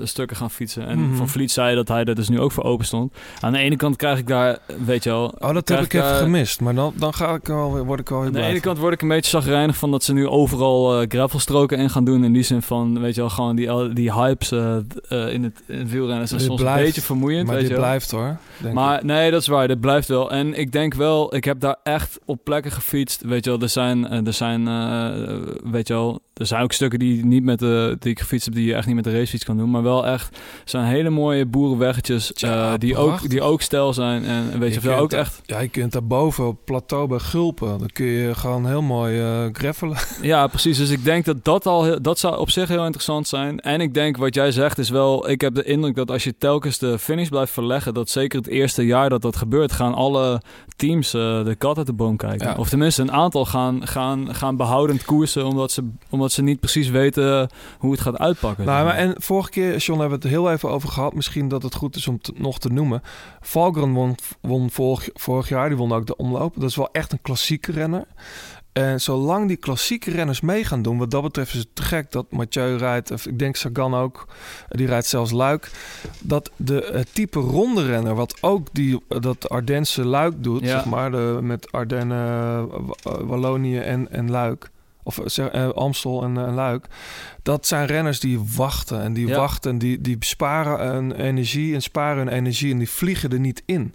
[0.03, 0.87] stukken gaan fietsen.
[0.87, 1.15] En Mhm.
[1.15, 3.13] Van Vliet zei dat hij er dus nu ook voor open stond.
[3.39, 5.33] Aan de ene kant krijg ik daar, weet je wel...
[5.39, 6.61] Oh, dat heb ik even daar- gemist.
[6.61, 8.93] Maar dan, dan ga ik wel, word ik wel weer aan de ene kant word
[8.93, 12.23] ik een beetje zagrijnig van dat ze nu overal gravelstroken in gaan doen.
[12.23, 14.57] In die zin van, weet je wel, gewoon die, die hypes in,
[15.09, 17.45] het, in het wielrennen is Dit soms blijft, een beetje vermoeiend.
[17.45, 18.37] Maar weet dit je blijft hoor.
[18.73, 19.03] Maar ik.
[19.03, 19.67] nee, dat is waar.
[19.67, 20.31] Dit blijft wel.
[20.31, 23.21] En ik denk wel, ik heb daar echt op plekken gefietst.
[23.21, 26.99] Weet je wel, er zijn, er zijn, eh, weet je wel, er zijn ook stukken
[26.99, 29.43] die, niet met de, die ik gefietst heb, die je echt niet met de racefiets
[29.43, 29.69] kan doen.
[29.69, 34.25] Maar wel echt, zijn hele mooie boerenweggetjes eh, die, ook, die ook stijl zijn.
[34.25, 37.77] En weet je, kunt ook echt Ja, je kunt daarboven op plateau bij Gulpen.
[37.79, 39.97] Dan kun je gewoon heel mooi eh greffelen.
[40.21, 40.77] Ja, precies.
[40.77, 43.59] Dus ik denk dat dat al heel, dat zou op zich heel interessant zijn.
[43.59, 46.37] En ik denk wat jij zegt is wel, ik heb de indruk dat als je
[46.37, 50.41] telkens de finish blijft verleggen, dat zeker het eerste jaar dat dat gebeurt, gaan alle
[50.75, 52.47] teams eh, de kat uit de boom kijken.
[52.47, 52.55] Ja.
[52.57, 56.89] Of tenminste, een aantal gaan, gaan, gaan behoudend koersen, omdat ze, omdat ze niet precies
[56.89, 57.49] weten
[57.79, 58.65] hoe het gaat uitpakken.
[58.65, 61.13] Nou, maar en vorige keer, John, hebben we het heel even over gehad.
[61.13, 63.01] Misschien dat het goed is om het nog te noemen.
[63.41, 66.53] Valgren won, won vorig, vorig jaar, die won ook de omloop.
[66.55, 68.05] Dat is wel echt een klassieke renner.
[68.73, 72.11] En zolang die klassieke renners mee gaan doen, wat dat betreft is het te gek
[72.11, 74.27] dat Mathieu rijdt, of ik denk Sagan ook,
[74.69, 75.71] die rijdt zelfs Luik.
[76.19, 80.67] Dat de type ronde renner, wat ook die, dat Ardense Luik doet, Ja.
[80.67, 84.69] zeg maar, de, met Ardennen, Wa- Wallonië en, en Luik.
[85.07, 86.85] Of eh, Amstel en, eh, Luik.
[87.43, 89.37] Dat zijn renners die wachten en die Ja.
[89.37, 93.39] wachten en die, die sparen hun energie en sparen hun energie en die vliegen er
[93.39, 93.93] niet in.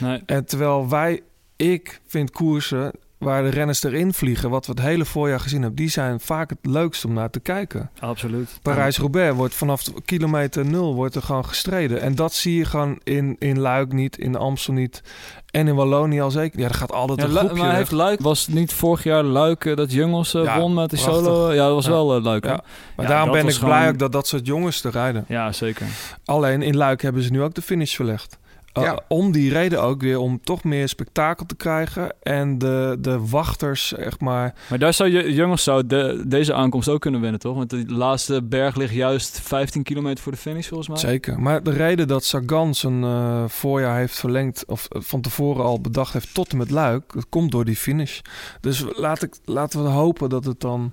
[0.00, 0.22] Nee.
[0.26, 1.20] En terwijl wij,
[1.56, 5.78] ik vind koersen waar de renners erin vliegen, wat we het hele voorjaar gezien hebben,
[5.78, 7.90] die zijn vaak het leukst om naar te kijken.
[7.98, 8.58] Absoluut.
[8.62, 12.00] Parijs-Roubaix wordt vanaf de kilometer nul wordt er gewoon gestreden.
[12.00, 15.02] En dat zie je gewoon in, in Luik niet, in Amstel niet.
[15.50, 16.58] En in Wallonië al zeker.
[16.60, 19.64] Ja, er gaat altijd Ja, een groepje maar heeft Luik, was niet vorig jaar Luik
[19.64, 21.24] eh, dat Jungels eh, Ja, won met die prachtig.
[21.24, 21.52] solo?
[21.52, 21.90] Ja, dat was Ja.
[21.90, 22.44] wel eh, leuk.
[22.44, 22.64] Ja.
[22.96, 25.24] Maar daarom ben ik blij gewoon- ook dat dat soort jongens te rijden.
[25.28, 25.86] Ja, zeker.
[26.24, 28.38] Alleen in Luik hebben ze nu ook de finish verlegd.
[28.78, 29.00] Uh, Ja.
[29.08, 32.14] Om die reden ook weer om toch meer spektakel te krijgen.
[32.22, 34.54] En de, de wachters, zeg maar.
[34.68, 37.56] Maar daar zou je jongens zou de, deze aankomst ook kunnen winnen, toch?
[37.56, 40.98] Want de laatste berg ligt juist 15 kilometer voor de finish, volgens mij.
[40.98, 41.40] Zeker.
[41.40, 45.80] Maar de reden dat Sagan zijn eh, voorjaar heeft verlengd, of eh, van tevoren al
[45.80, 48.20] bedacht heeft tot en met Luik, dat komt door die finish.
[48.60, 50.92] Dus laat ik, laten we hopen dat het dan,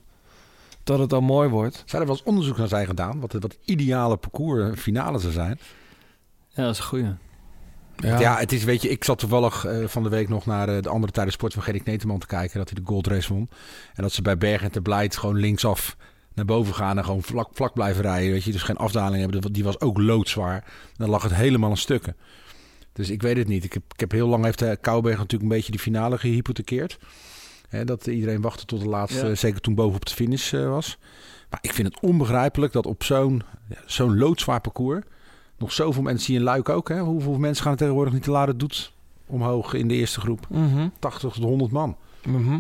[0.83, 1.83] dat het dan mooi wordt.
[1.85, 3.19] Zou er wel eens onderzoek naar zijn gedaan?
[3.19, 5.59] Wat, het- wat het ideale parcours eh, finale zou zijn?
[6.49, 7.05] Ja, dat is een goeie.
[7.98, 8.19] Ja.
[8.19, 10.82] ja, het is, weet je, ik zat toevallig eh, van de week nog naar eh,
[10.82, 12.57] de andere tijden sport van Gerrit Neteman te kijken.
[12.57, 13.49] Dat hij de Gold Race won.
[13.95, 15.98] En dat ze bij Bergen en Ter Blijt gewoon linksaf
[16.34, 18.32] naar boven gaan en gewoon vlak, vlak blijven rijden.
[18.32, 19.53] Weet je, dus geen afdaling hebben.
[19.53, 20.64] Die was ook loodzwaar.
[20.95, 22.15] Dan lag het helemaal in stukken.
[22.94, 23.64] Dus ik weet het niet.
[23.64, 26.98] Ik heb, ik heb heel lang heeft eh, Kouwberg natuurlijk een beetje die finale gehypothekeerd.
[27.69, 29.36] Hè, dat iedereen wachtte tot de laatste, Ja.
[29.36, 30.98] zeker toen boven op de finish was.
[31.49, 35.03] Maar ik vind het onbegrijpelijk dat op zo'n ja, zo'n loodzwaar parcours
[35.57, 36.89] nog zoveel mensen zie je in Luik ook.
[36.89, 36.99] Hè?
[36.99, 38.91] Hoeveel mensen gaan er tegenwoordig niet te laden doet
[39.25, 40.47] omhoog in de eerste groep?
[40.49, 40.88] Mhm.
[40.99, 41.95] 80 tot 100 man.
[42.25, 42.59] Mhm.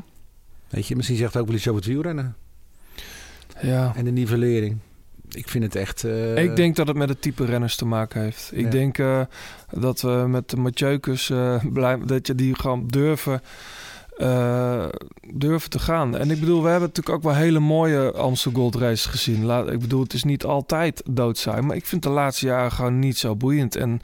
[0.69, 2.35] Weet je, misschien zegt het ook wel iets over het wielrennen
[3.61, 3.93] Ja.
[3.95, 4.77] en de nivellering.
[5.29, 6.03] Ik vind het echt.
[6.03, 8.49] eh, Ik denk dat het met het type renners te maken heeft.
[8.53, 8.69] Ik Ja.
[8.69, 9.21] denk eh,
[9.71, 13.41] dat we met de Mathieukus eh blij dat je die gewoon durven,
[14.17, 14.85] eh,
[15.33, 16.17] durven te gaan.
[16.17, 19.45] En ik bedoel, we hebben natuurlijk ook wel hele mooie Amsterdam Gold Races gezien.
[19.45, 22.99] Laat, ik bedoel, het is niet altijd doodzaai, maar ik vind de laatste jaren gewoon
[22.99, 23.75] niet zo boeiend.
[23.75, 24.01] En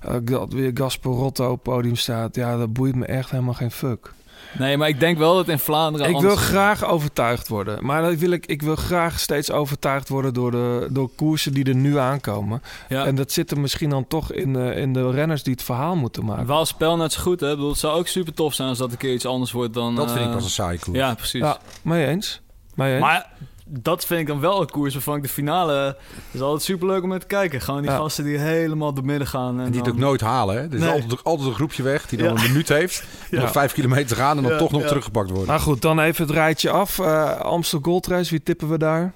[0.00, 3.70] eh, dat weer Gasper Rotto op podium staat, ja, dat boeit me echt helemaal geen
[3.70, 4.12] fuck.
[4.58, 6.08] Nee, maar ik denk wel dat in Vlaanderen...
[6.10, 7.84] Ik wil graag overtuigd worden.
[7.86, 11.64] Maar dat wil ik, ik wil graag steeds overtuigd worden door de door koersen die
[11.64, 12.62] er nu aankomen.
[12.88, 13.04] Ja.
[13.06, 15.96] En dat zit er misschien dan toch in, de- in de renners die het verhaal
[15.96, 16.46] moeten maken.
[16.46, 17.48] Wel spel net zo goed, hè?
[17.50, 19.74] Ik bedoel, het zou ook super tof zijn als dat een keer iets anders wordt
[19.74, 19.94] dan...
[19.96, 20.98] dat vind ik eh, pas een saai koers.
[20.98, 21.40] Ja, precies.
[21.40, 22.40] Ja, mee eens.
[22.74, 23.00] Mee eens.
[23.00, 23.26] Maar
[23.70, 25.96] dat vind ik dan wel een koers waarvan ik de finale...
[26.30, 27.60] is altijd super leuk om naar te kijken.
[27.60, 27.96] Gewoon die Ja.
[27.96, 29.58] gasten die helemaal door midden gaan.
[29.58, 30.54] En, En die het dan- ook nooit halen.
[30.54, 30.60] Hè?
[30.62, 30.90] Er is Nee.
[30.90, 32.42] altijd, altijd een groepje weg die dan Ja.
[32.42, 33.04] een minuut heeft.
[33.30, 33.40] Ja.
[33.40, 34.88] Nog vijf kilometer te gaan en dan Ja, toch nog ja.
[34.88, 35.48] teruggepakt worden.
[35.48, 36.98] Nou goed, dan even het rijtje af.
[36.98, 39.12] Eh Amstel Gold Race, wie tippen we daar?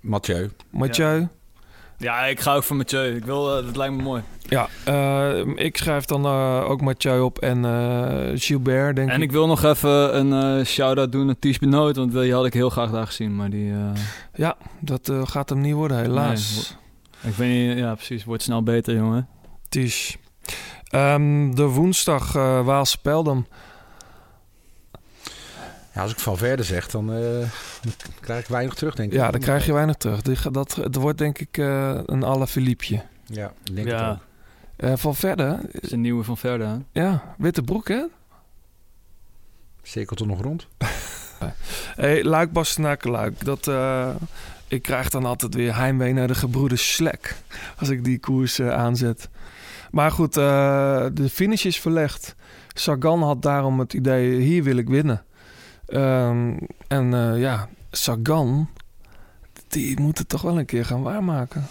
[0.00, 0.50] Mathieu.
[0.70, 1.26] Mathieu?
[1.98, 3.16] Ja, ik ga ook voor Mathieu.
[3.16, 4.22] Ik wil, eh, dat lijkt me mooi.
[4.48, 7.64] Ja, eh, ik schrijf dan eh, ook Mathieu op en
[8.38, 9.22] Gilbert, denk En ik.
[9.22, 12.70] ik wil nog even een shout-out doen naar Ties Benoot, want die had ik heel
[12.70, 13.36] graag daar gezien.
[13.36, 13.72] Maar die,
[14.34, 16.76] Ja, dat gaat hem niet worden, helaas.
[17.22, 19.28] ik weet niet, ja precies, wordt snel beter jongen.
[19.68, 20.16] Tisch.
[20.88, 23.46] Ehm, de woensdag eh Waalse Peldam.
[25.94, 27.18] Ja, als ik van verder zeg, dan, eh,
[27.82, 29.18] dan krijg ik weinig terug, denk ik.
[29.18, 30.22] Ja, dan krijg je weinig terug.
[30.50, 33.02] Dat, het wordt denk ik eh, een alle Philippe.
[33.26, 34.18] Ja, ik denk Ja, ook.
[34.76, 36.66] Eh van verder, dat is een nieuwe van Verder.
[36.68, 36.76] hè?
[37.02, 38.04] ja, witte broek hè?
[39.82, 40.66] Cirkelt er nog rond?
[41.96, 43.44] Hey, Luik Bastenaken Luik.
[43.44, 44.08] Dat, eh,
[44.68, 47.36] ik krijg dan altijd weer heimwee naar de gebroeders Slek.
[47.78, 49.28] Als ik die koers aanzet.
[49.90, 52.34] Maar goed, eh, de finish is verlegd.
[52.68, 55.24] Sagan had daarom het idee, hier wil ik winnen.
[55.94, 56.56] Ehm,
[56.88, 58.68] en eh, ja, Sagan,
[59.68, 61.66] die moet het toch wel een keer gaan waarmaken.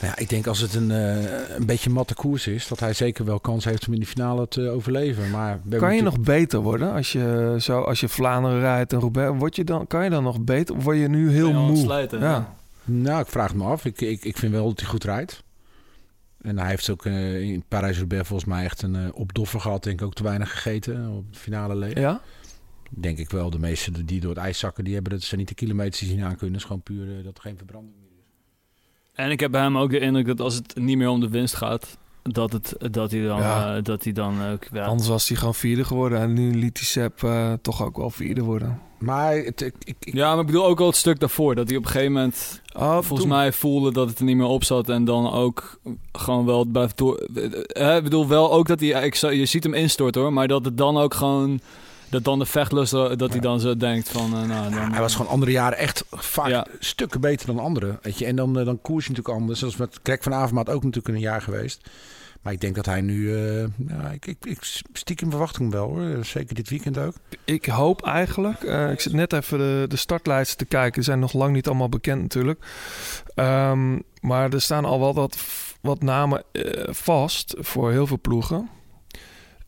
[0.00, 2.92] Nou ja, ik denk als het een, eh, een beetje matte koers is, dat hij
[2.92, 5.30] zeker wel kans heeft om in de finale te overleven.
[5.30, 9.00] Maar Kan je natuurlijk- nog beter worden als je, zo, als je Vlaanderen rijdt en
[9.00, 9.38] Roubaix?
[9.38, 10.76] Word je dan, kan je dan nog beter?
[10.76, 12.08] Of word je nu heel je moe?
[12.10, 12.18] ja.
[12.20, 12.54] ja.
[12.84, 13.84] Nou, ik vraag het me af.
[13.84, 15.42] Ik, ik, ik vind wel dat hij goed rijdt.
[16.42, 19.82] En hij heeft ook eh, in Parijs-Roubaix volgens mij echt een opdoffer gehad.
[19.82, 21.94] Denk ik ook te weinig gegeten op de finale leeg.
[21.98, 22.20] ja?
[22.88, 23.50] Denk ik wel.
[23.50, 26.08] De meesten die door het ijs zakken, die hebben het zijn niet de kilometers die
[26.08, 26.52] zien aan kunnen.
[26.52, 28.24] Het is gewoon puur eh, dat er geen verbranding meer is.
[29.12, 31.28] En ik heb bij hem ook de indruk dat als het niet meer om de
[31.28, 33.76] winst gaat, dat, het, dat, hij, dan, Ja.
[33.76, 34.64] eh, dat hij dan ook...
[34.72, 36.18] Ja, Anders was hij gewoon vierde geworden.
[36.20, 38.80] En nu liet hij Sepp eh, toch ook wel vierde worden.
[38.98, 41.54] Maar het, ik, ik, ik- ja, maar ik bedoel ook al het stuk daarvoor.
[41.54, 44.36] Dat hij op een gegeven moment Oh, volgens toen- mij voelde dat het er niet
[44.36, 44.88] meer op zat.
[44.88, 45.80] En dan ook
[46.12, 47.16] gewoon wel blijft door...
[47.16, 48.88] Eh, Ik bedoel wel ook dat hij...
[49.06, 50.32] Ik, je ziet hem instorten hoor.
[50.32, 51.60] Maar dat het dan ook gewoon...
[52.10, 54.34] Dat dan de vechtlust, eh, dat hij dan zo denkt van...
[54.34, 56.66] eh, nou, dan, hij was gewoon andere jaren echt vaak Ja.
[56.78, 57.98] stukken beter dan anderen.
[58.02, 58.24] Weet je?
[58.26, 59.58] En dan, eh, dan koers je natuurlijk anders.
[59.58, 61.90] Zoals met Greg van Avermaat ook natuurlijk een jaar geweest.
[62.42, 63.34] Maar ik denk dat hij nu...
[63.36, 64.58] eh, ja, ik, ik, ik
[64.92, 66.24] stiekem verwacht hem wel hoor.
[66.24, 67.14] Zeker dit weekend ook.
[67.44, 70.92] Ik hoop eigenlijk, eh, ik zit net even de, de startlijsten te kijken.
[70.92, 72.64] Die zijn nog lang niet allemaal bekend natuurlijk.
[73.34, 75.38] Ehm, maar er staan al wel wat,
[75.80, 76.62] wat namen eh,
[76.94, 78.68] vast voor heel veel ploegen.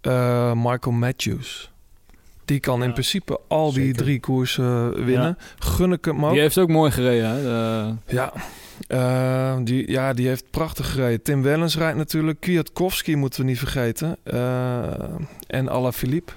[0.01, 1.70] Eh, Michael Matthews.
[2.51, 4.03] Die kan in principe al die Zeker.
[4.03, 5.39] drie koersen winnen.
[5.59, 6.33] Gun ik hem ook.
[6.33, 7.29] Die heeft ook mooi gereden.
[7.31, 7.43] Hè?
[7.43, 8.33] De- Ja.
[8.87, 11.23] Eh, die, ja, die heeft prachtig gereden.
[11.23, 12.41] Tim Wellens rijdt natuurlijk.
[12.41, 14.17] Kwiatkowski moeten we niet vergeten.
[14.23, 14.83] Eh,
[15.47, 16.33] en Alaphilippe.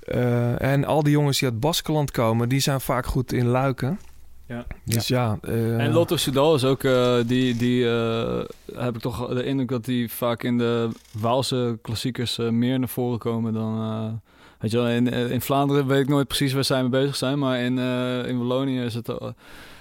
[0.00, 3.98] Eh en al die jongens die uit Baskeland komen, die zijn vaak goed in luiken.
[4.46, 4.64] Ja.
[4.84, 5.38] Dus ja.
[5.42, 8.40] eh, En Lotto Soudal is ook, eh, die, die eh,
[8.74, 10.88] heb ik toch de indruk dat die vaak in de
[11.20, 14.20] Waalse klassiekers eh, meer naar voren komen dan...
[14.58, 17.16] weet je wel, in, eh, in Vlaanderen weet ik nooit precies waar zij mee bezig
[17.16, 19.08] zijn, maar in, eh, in Wallonië is het...
[19.08, 19.34] al-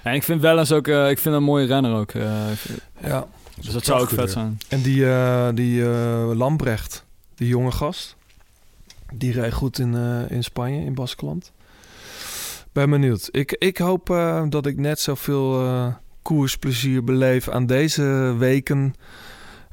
[0.04, 2.12] en ik vind Wellens ook, eh, ik vind een mooie renner ook.
[3.02, 3.28] Ja.
[3.62, 4.58] Dus dat zou ook vet zijn.
[4.70, 5.06] En die,
[5.54, 5.84] die
[6.36, 7.06] Lambrecht,
[7.36, 8.16] die jonge gast,
[9.14, 9.95] die reed goed in,
[10.30, 11.52] in Spanje, in Baskeland.
[12.72, 13.30] Ben benieuwd.
[13.32, 14.06] Ik, ik hoop
[14.49, 15.64] dat ik net zoveel
[16.22, 18.94] koersplezier beleef aan deze weken.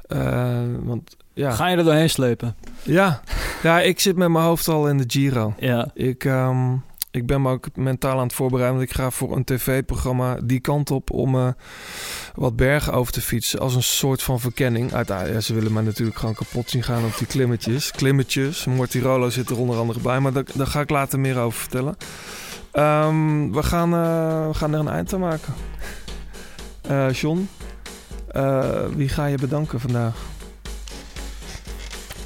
[0.07, 1.51] Eh, want ja.
[1.51, 2.55] Ga je er doorheen slepen?
[2.83, 3.21] Ja.
[3.63, 5.53] ja, ik zit met mijn hoofd al in de Giro.
[5.59, 5.91] Ja.
[5.93, 6.73] Ik, ehm,
[7.11, 8.77] ik ben me ook mentaal aan het voorbereiden.
[8.77, 11.47] Want ik ga voor een tv-programma die kant op om eh,
[12.35, 13.59] wat bergen over te fietsen.
[13.59, 14.93] Als een soort van verkenning.
[14.93, 17.91] Uiteindelijk, ja, ze willen mij natuurlijk gewoon kapot zien gaan op die klimmetjes.
[17.91, 18.65] Klimmetjes.
[18.65, 20.19] Mortirolo zit er onder andere bij.
[20.19, 21.97] Maar daar, daar ga ik later meer over vertellen.
[22.71, 25.53] Ehm, we, gaan, eh, we gaan er een eind aan maken.
[27.11, 27.49] John,
[28.35, 30.15] eh, wie ga je bedanken vandaag?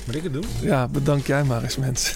[0.06, 0.46] Moet ik het doen?
[0.62, 2.16] Ja, bedank jij maar eens mensen.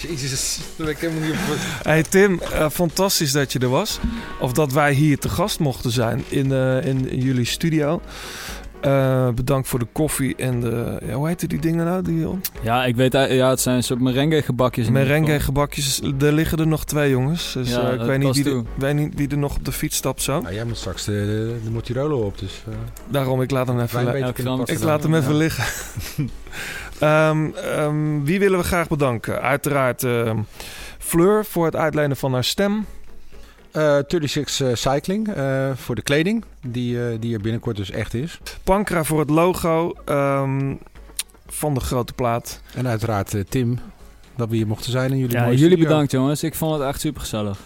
[0.00, 1.56] Jezus, daar ben ik helemaal niet op...
[1.82, 3.98] Hey Tim, eh, fantastisch dat je er was.
[4.40, 8.00] Of dat wij hier te gast mochten zijn in, eh, in, in jullie studio.
[8.80, 10.98] Eh, bedankt voor de koffie en de...
[11.06, 12.02] Ja, hoe heette die dingen nou?
[12.02, 12.26] Die,
[12.62, 14.88] Ja, ik weet, eigenlijk- ja, het zijn een soort merengue gebakjes.
[14.88, 16.00] merengue gebakjes.
[16.20, 17.52] Er liggen er nog twee jongens.
[17.52, 19.72] Dus Ja, eh, ik weet niet, wie er, weet niet wie er nog op de
[19.72, 20.40] fiets stapt zo.
[20.40, 22.62] Nou, jij moet straks de, de, de Mortirolo op, dus...
[22.68, 22.74] eh,
[23.08, 23.98] Daarom, ik laat hem even,
[24.32, 24.86] kunnen ik dan.
[24.88, 25.38] laat hem even Ja.
[25.38, 25.64] liggen.
[26.98, 29.42] Ehm, ehm, wie willen we graag bedanken?
[29.42, 30.38] Uiteraard ehm,
[30.98, 32.86] Fleur voor het uitlenen van haar stem.
[33.76, 38.14] Eh 36 eh, Cycling eh, voor de kleding, die, eh, die er binnenkort dus echt
[38.14, 38.40] is.
[38.64, 40.74] Pankra voor het logo ehm,
[41.46, 42.60] van de grote plaat.
[42.74, 43.78] En uiteraard eh, Tim,
[44.36, 45.88] dat we hier mochten zijn in jullie Ja, mooie jullie studio.
[45.88, 46.42] bedankt jongens.
[46.42, 47.58] Ik vond het echt super gezellig.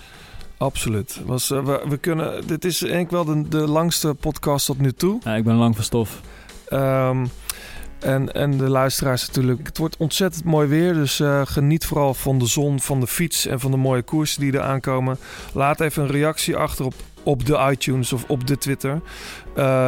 [0.57, 1.21] Absoluut.
[1.27, 4.79] Was, eh, we, we kunnen, dit is denk ik wel de, de langste podcast tot
[4.79, 5.19] nu toe.
[5.25, 6.21] Ja, ik ben lang van stof.
[6.69, 7.27] Ehm,
[8.01, 9.67] en, en de luisteraars natuurlijk.
[9.67, 10.95] Het wordt ontzettend mooi weer.
[10.95, 14.41] Dus eh, geniet vooral van de zon, van de fiets en van de mooie koersen
[14.41, 15.19] die er aankomen.
[15.53, 19.01] Laat even een reactie achter op, op de iTunes of op de Twitter.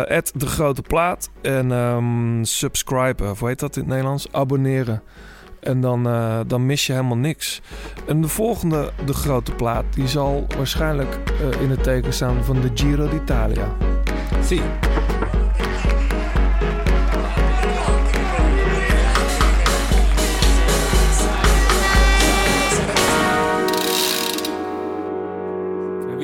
[0.08, 1.30] At de grote plaat.
[1.42, 4.32] En ehm subscribe, of hoe heet dat in het Nederlands?
[4.32, 5.02] Abonneren.
[5.60, 7.60] En dan, eh, dan mis je helemaal niks.
[8.06, 11.18] En de volgende, de grote plaat, die zal waarschijnlijk
[11.60, 13.76] in het teken staan van de Giro d'Italia.
[14.44, 14.62] Zie.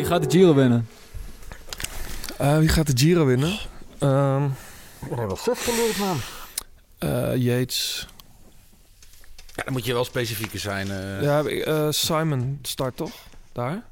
[0.08, 0.88] Gaat de Giro winnen?
[2.38, 3.58] Eh, wie gaat de Giro winnen?
[3.98, 4.48] Ehm
[5.00, 6.18] We hebben wel zes geleerd, man.
[6.98, 8.08] eh, Yates.
[9.54, 10.90] Ja, dan moet je wel specifieker zijn.
[10.90, 11.22] eh.
[11.22, 13.12] Ja, eh, Simon start toch?
[13.52, 13.82] Daar?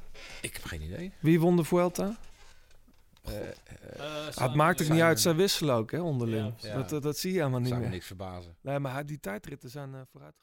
[0.41, 1.11] Ik heb geen idee.
[1.19, 2.15] Wie won de Vuelta?
[3.23, 3.45] Eh, eh,
[4.35, 5.19] Ah, het maakt ook niet uit.
[5.19, 6.53] Zij wisselen ook, hè, onderling.
[6.57, 6.73] Ja.
[6.75, 7.95] Dat, dat, dat zie je helemaal niet zou me meer.
[7.95, 8.55] niks verbazen.
[8.61, 10.33] Nee, maar die tijdritten zijn eh, vooruit.